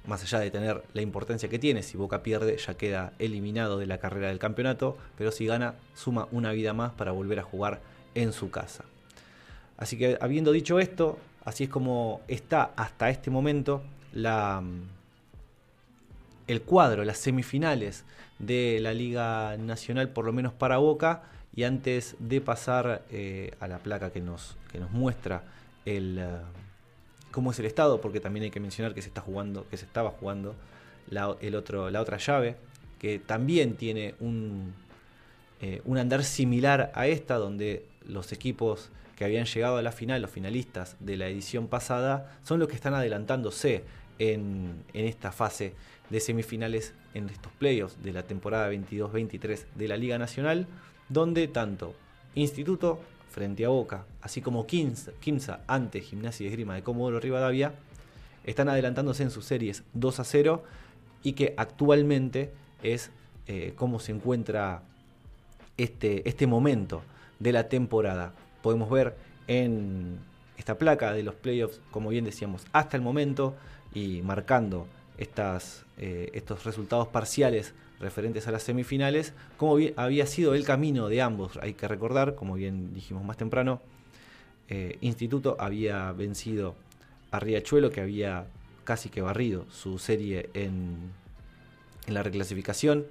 más 0.07 0.23
allá 0.23 0.39
de 0.39 0.51
tener 0.51 0.83
la 0.95 1.03
importancia 1.03 1.51
que 1.51 1.59
tiene, 1.59 1.83
si 1.83 1.99
Boca 1.99 2.23
pierde 2.23 2.57
ya 2.57 2.73
queda 2.73 3.13
eliminado 3.19 3.77
de 3.77 3.85
la 3.85 3.99
carrera 3.99 4.29
del 4.29 4.39
campeonato, 4.39 4.97
pero 5.19 5.33
si 5.33 5.45
gana 5.45 5.75
suma 5.93 6.27
una 6.33 6.53
vida 6.53 6.73
más 6.73 6.91
para 6.93 7.13
volver 7.13 7.39
a 7.39 7.43
jugar 7.43 7.83
en 8.15 8.33
su 8.33 8.51
casa. 8.51 8.87
Así 9.77 9.99
que 9.99 10.17
habiendo 10.23 10.53
dicho 10.53 10.79
esto, 10.79 11.19
así 11.45 11.65
es 11.65 11.71
como 11.71 12.23
está 12.29 12.73
hasta 12.77 13.11
este 13.11 13.31
momento 13.31 13.83
la, 14.15 14.63
el 16.47 16.63
cuadro, 16.63 17.05
las 17.05 17.19
semifinales 17.19 18.05
de 18.39 18.79
la 18.81 18.93
Liga 18.93 19.57
Nacional, 19.57 20.11
por 20.11 20.25
lo 20.25 20.33
menos 20.33 20.53
para 20.53 20.79
Boca. 20.79 21.23
Y 21.55 21.65
antes 21.65 22.17
de 22.19 22.41
pasar 22.43 23.03
eh, 23.11 23.53
a 23.61 23.69
la 23.69 23.79
placa 23.79 24.11
que 24.11 24.21
nos, 24.21 24.57
que 24.71 24.79
nos 24.79 24.91
muestra 24.91 25.43
el, 25.87 26.19
uh, 26.19 27.33
cómo 27.33 27.51
es 27.51 27.59
el 27.59 27.65
estado, 27.65 28.01
porque 28.01 28.21
también 28.21 28.45
hay 28.45 28.51
que 28.51 28.61
mencionar 28.61 28.93
que 28.93 29.01
se 29.01 29.09
está 29.09 29.23
jugando, 29.23 29.67
que 29.71 29.79
se 29.79 29.87
estaba 29.87 30.11
jugando 30.11 30.55
la, 31.09 31.35
el 31.41 31.55
otro, 31.55 31.91
la 31.91 32.03
otra 32.03 32.19
llave, 32.19 32.57
que 32.99 33.19
también 33.19 33.77
tiene 33.77 34.15
un, 34.21 34.75
eh, 35.63 35.81
un 35.87 35.97
andar 35.97 36.25
similar 36.25 36.93
a 36.95 37.07
esta, 37.07 37.37
donde 37.37 37.87
los 38.07 38.33
equipos 38.33 38.91
que 39.17 39.25
habían 39.25 39.47
llegado 39.47 39.79
a 39.79 39.83
la 39.83 39.93
final, 39.93 40.21
los 40.21 40.31
finalistas 40.31 40.97
de 41.01 41.17
la 41.17 41.27
edición 41.27 41.69
pasada, 41.69 42.39
son 42.43 42.59
los 42.59 42.69
que 42.69 42.75
están 42.75 42.93
adelantándose 42.93 43.85
en, 44.19 44.85
en 44.93 45.07
esta 45.07 45.33
fase 45.33 45.73
de 46.11 46.21
semifinales 46.21 46.95
en 47.15 47.29
estos 47.29 47.53
playoffs 47.53 48.03
de 48.03 48.13
la 48.13 48.23
temporada 48.23 48.71
22-23 48.71 49.65
de 49.75 49.89
la 49.89 49.97
Liga 49.97 50.19
Nacional, 50.19 50.67
donde 51.09 51.49
tanto 51.49 51.95
Instituto 52.35 53.01
frente 53.31 53.65
a 53.65 53.69
Boca, 53.69 54.07
así 54.23 54.41
como 54.41 54.67
Quimsa, 54.67 55.61
ante 55.67 56.01
Gimnasia 56.01 56.45
y 56.45 56.49
Esgrima 56.49 56.75
de 56.75 56.83
Comodoro 56.83 57.21
Rivadavia, 57.21 57.75
están 58.45 58.69
adelantándose 58.69 59.23
en 59.23 59.31
sus 59.31 59.45
series 59.45 59.83
2 59.95 60.21
a 60.21 60.25
0 60.25 60.65
y 61.23 61.33
que 61.33 61.55
actualmente 61.57 62.53
es 62.83 63.11
eh, 63.47 63.73
cómo 63.77 63.99
se 63.99 64.13
encuentra 64.13 64.83
este, 65.77 66.29
este 66.29 66.47
momento 66.47 67.03
de 67.39 67.53
la 67.53 67.69
temporada. 67.69 68.33
Podemos 68.63 68.89
ver 68.91 69.17
en 69.49 70.19
esta 70.57 70.79
placa 70.79 71.13
de 71.13 71.23
los 71.23 71.35
playoffs, 71.35 71.81
como 71.91 72.11
bien 72.11 72.25
decíamos, 72.25 72.65
hasta 72.73 72.97
el 72.97 73.03
momento 73.03 73.55
y 73.95 74.23
marcando 74.23 74.87
estas, 75.19 75.85
eh, 75.99 76.31
estos 76.35 76.65
resultados 76.65 77.09
parciales 77.09 77.75
referentes 78.01 78.47
a 78.47 78.53
las 78.53 78.63
semifinales, 78.63 79.33
como 79.57 79.79
había 79.97 80.27
sido 80.27 80.55
el 80.55 80.65
camino 80.65 81.09
de 81.09 81.23
ambos. 81.23 81.59
Hay 81.63 81.75
que 81.75 81.89
recordar, 81.89 82.35
como 82.35 82.55
bien 82.55 82.93
dijimos 82.93 83.25
más 83.25 83.37
temprano, 83.37 83.81
eh, 84.69 84.99
Instituto 85.01 85.57
había 85.59 86.13
vencido 86.13 86.75
a 87.31 87.41
Riachuelo, 87.41 87.91
que 87.91 88.01
había 88.01 88.47
casi 88.85 89.09
que 89.09 89.21
barrido 89.21 89.65
su 89.71 89.99
serie 89.99 90.51
en, 90.55 91.13
en 92.07 92.15
la 92.15 92.23
reclasificación, 92.23 93.07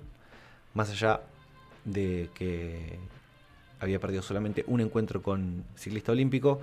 más 0.73 0.91
allá 0.91 1.21
de 1.85 2.29
que 2.33 2.99
había 3.79 3.99
perdido 3.99 4.21
solamente 4.21 4.63
un 4.67 4.81
encuentro 4.81 5.21
con 5.21 5.63
ciclista 5.75 6.11
olímpico, 6.11 6.61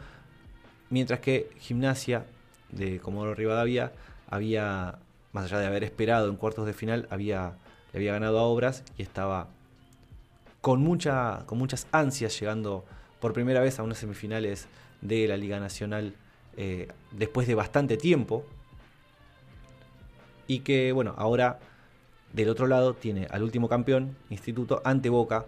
mientras 0.90 1.20
que 1.20 1.50
Gimnasia 1.58 2.26
de 2.70 3.00
Comodoro 3.00 3.34
Rivadavia 3.34 3.92
había, 4.28 4.98
más 5.32 5.44
allá 5.44 5.58
de 5.58 5.66
haber 5.66 5.84
esperado 5.84 6.28
en 6.28 6.36
cuartos 6.36 6.66
de 6.66 6.72
final, 6.72 7.06
había, 7.10 7.54
le 7.92 7.98
había 7.98 8.12
ganado 8.12 8.38
a 8.38 8.42
Obras 8.42 8.84
y 8.96 9.02
estaba 9.02 9.48
con, 10.60 10.80
mucha, 10.80 11.44
con 11.46 11.58
muchas 11.58 11.86
ansias 11.92 12.38
llegando 12.38 12.84
por 13.20 13.32
primera 13.32 13.60
vez 13.60 13.78
a 13.78 13.82
unas 13.82 13.98
semifinales 13.98 14.68
de 15.00 15.26
la 15.26 15.36
Liga 15.36 15.58
Nacional 15.58 16.14
eh, 16.56 16.88
después 17.10 17.46
de 17.46 17.54
bastante 17.54 17.96
tiempo. 17.96 18.44
Y 20.46 20.60
que, 20.60 20.92
bueno, 20.92 21.14
ahora 21.16 21.60
del 22.32 22.48
otro 22.48 22.66
lado 22.66 22.94
tiene 22.94 23.26
al 23.30 23.42
último 23.42 23.68
campeón, 23.68 24.16
Instituto, 24.30 24.82
ante 24.84 25.08
Boca, 25.08 25.46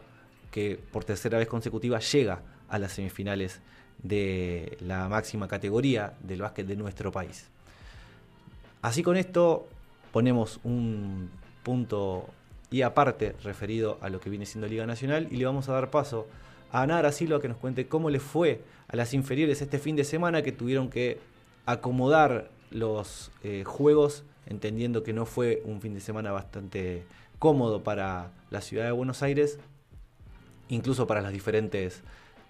que 0.51 0.81
por 0.93 1.05
tercera 1.05 1.39
vez 1.39 1.49
consecutiva 1.49 1.99
llega 1.99 2.43
a 2.69 2.79
las 2.79 2.93
semifinales 2.93 3.61
de 4.03 4.77
la 4.81 5.09
máxima 5.09 5.49
categoría 5.49 6.15
del 6.21 6.43
básquet 6.43 6.67
de 6.67 6.77
nuestro 6.77 7.11
país. 7.11 7.49
Así 8.83 9.03
con 9.03 9.17
esto 9.17 9.67
ponemos 10.15 10.61
un 10.63 11.29
punto 11.65 12.29
y 12.71 12.83
aparte 12.83 13.35
referido 13.43 13.99
a 14.01 14.11
lo 14.11 14.21
que 14.21 14.31
viene 14.31 14.47
siendo 14.47 14.69
Liga 14.69 14.87
Nacional 14.87 15.27
y 15.33 15.39
le 15.39 15.45
vamos 15.45 15.69
a 15.69 15.73
dar 15.73 15.91
paso 15.91 16.29
a 16.71 16.87
Nara 16.87 17.11
Silva 17.11 17.41
que 17.41 17.49
nos 17.49 17.57
cuente 17.57 17.89
cómo 17.89 18.11
le 18.11 18.21
fue 18.21 18.63
a 18.87 18.95
las 18.95 19.13
inferiores 19.13 19.61
este 19.61 19.81
fin 19.81 19.97
de 19.97 20.05
semana 20.05 20.43
que 20.43 20.53
tuvieron 20.53 20.89
que 20.89 21.19
acomodar 21.67 22.49
los 22.71 23.33
eh, 23.43 23.65
juegos 23.67 24.23
entendiendo 24.47 25.03
que 25.03 25.13
no 25.13 25.27
fue 25.27 25.63
un 25.65 25.81
fin 25.81 25.95
de 25.95 26.01
semana 26.01 26.31
bastante 26.31 27.03
cómodo 27.41 27.83
para 27.83 28.31
la 28.51 28.61
ciudad 28.61 28.85
de 28.85 28.93
Buenos 28.93 29.21
Aires 29.25 29.59
incluso 30.69 31.09
para 31.09 31.23
las 31.23 31.33
diferentes 31.33 32.05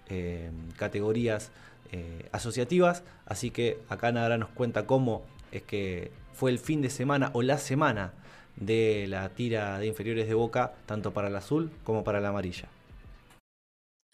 eh, 0.09 0.51
categorías 0.77 1.51
eh, 1.91 2.29
asociativas. 2.31 3.03
Así 3.25 3.49
que 3.49 3.79
acá 3.89 4.11
Nara 4.11 4.37
nos 4.37 4.49
cuenta 4.49 4.85
cómo 4.85 5.23
es 5.55 5.63
que 5.63 6.11
fue 6.33 6.51
el 6.51 6.59
fin 6.59 6.81
de 6.81 6.89
semana 6.89 7.31
o 7.33 7.41
la 7.41 7.57
semana 7.57 8.13
de 8.55 9.05
la 9.07 9.29
tira 9.29 9.79
de 9.79 9.87
inferiores 9.87 10.27
de 10.27 10.33
Boca, 10.33 10.73
tanto 10.85 11.13
para 11.13 11.27
el 11.27 11.35
azul 11.35 11.71
como 11.83 12.03
para 12.03 12.19
la 12.19 12.29
amarilla. 12.29 12.69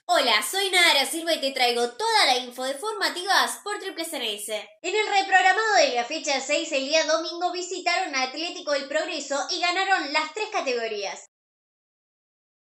Hola, 0.06 0.44
soy 0.44 0.70
Nara 0.70 1.06
Silva 1.06 1.34
y 1.34 1.40
te 1.40 1.52
traigo 1.52 1.90
toda 1.92 2.26
la 2.26 2.38
info 2.38 2.66
de 2.66 2.74
formativas 2.74 3.60
por 3.64 3.80
Triple 3.80 4.04
CNS. 4.04 4.50
En 4.82 4.96
el 4.96 5.08
reprogramado 5.08 5.76
de 5.76 5.96
la 5.96 6.04
fecha 6.04 6.40
6, 6.42 6.70
el 6.74 6.86
día 6.86 7.06
domingo 7.06 7.52
visitaron 7.54 8.14
a 8.14 8.24
Atlético 8.24 8.74
del 8.74 8.90
Progreso 8.90 9.40
y 9.52 9.62
ganaron 9.62 10.12
las 10.12 10.34
tres 10.34 10.50
categorías. 10.52 11.28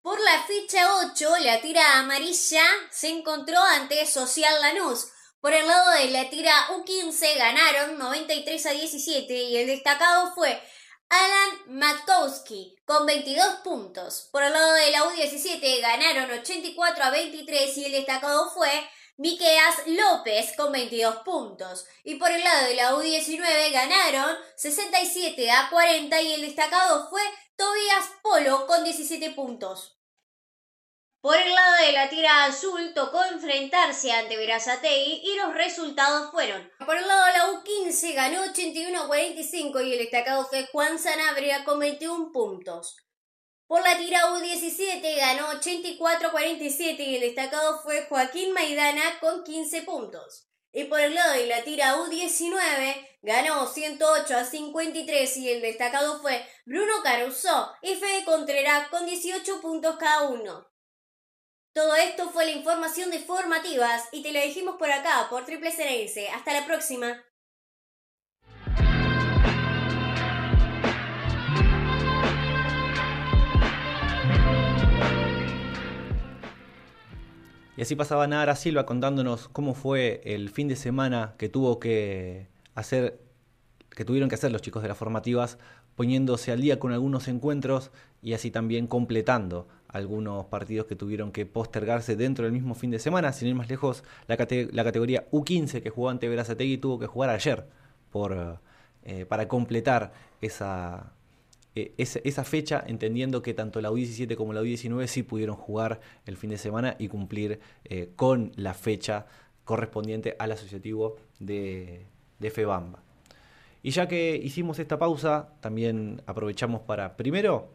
Por 0.00 0.20
la 0.20 0.44
fecha 0.44 0.86
8, 1.10 1.38
la 1.40 1.60
tira 1.60 1.98
amarilla 1.98 2.62
se 2.90 3.08
encontró 3.08 3.58
ante 3.58 4.06
Social 4.06 4.54
Lanús. 4.60 5.08
Por 5.45 5.53
el 5.53 5.66
lado 5.66 5.90
de 5.90 6.11
la 6.11 6.30
tira 6.30 6.55
U15 6.68 7.36
ganaron 7.36 7.99
93 7.99 8.64
a 8.64 8.70
17 8.70 9.34
y 9.34 9.59
el 9.59 9.66
destacado 9.66 10.32
fue 10.34 10.59
Alan 11.11 11.78
Matkowski 11.78 12.74
con 12.86 13.05
22 13.05 13.57
puntos. 13.57 14.30
Por 14.32 14.42
el 14.42 14.55
lado 14.55 14.72
de 14.72 14.90
la 14.90 15.05
U17 15.05 15.82
ganaron 15.82 16.30
84 16.38 17.05
a 17.05 17.11
23 17.11 17.76
y 17.76 17.84
el 17.84 17.92
destacado 17.92 18.49
fue 18.53 18.70
Miqueas 19.18 19.86
López 19.86 20.55
con 20.57 20.72
22 20.72 21.16
puntos. 21.16 21.84
Y 22.05 22.14
por 22.14 22.30
el 22.30 22.42
lado 22.42 22.66
de 22.66 22.76
la 22.76 22.95
U19 22.95 23.70
ganaron 23.70 24.38
67 24.57 25.51
a 25.51 25.68
40 25.68 26.22
y 26.22 26.32
el 26.32 26.40
destacado 26.40 27.11
fue 27.11 27.20
Tobias 27.57 28.07
Polo 28.22 28.66
con 28.66 28.82
17 28.82 29.32
puntos. 29.32 29.99
Por 31.25 31.39
el 31.39 31.55
lado 31.55 31.87
de 31.87 31.93
la 31.93 32.11
tira 32.11 32.45
azul 32.45 32.93
tocó 32.93 33.25
enfrentarse 33.25 34.12
ante 34.12 34.37
Verazatei 34.37 35.22
y 35.25 35.37
los 35.37 35.55
resultados 35.55 36.31
fueron. 36.31 36.70
Por 36.85 36.99
el 36.99 37.09
lado 37.09 37.25
de 37.25 37.33
la 37.33 37.47
U15 37.47 38.14
ganó 38.14 38.43
81 38.43 39.01
a 39.01 39.07
45 39.07 39.81
y 39.81 39.93
el 39.95 39.99
destacado 40.01 40.45
fue 40.45 40.66
Juan 40.66 40.99
Sanabria 40.99 41.64
con 41.64 41.79
21 41.79 42.31
puntos. 42.31 42.99
Por 43.66 43.81
la 43.81 43.97
tira 43.97 44.20
U17 44.33 45.16
ganó 45.16 45.49
84 45.49 46.29
a 46.29 46.31
47 46.31 47.03
y 47.03 47.14
el 47.14 47.20
destacado 47.22 47.81
fue 47.83 48.05
Joaquín 48.05 48.53
Maidana 48.53 49.18
con 49.18 49.45
15 49.45 49.81
puntos. 49.81 50.51
Y 50.72 50.85
por 50.85 51.01
el 51.01 51.14
lado 51.14 51.33
de 51.33 51.47
la 51.47 51.64
tira 51.64 51.97
U19 51.97 53.09
ganó 53.22 53.66
108 53.66 54.37
a 54.37 54.45
53 54.45 55.37
y 55.39 55.49
el 55.53 55.62
destacado 55.62 56.20
fue 56.20 56.47
Bruno 56.66 57.03
Caruso 57.03 57.72
y 57.81 57.95
Fede 57.95 58.27
Contreras 58.27 58.89
con 58.89 59.07
18 59.07 59.62
puntos 59.62 59.97
cada 59.97 60.29
uno. 60.29 60.74
Todo 61.75 61.97
esto 61.97 62.31
fue 62.31 62.45
la 62.45 62.53
información 62.53 63.11
de 63.11 63.18
formativas 63.18 64.05
y 64.12 64.22
te 64.22 64.33
lo 64.33 64.41
dijimos 64.41 64.77
por 64.77 64.93
acá, 64.93 65.27
por 65.29 65.45
Triple 65.45 65.72
CNS. 65.72 66.33
Hasta 66.33 66.53
la 66.53 66.64
próxima. 66.66 67.20
Y 77.77 77.83
así 77.83 77.97
pasaba 77.97 78.29
Nara 78.29 78.55
Silva 78.55 78.87
contándonos 78.87 79.49
cómo 79.49 79.75
fue 79.75 80.20
el 80.25 80.51
fin 80.51 80.68
de 80.68 80.77
semana 80.77 81.35
que 81.39 81.49
tuvo 81.49 81.81
que 81.81 82.47
hacer, 82.77 83.18
que 83.91 84.05
tuvieron 84.05 84.29
que 84.29 84.37
hacer 84.37 84.53
los 84.53 84.62
chicos 84.62 84.81
de 84.83 84.91
las 84.91 84.97
formativas, 84.97 85.59
poniéndose 85.97 86.53
al 86.53 86.61
día 86.61 86.79
con 86.79 86.93
algunos 86.93 87.27
encuentros 87.27 87.91
y 88.22 88.35
así 88.35 88.53
también 88.53 88.87
completando 88.87 89.66
algunos 89.95 90.47
partidos 90.47 90.86
que 90.86 90.97
tuvieron 90.97 91.30
que 91.30 91.47
postergarse 91.47 92.16
dentro 92.16 92.45
del 92.45 92.53
mismo 92.53 92.74
fin 92.74 92.90
de 92.90 92.99
semana. 92.99 93.32
Sin 93.32 93.47
ir 93.47 93.55
más 93.55 93.70
lejos, 93.70 94.03
la, 94.26 94.36
categoría 94.36 95.30
U15 95.30 95.80
que 95.82 95.88
jugó 95.88 96.11
ante 96.11 96.28
Verazategui 96.28 96.78
tuvo 96.78 96.99
que 96.99 97.07
jugar 97.07 97.30
ayer 97.30 97.64
por, 98.11 98.59
eh, 99.05 99.24
para 99.24 99.47
completar 99.47 100.12
esa, 100.40 101.12
eh, 101.76 101.95
esa, 101.97 102.42
fecha, 102.42 102.82
entendiendo 102.84 103.40
que 103.40 103.55
tanto 103.55 103.80
la 103.80 103.92
U17 103.92 104.34
como 104.34 104.53
la 104.53 104.62
U19 104.62 105.07
sí 105.07 105.22
pudieron 105.22 105.55
jugar 105.55 106.01
el 106.26 106.36
fin 106.36 106.51
de 106.51 106.59
semana 106.59 106.97
y 106.99 107.07
cumplir 107.07 107.61
eh, 107.84 108.11
con 108.16 108.51
la 108.57 108.74
fecha 108.74 109.26
correspondiente 109.64 110.34
al 110.40 110.51
asociativo 110.51 111.16
de 111.38 112.05
FEBAMBA. 112.40 112.99
Y 113.84 113.90
ya 113.90 114.09
que 114.09 114.34
hicimos 114.34 114.80
esta 114.80 114.99
pausa, 114.99 115.51
también 115.61 116.20
aprovechamos 116.26 116.80
para, 116.80 117.16
primero, 117.16 117.68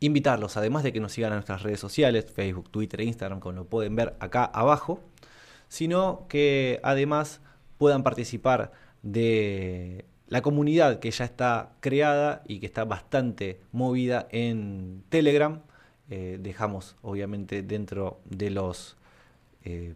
invitarlos, 0.00 0.56
además 0.56 0.82
de 0.82 0.92
que 0.92 1.00
nos 1.00 1.12
sigan 1.12 1.32
en 1.32 1.36
nuestras 1.36 1.62
redes 1.62 1.78
sociales, 1.78 2.26
Facebook, 2.32 2.70
Twitter 2.70 3.00
Instagram, 3.02 3.40
como 3.40 3.52
lo 3.56 3.64
pueden 3.66 3.94
ver 3.94 4.16
acá 4.18 4.44
abajo, 4.44 5.00
sino 5.68 6.26
que 6.28 6.80
además 6.82 7.40
puedan 7.78 8.02
participar 8.02 8.72
de 9.02 10.04
la 10.26 10.42
comunidad 10.42 11.00
que 11.00 11.10
ya 11.10 11.24
está 11.24 11.72
creada 11.80 12.42
y 12.46 12.60
que 12.60 12.66
está 12.66 12.84
bastante 12.84 13.60
movida 13.72 14.26
en 14.30 15.02
Telegram. 15.08 15.62
Eh, 16.08 16.38
dejamos 16.40 16.96
obviamente 17.02 17.62
dentro 17.62 18.20
de 18.24 18.50
los 18.50 18.96
eh, 19.64 19.94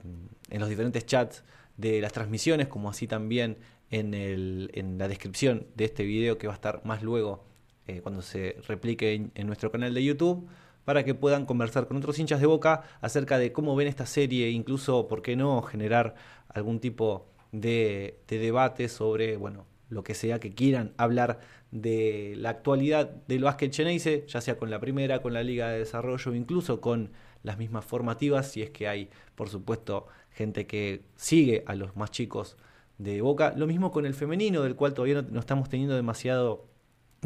en 0.51 0.61
los 0.61 0.69
diferentes 0.69 1.07
chats 1.07 1.43
de 1.77 2.01
las 2.01 2.13
transmisiones, 2.13 2.69
como 2.69 2.91
así 2.91 3.07
también 3.07 3.59
en, 3.91 4.15
el, 4.15 4.71
en 4.75 4.99
la 4.99 5.09
descripción 5.09 5.67
de 5.75 5.87
este 5.87 6.05
video 6.05 6.39
que 6.39 6.47
va 6.47 6.53
a 6.53 6.57
estar 6.57 6.85
más 6.85 7.03
luego 7.03 7.45
eh, 7.87 8.01
cuando 8.01 8.23
se 8.23 8.57
replique 8.67 9.31
en, 9.35 9.47
nuestro 9.47 9.71
canal 9.71 9.93
de 9.93 10.03
YouTube, 10.05 10.49
para 10.85 11.05
que 11.05 11.15
puedan 11.15 11.47
conversar 11.47 11.87
con 11.87 11.97
otros 11.97 12.19
hinchas 12.19 12.41
de 12.41 12.47
boca 12.47 12.83
acerca 13.01 13.39
de 13.39 13.53
cómo 13.53 13.77
ven 13.77 13.89
esta 13.89 14.07
serie, 14.07 14.51
incluso, 14.51 15.09
¿por 15.09 15.23
qué 15.23 15.37
no?, 15.37 15.63
generar 15.63 16.15
algún 16.49 16.81
tipo 16.81 17.27
de, 17.53 18.21
debate 18.29 18.89
sobre, 18.89 19.37
bueno, 19.37 19.67
lo 19.89 20.03
que 20.03 20.15
sea 20.15 20.41
que 20.41 20.55
quieran 20.55 20.93
hablar 20.97 21.41
de 21.71 22.35
la 22.37 22.51
actualidad 22.51 23.11
del 23.29 23.45
básquet 23.45 23.71
cheneyce, 23.71 24.25
ya 24.29 24.41
sea 24.41 24.57
con 24.57 24.71
la 24.71 24.81
primera, 24.81 25.21
con 25.23 25.33
la 25.33 25.43
Liga 25.43 25.69
de 25.71 25.81
Desarrollo, 25.81 26.35
incluso 26.35 26.81
con 26.81 27.11
las 27.43 27.59
mismas 27.59 27.85
formativas, 27.85 28.51
si 28.51 28.63
es 28.63 28.71
que 28.71 28.89
hay, 28.89 29.11
por 29.35 29.49
supuesto, 29.49 30.07
gente 30.31 30.67
que 30.67 31.03
sigue 31.17 31.65
a 31.67 31.75
los 31.75 31.97
más 31.97 32.11
chicos 32.11 32.57
de 32.99 33.21
Boca. 33.21 33.53
Lo 33.57 33.67
mismo 33.67 33.91
con 33.91 34.07
el 34.07 34.15
femenino, 34.15 34.63
del 34.63 34.77
cual 34.77 34.95
todavía 34.95 35.23
no 35.23 35.41
estamos 35.41 35.69
teniendo 35.69 35.95
demasiado 35.95 36.67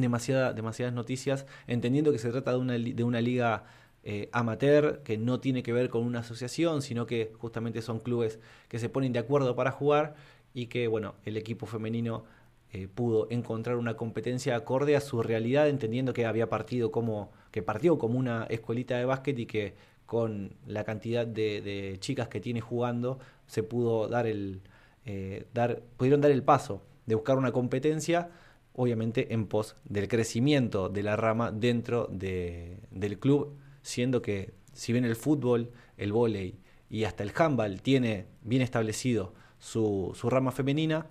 demasiada, 0.01 0.53
demasiadas 0.53 0.95
noticias, 0.95 1.47
entendiendo 1.67 2.13
que 2.13 2.19
se 2.19 2.31
trata 2.31 2.53
de 2.53 2.59
una, 2.59 2.75
de 2.75 3.05
una 3.05 3.21
liga 3.21 3.65
eh, 4.05 4.29
amateur 4.33 5.03
que 5.03 5.19
no 5.19 5.41
tiene 5.41 5.63
que 5.63 5.73
ver 5.73 5.91
con 5.91 6.03
una 6.03 6.21
asociación, 6.21 6.83
sino 6.83 7.07
que 7.07 7.33
justamente 7.39 7.83
son 7.83 7.99
clubes 7.99 8.39
que 8.69 8.79
se 8.79 8.89
ponen 8.89 9.13
de 9.13 9.19
acuerdo 9.19 9.55
para 9.55 9.71
jugar 9.71 10.15
y 10.55 10.67
que 10.67 10.89
bueno, 10.89 11.15
el 11.25 11.37
equipo 11.37 11.67
femenino 11.67 12.25
eh, 12.73 12.87
pudo 12.87 13.27
encontrar 13.31 13.77
una 13.77 13.97
competencia 13.97 14.55
acorde 14.55 14.95
a 14.97 15.01
su 15.01 15.23
realidad, 15.23 15.69
entendiendo 15.69 16.13
que 16.13 16.27
había 16.27 16.49
partido 16.49 16.91
como, 16.91 17.33
que 17.51 17.63
partió 17.63 17.99
como 17.99 18.19
una 18.19 18.45
escuelita 18.45 18.97
de 18.97 19.05
básquet 19.05 19.39
y 19.39 19.47
que 19.47 19.75
con 20.07 20.53
la 20.67 20.85
cantidad 20.85 21.27
de, 21.27 21.97
chicas 22.01 22.29
que 22.29 22.41
tiene 22.41 22.61
jugando 22.61 23.19
se 23.47 23.63
pudo 23.63 24.09
dar 24.09 24.27
el 24.27 24.63
eh, 25.07 25.47
dar, 25.55 25.83
pudieron 25.97 26.21
dar 26.21 26.31
el 26.31 26.43
paso 26.43 26.83
de 27.07 27.15
buscar 27.15 27.37
una 27.39 27.53
competencia 27.53 28.31
obviamente 28.79 29.35
en 29.35 29.49
pos 29.49 29.75
del 29.85 30.07
crecimiento 30.07 30.89
de 30.89 31.03
la 31.03 31.17
rama 31.17 31.51
dentro 31.51 32.07
del 32.13 33.19
club, 33.19 33.57
siendo 33.83 34.23
que 34.23 34.55
si 34.73 34.93
bien 34.93 35.05
el 35.05 35.17
fútbol, 35.17 35.73
el 35.97 36.13
vóley 36.13 36.61
y 36.89 37.03
hasta 37.03 37.25
el 37.25 37.33
handball 37.35 37.83
tiene 37.83 38.27
bien 38.43 38.63
establecido 38.63 39.35
su, 39.59 40.15
rama 40.23 40.53
femenina, 40.53 41.09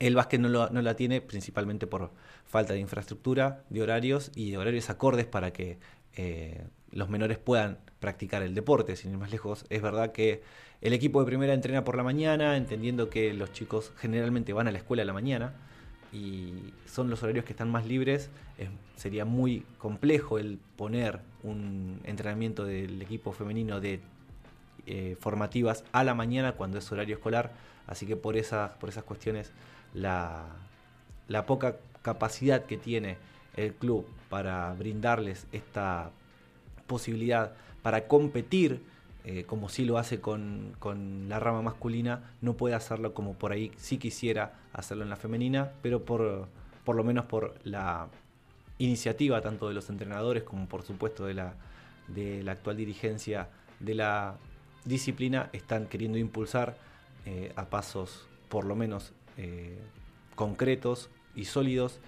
el 0.00 0.16
básquet 0.16 0.40
no, 0.40 0.48
no, 0.48 0.82
la 0.82 0.96
tiene 0.96 1.20
principalmente 1.20 1.86
por 1.86 2.10
falta 2.44 2.72
de 2.72 2.80
infraestructura, 2.80 3.62
de 3.70 3.80
horarios 3.80 4.32
y 4.34 4.50
de 4.50 4.58
horarios 4.58 4.90
acordes 4.90 5.26
para 5.26 5.52
que 5.52 5.78
eh, 6.16 6.64
los 6.90 7.08
menores 7.08 7.38
puedan 7.38 7.78
practicar 8.00 8.42
el 8.42 8.56
deporte. 8.56 8.96
Sin 8.96 9.12
ir 9.12 9.18
más 9.18 9.30
lejos, 9.30 9.64
es 9.70 9.80
verdad 9.80 10.10
que 10.10 10.42
el 10.80 10.92
equipo 10.92 11.20
de 11.20 11.26
primera 11.26 11.54
entrena 11.54 11.84
por 11.84 11.96
la 11.96 12.02
mañana, 12.02 12.56
entendiendo 12.56 13.10
que 13.10 13.32
los 13.32 13.52
chicos 13.52 13.92
generalmente 13.96 14.52
van 14.52 14.66
a 14.66 14.72
la 14.72 14.78
escuela 14.78 15.04
a 15.04 15.06
la 15.06 15.12
mañana 15.12 15.54
y 16.12 16.72
son 16.86 17.10
los 17.10 17.22
horarios 17.22 17.44
que 17.44 17.52
están 17.52 17.70
más 17.70 17.86
libres, 17.86 18.30
sería 18.96 19.24
muy 19.24 19.64
complejo 19.78 20.38
el 20.38 20.58
poner 20.76 21.20
un 21.42 22.00
entrenamiento 22.04 22.64
del 22.64 23.00
equipo 23.02 23.32
femenino 23.32 23.80
de 23.80 24.00
eh, 24.86 25.16
formativas 25.20 25.84
a 25.92 26.02
la 26.02 26.14
mañana 26.14 26.52
cuando 26.52 26.78
es 26.78 26.90
horario 26.90 27.16
escolar, 27.16 27.52
así 27.86 28.06
que 28.06 28.16
por 28.16 28.36
esas, 28.36 28.70
por 28.72 28.88
esas 28.88 29.04
cuestiones 29.04 29.52
la, 29.94 30.46
la 31.28 31.46
poca 31.46 31.76
capacidad 32.02 32.64
que 32.64 32.78
tiene 32.78 33.18
el 33.56 33.74
club 33.74 34.06
para 34.28 34.72
brindarles 34.74 35.46
esta 35.52 36.10
posibilidad 36.86 37.52
para 37.82 38.06
competir 38.06 38.82
eh, 39.30 39.44
como 39.44 39.68
sí 39.68 39.84
lo 39.84 39.98
hace 39.98 40.22
con, 40.22 40.72
la 41.28 41.38
rama 41.38 41.60
masculina, 41.60 42.32
no 42.40 42.54
puede 42.54 42.74
hacerlo 42.74 43.12
como 43.12 43.34
por 43.34 43.52
ahí 43.52 43.72
sí 43.76 43.98
quisiera 43.98 44.54
hacerlo 44.72 45.04
en 45.04 45.10
la 45.10 45.16
femenina, 45.16 45.72
pero 45.82 46.02
por, 46.02 46.48
por 46.82 46.96
lo 46.96 47.04
menos 47.04 47.26
por 47.26 47.54
la 47.62 48.08
iniciativa 48.78 49.42
tanto 49.42 49.68
de 49.68 49.74
los 49.74 49.90
entrenadores 49.90 50.44
como 50.44 50.66
por 50.66 50.82
supuesto 50.82 51.26
de 51.26 51.34
la, 51.34 51.52
de 52.06 52.42
la 52.42 52.52
actual 52.52 52.78
dirigencia 52.78 53.50
de 53.80 53.96
la 53.96 54.36
disciplina, 54.86 55.50
están 55.52 55.88
queriendo 55.88 56.16
impulsar 56.16 56.78
eh, 57.26 57.52
a 57.54 57.66
pasos 57.66 58.26
por 58.48 58.64
lo 58.64 58.76
menos 58.76 59.12
eh, 59.36 59.78
concretos 60.36 61.10
y 61.34 61.44
sólidos 61.44 62.00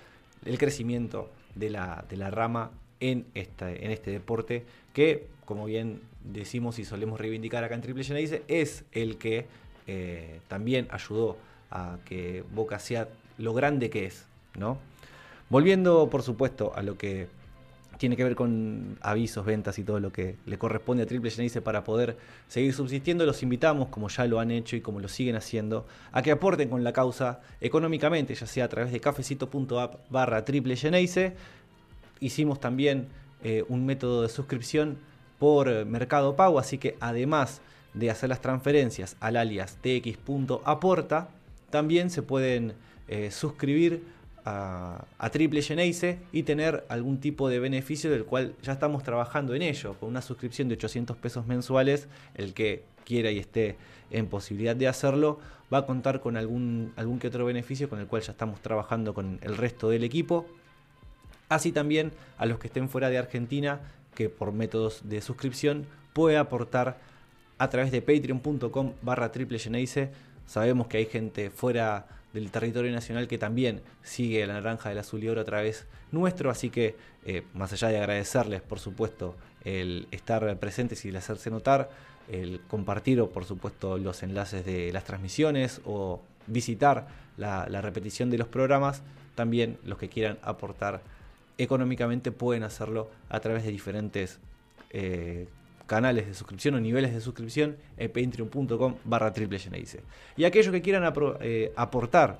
el 0.46 0.56
crecimiento 0.56 1.30
de 1.54 1.68
la, 1.68 2.06
de 2.08 2.16
la 2.16 2.30
rama 2.30 2.70
en, 3.00 3.26
este 3.34 4.10
deporte 4.10 4.64
que, 4.92 5.26
como 5.44 5.64
bien 5.64 6.00
decimos 6.24 6.78
y 6.78 6.84
solemos 6.84 7.18
reivindicar 7.18 7.64
acá 7.64 7.74
en 7.74 7.80
Triple 7.80 8.04
Genesis, 8.04 8.40
es 8.48 8.84
el 8.92 9.16
que 9.16 9.46
eh, 9.86 10.40
también 10.48 10.86
ayudó 10.90 11.36
a 11.70 11.98
que 12.04 12.44
Boca 12.54 12.78
sea 12.78 13.08
lo 13.38 13.54
grande 13.54 13.90
que 13.90 14.06
es, 14.06 14.26
¿no? 14.56 14.78
Volviendo, 15.48 16.08
por 16.10 16.22
supuesto, 16.22 16.72
a 16.76 16.82
lo 16.82 16.96
que 16.96 17.26
tiene 18.00 18.16
que 18.16 18.24
ver 18.24 18.34
con 18.34 18.96
avisos, 19.02 19.44
ventas 19.44 19.78
y 19.78 19.84
todo 19.84 20.00
lo 20.00 20.10
que 20.10 20.36
le 20.46 20.56
corresponde 20.56 21.02
a 21.02 21.06
Triple 21.06 21.30
Genesis 21.30 21.60
para 21.60 21.84
poder 21.84 22.16
seguir 22.48 22.72
subsistiendo, 22.72 23.26
los 23.26 23.42
invitamos, 23.42 23.88
como 23.88 24.08
ya 24.08 24.24
lo 24.24 24.40
han 24.40 24.50
hecho 24.50 24.74
y 24.74 24.80
como 24.80 25.00
lo 25.00 25.08
siguen 25.08 25.36
haciendo, 25.36 25.86
a 26.10 26.22
que 26.22 26.30
aporten 26.30 26.70
con 26.70 26.82
la 26.82 26.94
causa 26.94 27.40
económicamente, 27.60 28.34
ya 28.34 28.46
sea 28.46 28.64
a 28.64 28.68
través 28.68 28.90
de 28.90 29.00
cafecito.app 29.00 29.96
barra 30.08 30.46
Triple. 30.46 30.76
Hicimos 32.20 32.60
también 32.60 33.08
eh, 33.42 33.64
un 33.68 33.86
método 33.86 34.22
de 34.22 34.28
suscripción 34.28 34.98
por 35.38 35.86
Mercado 35.86 36.36
Pago, 36.36 36.58
así 36.58 36.78
que 36.78 36.96
además 37.00 37.60
de 37.94 38.10
hacer 38.10 38.28
las 38.28 38.40
transferencias 38.40 39.16
al 39.20 39.36
alias 39.36 39.78
tx.aporta, 39.80 41.28
también 41.70 42.10
se 42.10 42.22
pueden 42.22 42.74
eh, 43.08 43.30
suscribir 43.30 44.02
a, 44.44 45.04
Triple 45.32 45.62
Geneise 45.62 46.18
y 46.32 46.42
tener 46.42 46.84
algún 46.88 47.20
tipo 47.20 47.48
de 47.48 47.58
beneficio 47.58 48.10
del 48.10 48.24
cual 48.24 48.54
ya 48.62 48.72
estamos 48.72 49.02
trabajando 49.02 49.54
en 49.54 49.62
ello, 49.62 49.94
con 49.98 50.08
una 50.08 50.22
suscripción 50.22 50.68
de 50.68 50.74
800 50.74 51.16
pesos 51.16 51.46
mensuales, 51.46 52.08
el 52.34 52.54
que 52.54 52.82
quiera 53.04 53.30
y 53.30 53.38
esté 53.38 53.76
en 54.10 54.26
posibilidad 54.26 54.76
de 54.76 54.88
hacerlo, 54.88 55.38
va 55.72 55.78
a 55.78 55.86
contar 55.86 56.20
con 56.20 56.36
algún, 56.36 56.92
algún 56.96 57.18
que 57.18 57.28
otro 57.28 57.44
beneficio 57.44 57.88
con 57.88 58.00
el 58.00 58.06
cual 58.06 58.22
ya 58.22 58.32
estamos 58.32 58.60
trabajando 58.60 59.14
con 59.14 59.38
el 59.42 59.56
resto 59.56 59.88
del 59.88 60.04
equipo. 60.04 60.46
Así 61.50 61.72
también 61.72 62.12
a 62.38 62.46
los 62.46 62.60
que 62.60 62.68
estén 62.68 62.88
fuera 62.88 63.10
de 63.10 63.18
Argentina 63.18 63.80
que 64.14 64.28
por 64.30 64.52
métodos 64.52 65.00
de 65.08 65.20
suscripción 65.20 65.84
puede 66.12 66.36
aportar 66.36 66.98
a 67.58 67.68
través 67.68 67.90
de 67.90 68.00
patreon.com 68.00 68.92
barra 69.02 69.32
triple 69.32 69.58
Sabemos 70.46 70.86
que 70.86 70.98
hay 70.98 71.06
gente 71.06 71.50
fuera 71.50 72.06
del 72.32 72.52
territorio 72.52 72.92
nacional 72.92 73.26
que 73.26 73.36
también 73.36 73.82
sigue 74.04 74.46
la 74.46 74.54
naranja 74.54 74.90
del 74.90 74.98
azul 74.98 75.24
y 75.24 75.28
oro 75.28 75.40
a 75.40 75.44
través 75.44 75.86
nuestro, 76.12 76.50
así 76.50 76.70
que 76.70 76.94
eh, 77.26 77.42
más 77.52 77.72
allá 77.72 77.88
de 77.88 77.98
agradecerles 77.98 78.62
por 78.62 78.78
supuesto 78.78 79.34
el 79.64 80.06
estar 80.12 80.56
presentes 80.58 81.04
y 81.04 81.08
el 81.08 81.16
hacerse 81.16 81.50
notar, 81.50 81.90
el 82.30 82.60
compartir 82.68 83.20
o 83.20 83.30
por 83.30 83.44
supuesto 83.44 83.98
los 83.98 84.22
enlaces 84.22 84.64
de 84.64 84.92
las 84.92 85.02
transmisiones 85.02 85.80
o 85.84 86.22
visitar 86.46 87.08
la 87.36 87.80
repetición 87.80 88.30
de 88.30 88.38
los 88.38 88.46
programas, 88.46 89.02
también 89.34 89.78
los 89.84 89.98
que 89.98 90.08
quieran 90.08 90.38
aportar 90.42 91.02
económicamente 91.62 92.32
pueden 92.32 92.62
hacerlo 92.62 93.10
a 93.28 93.40
través 93.40 93.64
de 93.64 93.70
diferentes 93.70 94.38
eh, 94.90 95.46
canales 95.86 96.26
de 96.26 96.34
suscripción 96.34 96.74
o 96.74 96.80
niveles 96.80 97.12
de 97.12 97.20
suscripción 97.20 97.76
en 97.98 98.10
patreon.com 98.10 98.94
barra 99.04 99.32
triple 99.32 99.58
Y 100.36 100.44
aquellos 100.44 100.72
que 100.72 100.82
quieran 100.82 101.12
eh, 101.40 101.72
aportar 101.76 102.38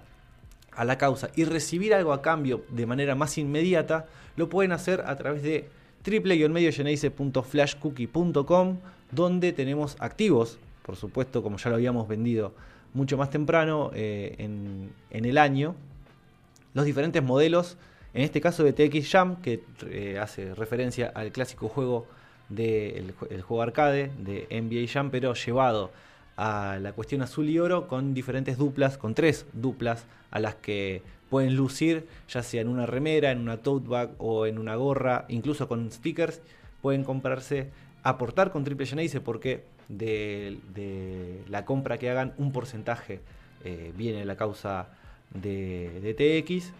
a 0.72 0.84
la 0.84 0.96
causa 0.96 1.30
y 1.36 1.44
recibir 1.44 1.92
algo 1.92 2.12
a 2.12 2.22
cambio 2.22 2.64
de 2.70 2.86
manera 2.86 3.14
más 3.14 3.36
inmediata, 3.38 4.06
lo 4.36 4.48
pueden 4.48 4.72
hacer 4.72 5.02
a 5.04 5.16
través 5.16 5.42
de 5.42 5.68
triple-mediogeneise.flashcookie.com 6.02 8.78
donde 9.10 9.52
tenemos 9.52 9.96
activos, 9.98 10.58
por 10.86 10.96
supuesto, 10.96 11.42
como 11.42 11.58
ya 11.58 11.68
lo 11.70 11.76
habíamos 11.76 12.08
vendido 12.08 12.54
mucho 12.94 13.18
más 13.18 13.30
temprano 13.30 13.90
eh, 13.94 14.36
en 14.38 15.24
el 15.24 15.36
año, 15.36 15.74
los 16.72 16.84
diferentes 16.84 17.20
modelos, 17.22 17.76
en 18.14 18.22
este 18.22 18.40
caso 18.40 18.64
de 18.64 18.72
TX 18.72 19.10
Jam, 19.10 19.36
que 19.40 19.62
eh, 19.88 20.18
hace 20.18 20.54
referencia 20.54 21.12
al 21.14 21.32
clásico 21.32 21.68
juego 21.68 22.06
del 22.48 23.14
el 23.30 23.42
juego 23.42 23.62
arcade 23.62 24.10
de 24.18 24.46
NBA 24.50 24.92
Jam, 24.92 25.10
pero 25.10 25.34
llevado 25.34 25.90
a 26.36 26.78
la 26.80 26.92
cuestión 26.92 27.22
azul 27.22 27.48
y 27.48 27.58
oro 27.58 27.86
con 27.86 28.14
diferentes 28.14 28.56
duplas, 28.58 28.98
con 28.98 29.14
tres 29.14 29.46
duplas 29.52 30.06
a 30.30 30.40
las 30.40 30.54
que 30.56 31.02
pueden 31.28 31.54
lucir, 31.54 32.06
ya 32.28 32.42
sea 32.42 32.60
en 32.60 32.68
una 32.68 32.86
remera, 32.86 33.30
en 33.30 33.38
una 33.38 33.58
tote 33.58 33.88
bag 33.88 34.10
o 34.18 34.46
en 34.46 34.58
una 34.58 34.74
gorra, 34.74 35.26
incluso 35.28 35.68
con 35.68 35.90
stickers, 35.92 36.40
pueden 36.82 37.04
comprarse, 37.04 37.70
aportar 38.02 38.50
con 38.50 38.64
Triple 38.64 38.86
Genesis 38.86 39.20
porque 39.20 39.64
de, 39.88 40.58
de 40.74 41.42
la 41.48 41.64
compra 41.64 41.98
que 41.98 42.10
hagan 42.10 42.32
un 42.38 42.52
porcentaje 42.52 43.20
eh, 43.64 43.92
viene 43.96 44.24
la 44.24 44.36
causa 44.36 44.88
de, 45.34 46.00
de 46.00 46.14
TX 46.14 46.72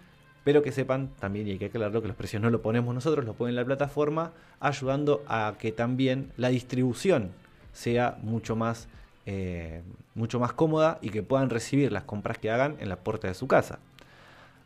pero 0.45 0.63
que 0.63 0.73
sepan 0.73 1.11
también, 1.19 1.47
y 1.47 1.53
hay 1.53 1.59
que 1.59 1.67
aclararlo, 1.67 2.01
que 2.03 2.09
los 2.09 2.17
precios 2.17 2.43
no 2.43 2.51
lo 2.51 2.63
ponemos 2.63 2.95
nosotros, 2.95 3.25
lo 3.25 3.35
ponen 3.35 3.57
la 3.57 3.65
plataforma, 3.65 4.33
ayudando 4.59 5.23
a 5.27 5.55
que 5.59 5.73
también 5.73 6.33
la 6.37 6.49
distribución 6.49 7.31
sea 7.73 8.19
mucho 8.23 8.57
más, 8.57 8.89
eh, 9.27 9.83
mucho 10.15 10.41
más 10.41 10.53
cómoda 10.53 10.99
y 11.03 11.11
que 11.11 11.23
puedan 11.23 11.51
recibir 11.51 11.93
las 11.93 12.05
compras 12.05 12.39
que 12.39 12.51
hagan 12.51 12.77
en 12.81 12.89
la 12.89 12.97
puerta 12.97 13.29
de 13.29 13.35
su 13.35 13.47
casa. 13.47 13.79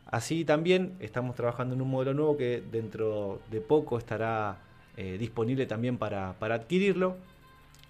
Así 0.06 0.44
también 0.44 0.94
estamos 1.00 1.34
trabajando 1.34 1.74
en 1.74 1.82
un 1.82 1.90
modelo 1.90 2.14
nuevo 2.14 2.36
que 2.36 2.62
dentro 2.70 3.40
de 3.50 3.60
poco 3.60 3.98
estará 3.98 4.58
eh, 4.96 5.16
disponible 5.18 5.66
también 5.66 5.98
para, 5.98 6.34
para, 6.38 6.54
adquirirlo. 6.54 7.16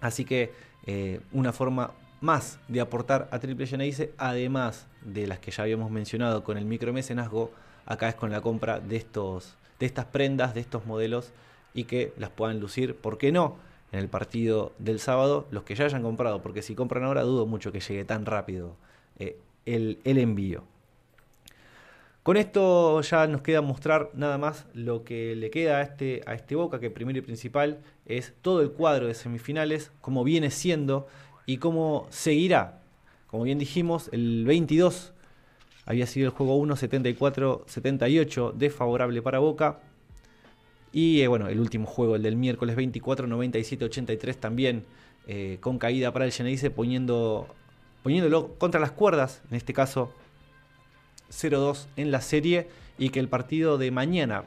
Así 0.01 0.25
que 0.25 0.51
eh, 0.87 1.19
una 1.33 1.53
forma 1.53 1.91
más 2.21 2.57
de 2.67 2.81
aportar 2.81 3.27
a 3.31 3.37
Triple 3.37 3.67
Geneise, 3.67 4.11
además 4.17 4.87
de 5.03 5.27
las 5.27 5.37
que 5.37 5.51
ya 5.51 5.63
habíamos 5.63 5.91
mencionado 5.91 6.43
con 6.43 6.57
el 6.57 6.65
micromecenazgo, 6.65 7.51
acá 7.85 8.09
es 8.09 8.15
con 8.15 8.31
la 8.31 8.41
compra 8.41 8.79
de, 8.79 8.95
estos, 8.95 9.55
de 9.79 9.85
estas 9.85 10.05
prendas, 10.05 10.53
de 10.53 10.61
estos 10.61 10.85
modelos 10.85 11.31
y 11.73 11.85
que 11.85 12.13
las 12.17 12.29
puedan 12.29 12.59
lucir, 12.59 12.95
¿por 12.95 13.17
qué 13.17 13.31
no? 13.31 13.57
En 13.91 13.99
el 13.99 14.09
partido 14.09 14.73
del 14.79 14.99
sábado, 14.99 15.47
los 15.51 15.63
que 15.63 15.75
ya 15.75 15.85
hayan 15.85 16.03
comprado, 16.03 16.41
porque 16.41 16.61
si 16.61 16.75
compran 16.75 17.03
ahora 17.03 17.21
dudo 17.21 17.45
mucho 17.45 17.71
que 17.71 17.79
llegue 17.79 18.05
tan 18.05 18.25
rápido 18.25 18.75
eh, 19.19 19.37
el, 19.65 19.99
el 20.03 20.17
envío. 20.17 20.63
Con 22.25 22.37
esto 22.37 23.01
ya 23.01 23.27
nos 23.27 23.43
queda 23.43 23.61
mostrar 23.61 24.09
nada 24.15 24.39
más 24.39 24.65
lo 24.73 25.03
que 25.03 25.35
le 25.35 25.51
queda 25.51 25.77
a 25.77 25.81
este, 25.83 26.23
a 26.25 26.33
este 26.33 26.55
Boca, 26.55 26.79
que 26.79 26.89
primero 26.89 27.19
y 27.19 27.21
principal 27.21 27.83
es 28.07 28.33
todo 28.41 28.61
el 28.61 28.71
cuadro 28.71 29.05
de 29.05 29.13
semifinales, 29.13 29.91
cómo 30.01 30.23
viene 30.23 30.49
siendo 30.49 31.07
y 31.45 31.57
cómo 31.57 32.07
seguirá. 32.09 32.81
Como 33.27 33.43
bien 33.43 33.59
dijimos, 33.59 34.09
el 34.11 34.43
22 34.45 35.13
había 35.85 36.07
sido 36.07 36.27
el 36.27 36.31
juego 36.31 36.55
1 36.57 36.75
74-78 36.75 38.53
desfavorable 38.53 39.21
para 39.21 39.39
Boca. 39.39 39.79
Y 40.91 41.21
eh, 41.21 41.27
bueno, 41.27 41.47
el 41.47 41.59
último 41.59 41.85
juego, 41.85 42.15
el 42.15 42.23
del 42.23 42.35
miércoles 42.35 42.75
24 42.75 43.27
97-83 43.27 44.35
también 44.35 44.85
eh, 45.27 45.57
con 45.59 45.79
caída 45.79 46.13
para 46.13 46.25
el 46.25 46.31
Geneise 46.31 46.69
poniendo, 46.69 47.47
poniéndolo 48.03 48.53
contra 48.57 48.79
las 48.79 48.91
cuerdas, 48.91 49.41
en 49.49 49.57
este 49.57 49.73
caso 49.73 50.11
0-2 51.31 51.87
en 51.95 52.11
la 52.11 52.21
serie 52.21 52.67
y 52.97 53.09
que 53.09 53.19
el 53.19 53.27
partido 53.27 53.77
de 53.77 53.91
mañana, 53.91 54.45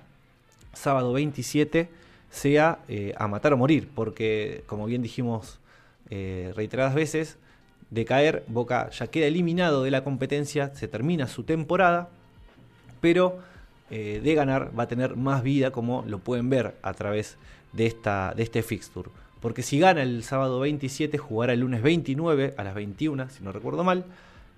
sábado 0.73 1.13
27, 1.13 1.89
sea 2.31 2.81
eh, 2.89 3.15
a 3.17 3.27
matar 3.29 3.53
o 3.53 3.57
morir, 3.57 3.89
porque 3.95 4.63
como 4.67 4.87
bien 4.87 5.03
dijimos 5.03 5.59
eh, 6.11 6.53
reiteradas 6.55 6.95
veces, 6.95 7.39
de 7.91 8.05
caer, 8.05 8.45
Boca 8.49 8.91
ya 8.91 9.07
queda 9.07 9.27
eliminado 9.27 9.83
de 9.83 9.91
la 9.91 10.05
competencia, 10.05 10.75
se 10.75 10.89
termina 10.89 11.27
su 11.27 11.45
temporada, 11.45 12.09
pero 13.01 13.39
eh, 13.91 14.21
de 14.23 14.35
ganar 14.35 14.71
va 14.79 14.85
a 14.85 14.89
tener 14.89 15.17
más 15.17 15.43
vida 15.43 15.71
como 15.71 16.05
lo 16.07 16.19
pueden 16.19 16.51
ver 16.51 16.75
a 16.83 16.93
través 16.93 17.37
de, 17.73 17.87
esta, 17.87 18.35
de 18.37 18.43
este 18.43 18.63
fixture. 18.63 19.11
Porque 19.41 19.63
si 19.63 19.79
gana 19.79 20.03
el 20.03 20.23
sábado 20.25 20.61
27, 20.61 21.17
jugará 21.17 21.53
el 21.53 21.61
lunes 21.61 21.83
29 21.83 22.55
a 22.57 22.65
las 22.65 22.75
21, 22.75 23.29
si 23.31 23.43
no 23.43 23.53
recuerdo 23.53 23.85
mal, 23.85 24.05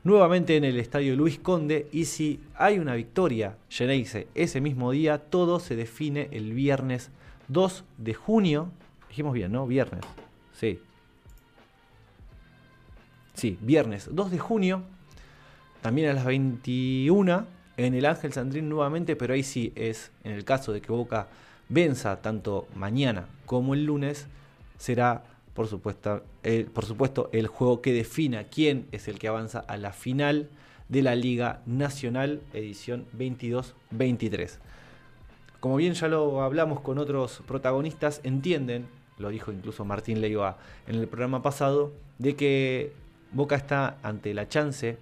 nuevamente 0.05 0.57
en 0.57 0.65
el 0.65 0.79
estadio 0.79 1.15
Luis 1.17 1.39
Conde. 1.39 1.87
Y 1.93 2.07
si 2.07 2.41
hay 2.55 2.79
una 2.79 2.95
victoria 2.95 3.57
Geneise 3.69 4.27
ese 4.35 4.61
mismo 4.61 4.91
día, 4.91 5.19
todo 5.19 5.61
se 5.61 5.77
define 5.77 6.29
el 6.33 6.53
viernes 6.55 7.11
2 7.49 7.85
de 7.99 8.15
junio. 8.15 8.71
Dijimos 9.11 9.35
bien, 9.35 9.53
¿no? 9.53 9.67
Viernes. 9.67 10.01
Sí, 10.59 10.81
Sí, 13.41 13.57
viernes 13.63 14.11
2 14.13 14.33
de 14.33 14.39
junio, 14.39 14.83
también 15.81 16.11
a 16.11 16.13
las 16.13 16.27
21, 16.27 17.47
en 17.79 17.95
el 17.95 18.05
Ángel 18.05 18.35
Sandrín 18.35 18.69
nuevamente, 18.69 19.17
pero 19.17 19.33
ahí 19.33 19.43
sí 19.43 19.73
es, 19.77 20.11
en 20.25 20.33
el 20.33 20.45
caso 20.45 20.75
de 20.75 20.83
que 20.83 20.93
Boca 20.93 21.27
venza 21.71 22.21
tanto 22.21 22.69
mañana 22.75 23.25
como 23.47 23.73
el 23.73 23.87
lunes, 23.87 24.27
será 24.77 25.25
por 25.55 25.69
supuesto, 25.69 26.23
el, 26.43 26.67
por 26.67 26.85
supuesto 26.85 27.31
el 27.33 27.47
juego 27.47 27.81
que 27.81 27.95
defina 27.95 28.45
quién 28.45 28.87
es 28.93 29.09
el 29.09 29.19
que 29.19 29.29
avanza 29.29 29.61
a 29.61 29.79
la 29.79 29.95
final 29.95 30.51
de 30.91 31.01
la 31.01 31.15
Liga 31.15 31.63
Nacional 31.65 32.43
edición 32.53 33.07
22-23. 33.17 34.59
Como 35.61 35.77
bien 35.77 35.95
ya 35.95 36.09
lo 36.09 36.43
hablamos 36.43 36.81
con 36.81 36.99
otros 36.99 37.43
protagonistas, 37.47 38.21
entienden, 38.23 38.87
lo 39.17 39.31
dijo 39.31 39.51
incluso 39.51 39.87
Martín 39.87 40.21
Leiva 40.21 40.59
en 40.87 40.97
el 40.97 41.09
programa 41.09 41.41
pasado, 41.41 41.95
de 42.19 42.37
que 42.37 43.01
Boca 43.33 43.57
está 43.57 43.99
ante 44.03 44.35
la 44.35 44.49
chance 44.49 44.99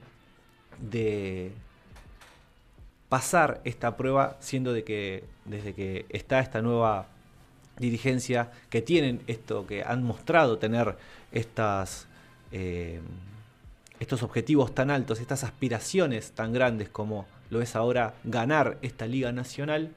de 0.81 1.53
pasar 3.09 3.61
esta 3.64 3.97
prueba, 3.97 4.37
siendo 4.41 4.72
de 4.72 4.85
que 4.85 5.24
desde 5.45 5.74
que 5.74 6.07
está 6.11 6.41
esta 6.41 6.61
nueva 6.61 7.07
dirigencia, 7.79 8.51
que 8.70 8.83
tienen 8.83 9.22
esto, 9.26 9.66
que 9.66 9.83
han 9.83 10.03
mostrado 10.03 10.59
tener 10.59 10.97
eh, 11.33 13.01
estos 14.01 14.22
objetivos 14.22 14.74
tan 14.74 14.91
altos, 14.91 15.20
estas 15.20 15.45
aspiraciones 15.45 16.33
tan 16.33 16.53
grandes 16.53 16.89
como 16.89 17.26
lo 17.51 17.62
es 17.62 17.76
ahora 17.76 18.14
ganar 18.24 18.79
esta 18.83 19.07
Liga 19.07 19.33
Nacional, 19.33 19.95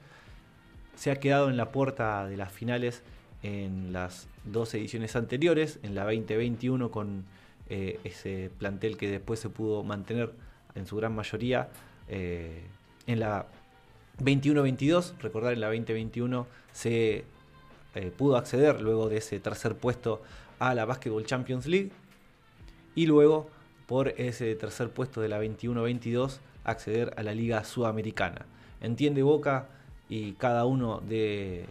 se 0.96 1.10
ha 1.10 1.16
quedado 1.16 1.50
en 1.50 1.56
la 1.56 1.70
puerta 1.70 2.26
de 2.26 2.36
las 2.36 2.52
finales 2.52 3.02
en 3.42 3.92
las 3.92 4.28
dos 4.44 4.72
ediciones 4.74 5.16
anteriores, 5.16 5.80
en 5.82 5.94
la 5.94 6.04
2021 6.04 6.90
con 6.90 7.24
eh, 7.74 7.98
ese 8.04 8.50
plantel 8.58 8.98
que 8.98 9.10
después 9.10 9.40
se 9.40 9.48
pudo 9.48 9.82
mantener 9.82 10.30
en 10.74 10.84
su 10.84 10.94
gran 10.96 11.14
mayoría 11.14 11.70
eh, 12.06 12.66
en 13.06 13.18
la 13.18 13.46
21-22. 14.18 15.14
Recordar, 15.22 15.54
en 15.54 15.60
la 15.62 15.68
2021 15.68 16.46
se 16.70 17.24
eh, 17.94 18.12
pudo 18.14 18.36
acceder 18.36 18.82
luego 18.82 19.08
de 19.08 19.16
ese 19.16 19.40
tercer 19.40 19.74
puesto 19.74 20.20
a 20.58 20.74
la 20.74 20.84
Basketball 20.84 21.24
Champions 21.24 21.64
League 21.64 21.92
y 22.94 23.06
luego 23.06 23.48
por 23.86 24.08
ese 24.20 24.54
tercer 24.54 24.90
puesto 24.90 25.22
de 25.22 25.30
la 25.30 25.42
21-22 25.42 26.40
acceder 26.64 27.14
a 27.16 27.22
la 27.22 27.32
Liga 27.32 27.64
Sudamericana. 27.64 28.44
Entiende 28.82 29.22
Boca 29.22 29.68
y 30.10 30.32
cada 30.32 30.66
uno 30.66 31.00
de, 31.00 31.64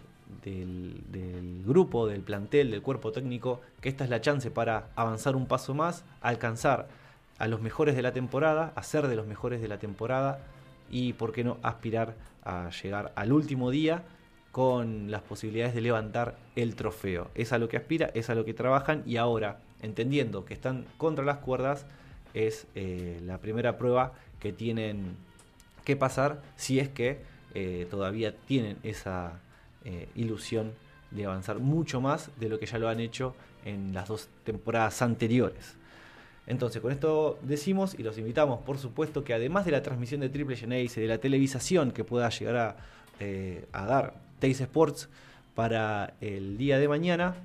del, 0.44 1.62
grupo, 1.66 2.06
del 2.06 2.20
plantel, 2.20 2.70
del 2.70 2.82
cuerpo 2.82 3.12
técnico, 3.12 3.60
que 3.80 3.88
esta 3.88 4.04
es 4.04 4.10
la 4.10 4.20
chance 4.20 4.50
para 4.50 4.88
avanzar 4.96 5.36
un 5.36 5.46
paso 5.46 5.74
más, 5.74 6.04
alcanzar 6.20 6.88
a 7.38 7.48
los 7.48 7.60
mejores 7.60 7.96
de 7.96 8.02
la 8.02 8.12
temporada, 8.12 8.72
a 8.74 8.82
ser 8.82 9.08
de 9.08 9.16
los 9.16 9.26
mejores 9.26 9.60
de 9.60 9.68
la 9.68 9.78
temporada 9.78 10.40
y, 10.90 11.12
por 11.14 11.32
qué 11.32 11.44
no, 11.44 11.58
aspirar 11.62 12.14
a 12.44 12.70
llegar 12.70 13.12
al 13.16 13.32
último 13.32 13.70
día 13.70 14.02
con 14.52 15.10
las 15.10 15.22
posibilidades 15.22 15.74
de 15.74 15.80
levantar 15.80 16.36
el 16.56 16.74
trofeo. 16.76 17.30
Es 17.34 17.52
a 17.52 17.58
lo 17.58 17.68
que 17.68 17.78
aspira, 17.78 18.10
es 18.14 18.28
a 18.30 18.34
lo 18.34 18.44
que 18.44 18.54
trabajan 18.54 19.02
y 19.06 19.16
ahora, 19.16 19.60
entendiendo 19.80 20.44
que 20.44 20.54
están 20.54 20.84
contra 20.98 21.24
las 21.24 21.38
cuerdas, 21.38 21.86
es 22.34 22.66
eh, 22.74 23.20
la 23.24 23.38
primera 23.38 23.78
prueba 23.78 24.12
que 24.40 24.52
tienen 24.52 25.16
que 25.84 25.96
pasar 25.96 26.42
si 26.56 26.78
es 26.78 26.88
que 26.88 27.20
eh, 27.54 27.86
todavía 27.90 28.34
tienen 28.46 28.78
esa 28.82 29.40
eh, 29.84 30.08
ilusión 30.14 30.72
de 31.10 31.26
avanzar 31.26 31.58
mucho 31.58 32.00
más 32.00 32.30
de 32.38 32.48
lo 32.48 32.58
que 32.58 32.66
ya 32.66 32.78
lo 32.78 32.88
han 32.88 33.00
hecho 33.00 33.34
en 33.64 33.92
las 33.94 34.08
dos 34.08 34.28
temporadas 34.44 35.02
anteriores. 35.02 35.76
Entonces, 36.46 36.82
con 36.82 36.90
esto 36.90 37.38
decimos 37.42 37.94
y 37.98 38.02
los 38.02 38.18
invitamos, 38.18 38.60
por 38.60 38.78
supuesto, 38.78 39.22
que 39.22 39.34
además 39.34 39.64
de 39.64 39.70
la 39.70 39.82
transmisión 39.82 40.20
de 40.20 40.28
Triple 40.28 40.56
Genesis, 40.56 40.96
de 40.96 41.06
la 41.06 41.18
televisación 41.18 41.92
que 41.92 42.02
pueda 42.02 42.28
llegar 42.30 42.56
a, 42.56 42.76
eh, 43.20 43.66
a 43.72 43.86
dar 43.86 44.14
Teis 44.40 44.60
Sports 44.60 45.08
para 45.54 46.14
el 46.20 46.58
día 46.58 46.78
de 46.78 46.88
mañana, 46.88 47.36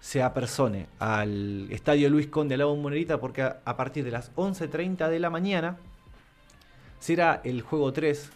se 0.00 0.22
apersone 0.22 0.86
al 0.98 1.68
Estadio 1.70 2.10
Luis 2.10 2.26
Conde 2.26 2.54
de 2.54 2.58
la 2.58 2.66
Bombonera 2.66 3.18
porque 3.18 3.42
a, 3.42 3.60
a 3.64 3.76
partir 3.76 4.04
de 4.04 4.10
las 4.10 4.34
11.30 4.36 5.08
de 5.08 5.18
la 5.18 5.30
mañana 5.30 5.78
será 7.00 7.40
el 7.44 7.62
juego 7.62 7.92
3 7.92 8.30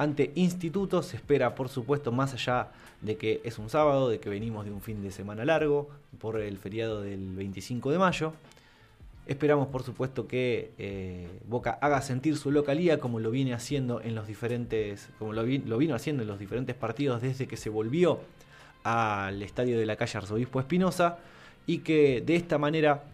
ante 0.00 0.32
Instituto. 0.34 1.02
Se 1.02 1.16
espera, 1.16 1.54
por 1.54 1.68
supuesto, 1.68 2.10
más 2.10 2.32
allá 2.32 2.68
de 3.02 3.16
que 3.16 3.42
es 3.44 3.58
un 3.58 3.68
sábado, 3.68 4.08
de 4.08 4.18
que 4.18 4.30
venimos 4.30 4.64
de 4.64 4.72
un 4.72 4.80
fin 4.80 5.02
de 5.02 5.10
semana 5.10 5.44
largo 5.44 5.90
por 6.18 6.40
el 6.40 6.56
feriado 6.56 7.02
del 7.02 7.36
25 7.36 7.90
de 7.90 7.98
mayo. 7.98 8.32
Esperamos, 9.26 9.68
por 9.68 9.82
supuesto, 9.82 10.26
que 10.26 10.70
eh, 10.78 11.28
Boca 11.46 11.78
haga 11.82 12.00
sentir 12.00 12.38
su 12.38 12.50
localía 12.50 12.98
como 12.98 13.20
lo 13.20 13.30
viene 13.30 13.52
haciendo 13.52 14.00
en 14.00 14.14
los 14.14 14.26
diferentes, 14.26 15.10
como 15.18 15.34
lo, 15.34 15.42
lo, 15.42 15.76
vino 15.76 15.94
haciendo 15.94 16.22
en 16.22 16.28
los 16.28 16.38
diferentes 16.38 16.74
partidos 16.74 17.20
desde 17.20 17.46
que 17.46 17.58
se 17.58 17.68
volvió 17.68 18.20
al 18.82 19.42
estadio 19.42 19.78
de 19.78 19.84
la 19.84 19.96
calle 19.96 20.16
Arzobispo 20.16 20.60
Espinosa 20.60 21.18
y 21.66 21.78
que 21.80 22.22
de 22.24 22.36
esta 22.36 22.56
manera 22.56 23.04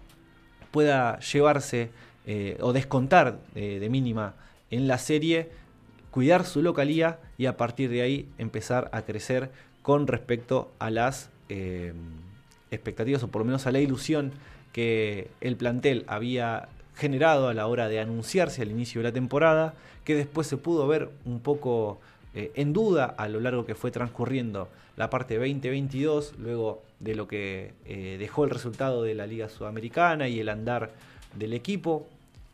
pueda 0.70 1.18
llevarse 1.18 1.90
eh, 2.26 2.56
o 2.60 2.72
descontar 2.72 3.40
eh, 3.56 3.78
de 3.80 3.88
mínima 3.90 4.34
en 4.70 4.86
la 4.86 4.98
serie, 4.98 5.50
cuidar 6.16 6.46
su 6.46 6.62
localía 6.62 7.18
y 7.36 7.44
a 7.44 7.58
partir 7.58 7.90
de 7.90 8.00
ahí 8.00 8.26
empezar 8.38 8.88
a 8.94 9.02
crecer 9.02 9.50
con 9.82 10.06
respecto 10.06 10.72
a 10.78 10.88
las 10.88 11.28
eh, 11.50 11.92
expectativas 12.70 13.22
o 13.22 13.28
por 13.28 13.42
lo 13.42 13.44
menos 13.44 13.66
a 13.66 13.70
la 13.70 13.80
ilusión 13.80 14.32
que 14.72 15.28
el 15.42 15.56
plantel 15.56 16.06
había 16.08 16.70
generado 16.94 17.48
a 17.48 17.52
la 17.52 17.66
hora 17.66 17.88
de 17.88 18.00
anunciarse 18.00 18.62
al 18.62 18.70
inicio 18.70 19.02
de 19.02 19.08
la 19.08 19.12
temporada, 19.12 19.74
que 20.04 20.14
después 20.14 20.46
se 20.46 20.56
pudo 20.56 20.88
ver 20.88 21.10
un 21.26 21.40
poco 21.40 22.00
en 22.32 22.72
duda 22.72 23.04
a 23.04 23.28
lo 23.28 23.40
largo 23.40 23.66
que 23.66 23.74
fue 23.74 23.90
transcurriendo 23.90 24.70
la 24.96 25.10
parte 25.10 25.34
2022, 25.34 26.36
luego 26.38 26.82
de 26.98 27.14
lo 27.14 27.28
que 27.28 27.74
dejó 28.18 28.44
el 28.44 28.50
resultado 28.50 29.02
de 29.02 29.14
la 29.14 29.26
Liga 29.26 29.50
Sudamericana 29.50 30.28
y 30.28 30.40
el 30.40 30.48
andar 30.48 30.92
del 31.34 31.52
equipo 31.52 32.06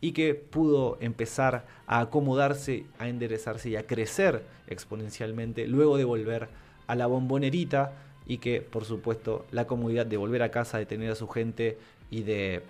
y 0.03 0.13
que 0.13 0.35
pudo 0.35 0.99
empezar 1.01 1.65
a 1.87 2.01
acomodarse, 2.01 2.85
a 2.99 3.09
enderezarse 3.09 3.71
y 3.71 3.77
a 3.77 3.87
crecer 3.87 4.45
exponencialmente 4.67 5.67
luego 5.69 5.97
de 5.97 6.05
volver 6.05 6.49
a 6.89 6.97
la 6.97 7.07
bombonerita 7.07 7.93
y 8.27 8.39
que 8.39 8.61
por 8.61 8.85
supuesto 8.85 9.47
la 9.53 9.67
comodidad 9.67 10.05
de 10.05 10.17
volver 10.17 10.43
a 10.43 10.51
casa, 10.51 10.77
de 10.77 10.87
tener 10.87 11.13
a 11.13 11.15
su 11.15 11.29
gente 11.29 11.79
y 12.11 12.25
de 12.25 12.63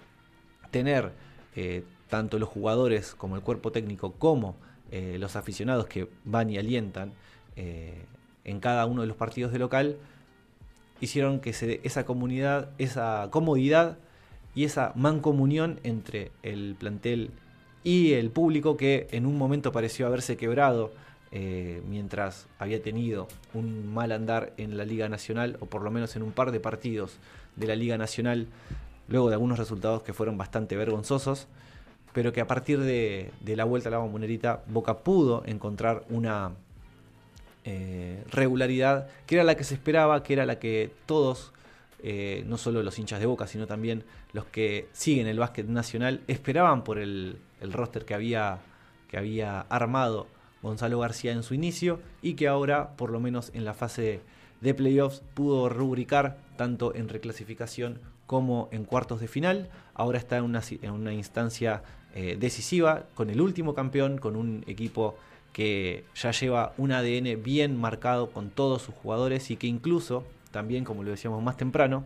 tener 0.70 1.12
eh, 1.56 1.84
tanto 2.08 2.38
los 2.38 2.50
jugadores 2.50 3.14
como 3.14 3.36
el 3.36 3.42
cuerpo 3.42 3.72
técnico 3.72 4.12
como 4.12 4.54
eh, 4.90 5.16
los 5.18 5.34
aficionados 5.34 5.86
que 5.86 6.08
van 6.26 6.50
y 6.50 6.58
alientan 6.58 7.14
eh, 7.56 8.04
en 8.44 8.60
cada 8.60 8.84
uno 8.84 9.00
de 9.00 9.08
los 9.08 9.16
partidos 9.16 9.52
de 9.52 9.58
local, 9.58 9.96
hicieron 11.00 11.40
que 11.40 11.54
se, 11.54 11.80
esa 11.82 12.04
comunidad, 12.04 12.68
esa 12.76 13.28
comodidad 13.30 13.96
y 14.54 14.64
esa 14.64 14.92
mancomunión 14.94 15.80
entre 15.82 16.30
el 16.42 16.76
plantel 16.78 17.30
y 17.84 18.12
el 18.12 18.30
público 18.30 18.76
que 18.76 19.08
en 19.10 19.26
un 19.26 19.36
momento 19.36 19.72
pareció 19.72 20.06
haberse 20.06 20.36
quebrado 20.36 20.92
eh, 21.30 21.82
mientras 21.88 22.46
había 22.58 22.82
tenido 22.82 23.26
un 23.54 23.92
mal 23.92 24.12
andar 24.12 24.52
en 24.58 24.76
la 24.76 24.84
Liga 24.84 25.08
Nacional 25.08 25.56
o 25.60 25.66
por 25.66 25.82
lo 25.82 25.90
menos 25.90 26.14
en 26.16 26.22
un 26.22 26.32
par 26.32 26.52
de 26.52 26.60
partidos 26.60 27.16
de 27.56 27.66
la 27.66 27.74
Liga 27.74 27.96
Nacional 27.96 28.46
luego 29.08 29.28
de 29.28 29.34
algunos 29.34 29.58
resultados 29.58 30.02
que 30.02 30.12
fueron 30.12 30.36
bastante 30.36 30.76
vergonzosos 30.76 31.48
pero 32.12 32.32
que 32.32 32.40
a 32.40 32.46
partir 32.46 32.80
de, 32.80 33.32
la 33.44 33.64
vuelta 33.64 33.88
a 33.88 33.92
la 33.92 33.98
bombonerita 33.98 34.62
Boca 34.68 34.98
pudo 34.98 35.42
encontrar 35.46 36.04
una 36.10 36.52
eh, 37.64 38.22
regularidad 38.30 39.08
que 39.26 39.36
era 39.36 39.44
la 39.44 39.54
que 39.56 39.64
se 39.64 39.74
esperaba, 39.74 40.22
que 40.22 40.34
era 40.34 40.46
la 40.46 40.58
que 40.58 40.92
todos 41.06 41.52
eh, 42.04 42.42
no 42.48 42.58
solo 42.58 42.82
los 42.82 42.98
hinchas 42.98 43.20
de 43.20 43.26
Boca, 43.26 43.46
sino 43.46 43.68
también 43.68 44.02
los 44.32 44.44
que 44.46 44.88
siguen 44.92 45.28
el 45.28 45.38
básquet 45.38 45.68
nacional, 45.68 46.20
esperaban 46.26 46.82
por 46.82 46.98
el, 46.98 47.38
roster 47.60 48.04
que 48.04 48.14
había, 48.14 48.58
que 49.08 49.18
había 49.18 49.60
armado 49.60 50.26
Gonzalo 50.62 50.98
García 50.98 51.30
en 51.32 51.44
su 51.44 51.54
inicio 51.54 52.00
y 52.20 52.34
que 52.34 52.48
ahora, 52.48 52.96
por 52.96 53.10
lo 53.10 53.20
menos 53.20 53.52
en 53.54 53.64
la 53.64 53.72
fase 53.74 54.20
de 54.60 54.74
playoffs, 54.74 55.22
pudo 55.34 55.68
rubricar 55.68 56.38
tanto 56.56 56.92
en 56.94 57.08
reclasificación 57.08 58.00
como 58.26 58.68
en 58.72 58.84
cuartos 58.84 59.20
de 59.20 59.28
final. 59.28 59.68
Ahora 59.94 60.18
está 60.18 60.38
en 60.38 60.44
una, 60.44 61.14
instancia 61.14 61.84
eh, 62.14 62.36
decisiva 62.38 63.04
con 63.14 63.30
el 63.30 63.40
último 63.40 63.74
campeón, 63.74 64.18
con 64.18 64.34
un 64.34 64.64
equipo 64.66 65.16
que 65.52 66.04
ya 66.14 66.32
lleva 66.32 66.72
un 66.78 66.90
ADN 66.90 67.42
bien 67.42 67.78
marcado 67.78 68.30
con 68.30 68.50
todos 68.50 68.82
sus 68.82 68.94
jugadores 68.94 69.50
y 69.50 69.56
que 69.56 69.66
incluso 69.66 70.24
también, 70.52 70.84
como 70.84 71.02
lo 71.02 71.10
decíamos 71.10 71.42
más 71.42 71.56
temprano, 71.56 72.04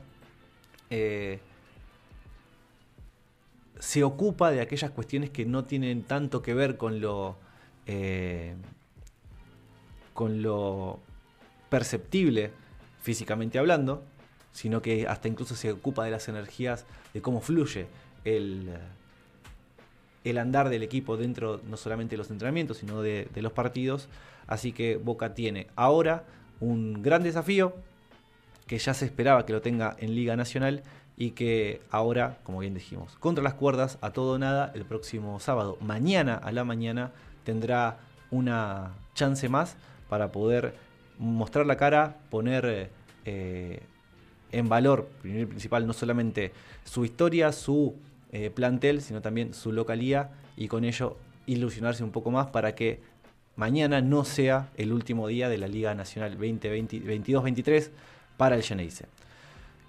eh, 0.89 1.41
se 3.79 4.05
ocupa 4.05 4.51
de 4.51 4.63
aquellas 4.63 4.91
cuestiones 4.93 5.29
que 5.31 5.45
no 5.45 5.65
tienen 5.65 6.05
tanto 6.05 6.41
que 6.41 6.55
ver 6.55 6.79
con 6.79 7.01
lo, 7.01 7.37
eh, 7.87 8.55
con 10.15 10.41
lo 10.41 11.01
perceptible 11.69 12.53
físicamente 13.03 13.59
hablando, 13.59 14.03
sino 14.53 14.81
que 14.81 15.07
hasta 15.07 15.29
incluso 15.29 15.55
se 15.55 15.73
ocupa 15.73 16.05
de 16.05 16.11
las 16.13 16.29
energías, 16.29 16.87
de 17.13 17.21
cómo 17.21 17.43
fluye 17.43 17.87
el, 18.25 18.71
el 20.25 20.39
andar 20.39 20.71
del 20.71 20.83
equipo 20.83 21.19
dentro 21.19 21.61
no 21.69 21.77
solamente 21.77 22.13
de 22.13 22.19
los 22.19 22.31
entrenamientos, 22.31 22.79
sino 22.79 23.03
de 23.03 23.29
los 23.35 23.53
partidos. 23.53 24.09
Así 24.47 24.73
que 24.73 24.97
Boca 24.97 25.35
tiene 25.35 25.67
ahora 25.77 26.25
un 26.61 27.03
gran 27.03 27.23
desafío 27.23 27.75
que 28.67 28.79
ya 28.79 28.95
se 28.95 29.05
esperaba 29.05 29.47
que 29.47 29.53
lo 29.53 29.63
tenga 29.63 29.97
en 29.99 30.15
Liga 30.15 30.37
Nacional 30.37 30.83
y 31.17 31.31
que 31.31 31.81
ahora, 31.91 32.39
como 32.43 32.59
bien 32.59 32.75
dijimos, 32.75 33.17
contra 33.19 33.43
las 33.43 33.55
cuerdas, 33.55 33.99
a 34.01 34.11
todo 34.11 34.35
o 34.35 34.39
nada, 34.39 34.73
el 34.75 34.85
próximo 34.85 35.41
sábado, 35.41 35.79
mañana 35.81 36.35
a 36.35 36.53
la 36.53 36.65
mañana, 36.65 37.13
tendrá 37.45 37.99
una 38.31 38.93
chance 39.15 39.49
más 39.49 39.77
para 40.09 40.33
poder 40.33 40.75
mostrar 41.19 41.65
la 41.67 41.77
cara, 41.77 42.17
poner 42.29 42.91
eh, 43.25 43.83
en 44.53 44.69
valor, 44.69 45.09
principal, 45.23 45.87
no 45.87 45.93
solamente 45.93 46.53
su 46.85 47.05
historia, 47.05 47.53
su 47.53 47.95
eh, 48.33 48.51
plantel, 48.51 49.01
sino 49.01 49.23
también 49.23 49.55
su 49.55 49.73
localía 49.73 50.31
y 50.57 50.69
con 50.69 50.85
ello 50.85 51.17
ilusionarse 51.47 52.05
un 52.05 52.11
poco 52.11 52.31
más 52.31 52.49
para 52.49 52.75
que 52.75 53.01
mañana 53.55 54.01
no 54.01 54.25
sea 54.25 54.69
el 54.77 54.93
último 54.93 55.29
día 55.29 55.49
de 55.49 55.59
la 55.59 55.69
Liga 55.69 55.95
Nacional 55.95 56.39
2022-23 56.39 57.91
para 58.37 58.57
el 58.57 58.63
Geneise. 58.63 59.07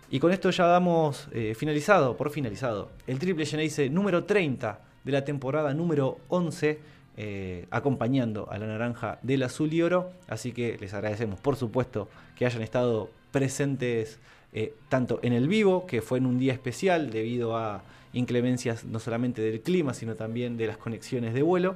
Y 0.10 0.20
con 0.20 0.32
esto 0.32 0.50
ya 0.52 0.66
damos 0.66 1.28
eh, 1.34 1.54
finalizado, 1.56 2.16
por 2.16 2.30
finalizado, 2.30 2.90
el 3.08 3.20
triple 3.20 3.46
Geneise 3.46 3.90
número 3.90 4.24
30 4.24 4.80
de 5.04 5.12
la 5.12 5.26
temporada 5.26 5.74
número 5.74 6.20
11, 6.30 6.80
eh, 7.18 7.66
acompañando 7.72 8.50
a 8.50 8.58
la 8.58 8.68
naranja 8.68 9.20
del 9.22 9.44
azul 9.44 9.74
y 9.74 9.82
oro. 9.82 10.12
Así 10.28 10.54
que 10.54 10.78
les 10.80 10.94
agradecemos, 10.94 11.40
por 11.40 11.58
supuesto, 11.58 12.08
que 12.38 12.46
hayan 12.46 12.62
estado 12.62 13.10
presentes 13.32 14.20
eh, 14.54 14.74
tanto 14.88 15.20
en 15.24 15.34
el 15.34 15.48
vivo, 15.48 15.86
que 15.86 16.02
fue 16.02 16.20
en 16.20 16.26
un 16.26 16.40
día 16.40 16.54
especial 16.54 17.10
debido 17.10 17.58
a 17.58 17.84
inclemencias 18.14 18.86
no 18.86 19.00
solamente 19.00 19.42
del 19.42 19.62
clima, 19.62 19.94
sino 19.94 20.16
también 20.16 20.58
de 20.58 20.68
las 20.68 20.78
conexiones 20.78 21.34
de 21.34 21.42
vuelo, 21.42 21.76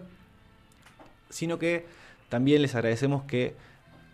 sino 1.29 1.59
que 1.59 1.85
también 2.29 2.61
les 2.61 2.75
agradecemos 2.75 3.23
que 3.23 3.55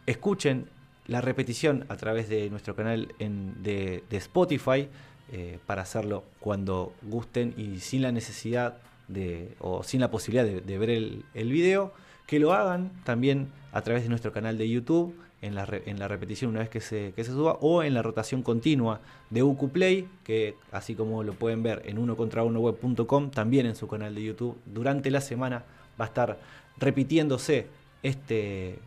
escuchen 0.08 0.68
la 1.08 1.22
repetición 1.22 1.86
a 1.90 1.96
través 1.96 2.30
de 2.30 2.50
nuestro 2.50 2.76
canal 2.76 3.14
de, 3.18 4.04
Spotify 4.12 4.90
eh, 5.32 5.60
para 5.66 5.82
hacerlo 5.82 6.24
cuando 6.40 6.94
gusten 7.04 7.54
y 7.58 7.80
sin 7.80 8.02
la 8.02 8.12
necesidad 8.12 8.78
de, 9.08 9.56
o 9.60 9.84
sin 9.84 10.02
la 10.02 10.12
posibilidad 10.12 10.46
de, 10.46 10.78
ver 10.78 10.90
el, 10.90 11.24
video, 11.34 11.94
que 12.28 12.40
lo 12.40 12.54
hagan 12.54 12.92
también 13.04 13.48
a 13.72 13.82
través 13.82 14.04
de 14.04 14.10
nuestro 14.10 14.32
canal 14.34 14.58
de 14.58 14.70
YouTube 14.70 15.16
en 15.42 15.56
la, 15.56 15.68
en 15.86 16.00
la 16.00 16.08
repetición 16.08 16.52
una 16.52 16.60
vez 16.60 16.70
que 16.70 16.82
se, 16.82 17.14
que 17.16 17.24
se, 17.24 17.32
suba 17.32 17.58
o 17.62 17.84
en 17.84 17.94
la 17.94 18.02
rotación 18.02 18.42
continua 18.42 19.00
de 19.30 19.44
Ucuplay, 19.44 20.10
que 20.24 20.56
así 20.72 20.96
como 20.96 21.24
lo 21.24 21.34
pueden 21.34 21.64
ver 21.64 21.84
en 21.86 22.00
uno 22.00 22.18
contra 22.18 22.44
uno 22.44 22.60
web.com, 22.60 23.32
también 23.32 23.66
en 23.66 23.76
su 23.76 23.88
canal 23.88 24.14
de 24.14 24.24
YouTube, 24.24 24.58
durante 24.66 25.10
la 25.10 25.22
semana 25.22 25.64
va 26.00 26.06
a 26.06 26.08
estar 26.10 26.40
repitiéndose 26.78 27.68
este, 28.04 28.80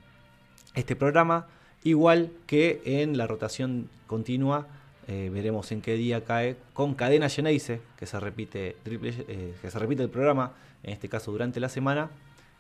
este 0.75 0.97
programa 0.97 1.47
igual 1.85 2.31
que 2.47 2.83
en 2.85 3.17
la 3.17 3.27
rotación 3.27 3.89
continua. 4.07 4.67
Eh, 5.09 5.31
veremos 5.33 5.73
en 5.73 5.81
qué 5.81 5.95
día 5.95 6.25
cae 6.25 6.57
con 6.73 6.95
cadena 6.95 7.29
Geneise, 7.29 7.81
que 7.99 8.07
se 8.07 8.21
repite 8.21 8.77
triple, 8.83 9.13
eh, 9.27 9.55
que 9.61 9.71
se 9.71 9.79
repite 9.79 10.03
el 10.03 10.11
programa, 10.11 10.53
en 10.83 10.93
este 10.93 11.09
caso 11.09 11.33
durante 11.33 11.59
la 11.59 11.69
semana, 11.69 12.11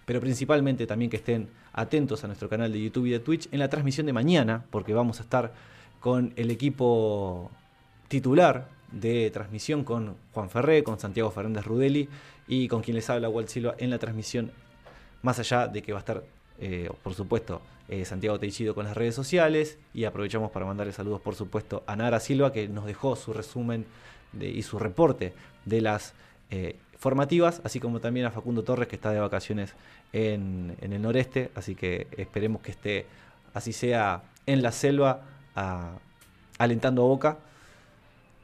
pero 0.05 0.21
principalmente 0.21 0.87
también 0.87 1.11
que 1.11 1.19
estén 1.19 1.49
atentos 1.73 2.25
a 2.25 2.27
nuestro 2.27 2.49
canal 2.49 2.73
de 2.73 2.83
YouTube 2.83 3.07
y 3.07 3.11
de 3.11 3.21
Twitch 3.21 3.49
en 3.53 3.61
la 3.61 3.69
transmisión 3.69 4.07
de 4.07 4.13
mañana, 4.13 4.65
porque 4.71 4.95
vamos 4.95 5.21
a 5.21 5.23
estar 5.23 5.53
con 6.01 6.33
el 6.37 6.51
equipo 6.51 7.51
titular 8.09 8.69
de 8.91 9.31
transmisión 9.31 9.85
con 9.85 10.17
Juan 10.33 10.51
Ferré, 10.51 10.83
con 10.83 10.99
Santiago 10.99 11.31
Fernández 11.31 11.65
Rudeli 11.65 12.09
y 12.49 12.67
con 12.67 12.83
quien 12.83 12.97
les 12.97 13.09
habla 13.09 13.29
Walt 13.29 13.49
Silva 13.49 13.77
en 13.79 13.91
la 13.91 13.99
transmisión, 13.99 14.51
más 15.23 15.39
allá 15.39 15.69
de 15.69 15.83
que 15.83 15.93
va 15.93 15.99
a 15.99 16.01
estar 16.01 16.25
eh, 16.61 16.91
por 17.03 17.15
supuesto, 17.15 17.63
eh, 17.89 18.05
Santiago 18.05 18.39
Teichido 18.39 18.75
con 18.75 18.85
las 18.85 18.95
redes 18.95 19.15
sociales 19.15 19.79
y 19.95 20.05
aprovechamos 20.05 20.51
para 20.51 20.67
mandarle 20.67 20.93
saludos, 20.93 21.23
por 21.23 21.35
supuesto, 21.35 21.83
a 21.87 21.97
Nara 21.97 22.21
Silva 22.21 22.53
que 22.53 22.69
nos 22.69 22.85
dejó 22.85 23.17
su 23.17 23.33
resumen 23.33 23.87
y 24.39 24.63
su 24.63 24.79
reporte 24.79 25.33
de 25.65 25.81
las 25.81 26.13
eh, 26.51 26.77
formativas, 26.99 27.63
así 27.65 27.81
como 27.81 28.01
también 28.01 28.27
a 28.27 28.31
Facundo 28.31 28.63
Torres, 28.63 28.89
que 28.89 28.97
está 28.97 29.11
de 29.11 29.21
vacaciones 29.21 29.75
en, 30.13 30.77
el 30.83 31.01
noreste, 31.01 31.51
así 31.55 31.75
que 31.75 32.09
esperemos 32.19 32.61
que 32.61 32.73
esté, 32.73 33.07
así 33.55 33.73
sea, 33.73 34.23
en 34.45 34.63
la 34.63 34.71
selva, 34.71 35.23
alentando 36.59 37.03
a 37.03 37.07
Boca. 37.07 37.39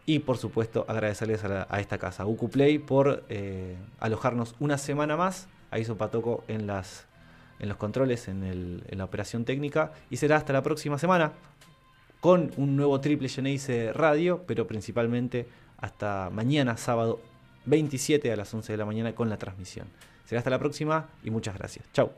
Y 0.07 0.21
por 0.21 0.39
supuesto 0.39 0.87
agradecerles 0.89 1.45
a, 1.45 1.81
esta 1.81 1.99
casa, 1.99 2.23
a 2.23 2.27
Ucuplay, 2.27 2.79
por 2.79 3.25
alojarnos 4.01 4.55
una 4.59 4.79
semana 4.79 5.17
más. 5.17 5.49
A 5.71 5.79
Iso 5.81 5.97
Patoco 5.97 6.45
en, 6.49 6.67
las, 6.67 7.07
en 7.59 7.69
los 7.69 7.77
controles, 7.79 8.29
en, 8.29 8.43
el- 8.45 8.83
en 8.89 8.99
la 8.99 9.05
operación 9.05 9.45
técnica. 9.45 9.93
Y 10.11 10.17
será 10.19 10.37
hasta 10.37 10.53
la 10.53 10.63
próxima 10.63 10.99
semana 10.99 11.33
con 12.21 12.51
un 12.57 12.77
nuevo 12.77 13.01
Triple 13.01 13.29
Geneise 13.29 13.93
Radio, 13.93 14.43
pero 14.47 14.67
principalmente 14.67 15.47
hasta 15.79 16.31
mañana, 16.31 16.77
sábado 16.77 17.21
27 17.67 18.33
a 18.33 18.37
las 18.37 18.53
11 18.53 18.73
de 18.73 18.77
la 18.79 18.85
mañana 18.87 19.15
con 19.15 19.29
la 19.29 19.37
transmisión. 19.39 19.87
Será 20.25 20.41
hasta 20.41 20.51
la 20.51 20.59
próxima 20.59 21.09
y 21.23 21.31
muchas 21.31 21.57
gracias. 21.57 21.85
Chau. 21.93 22.11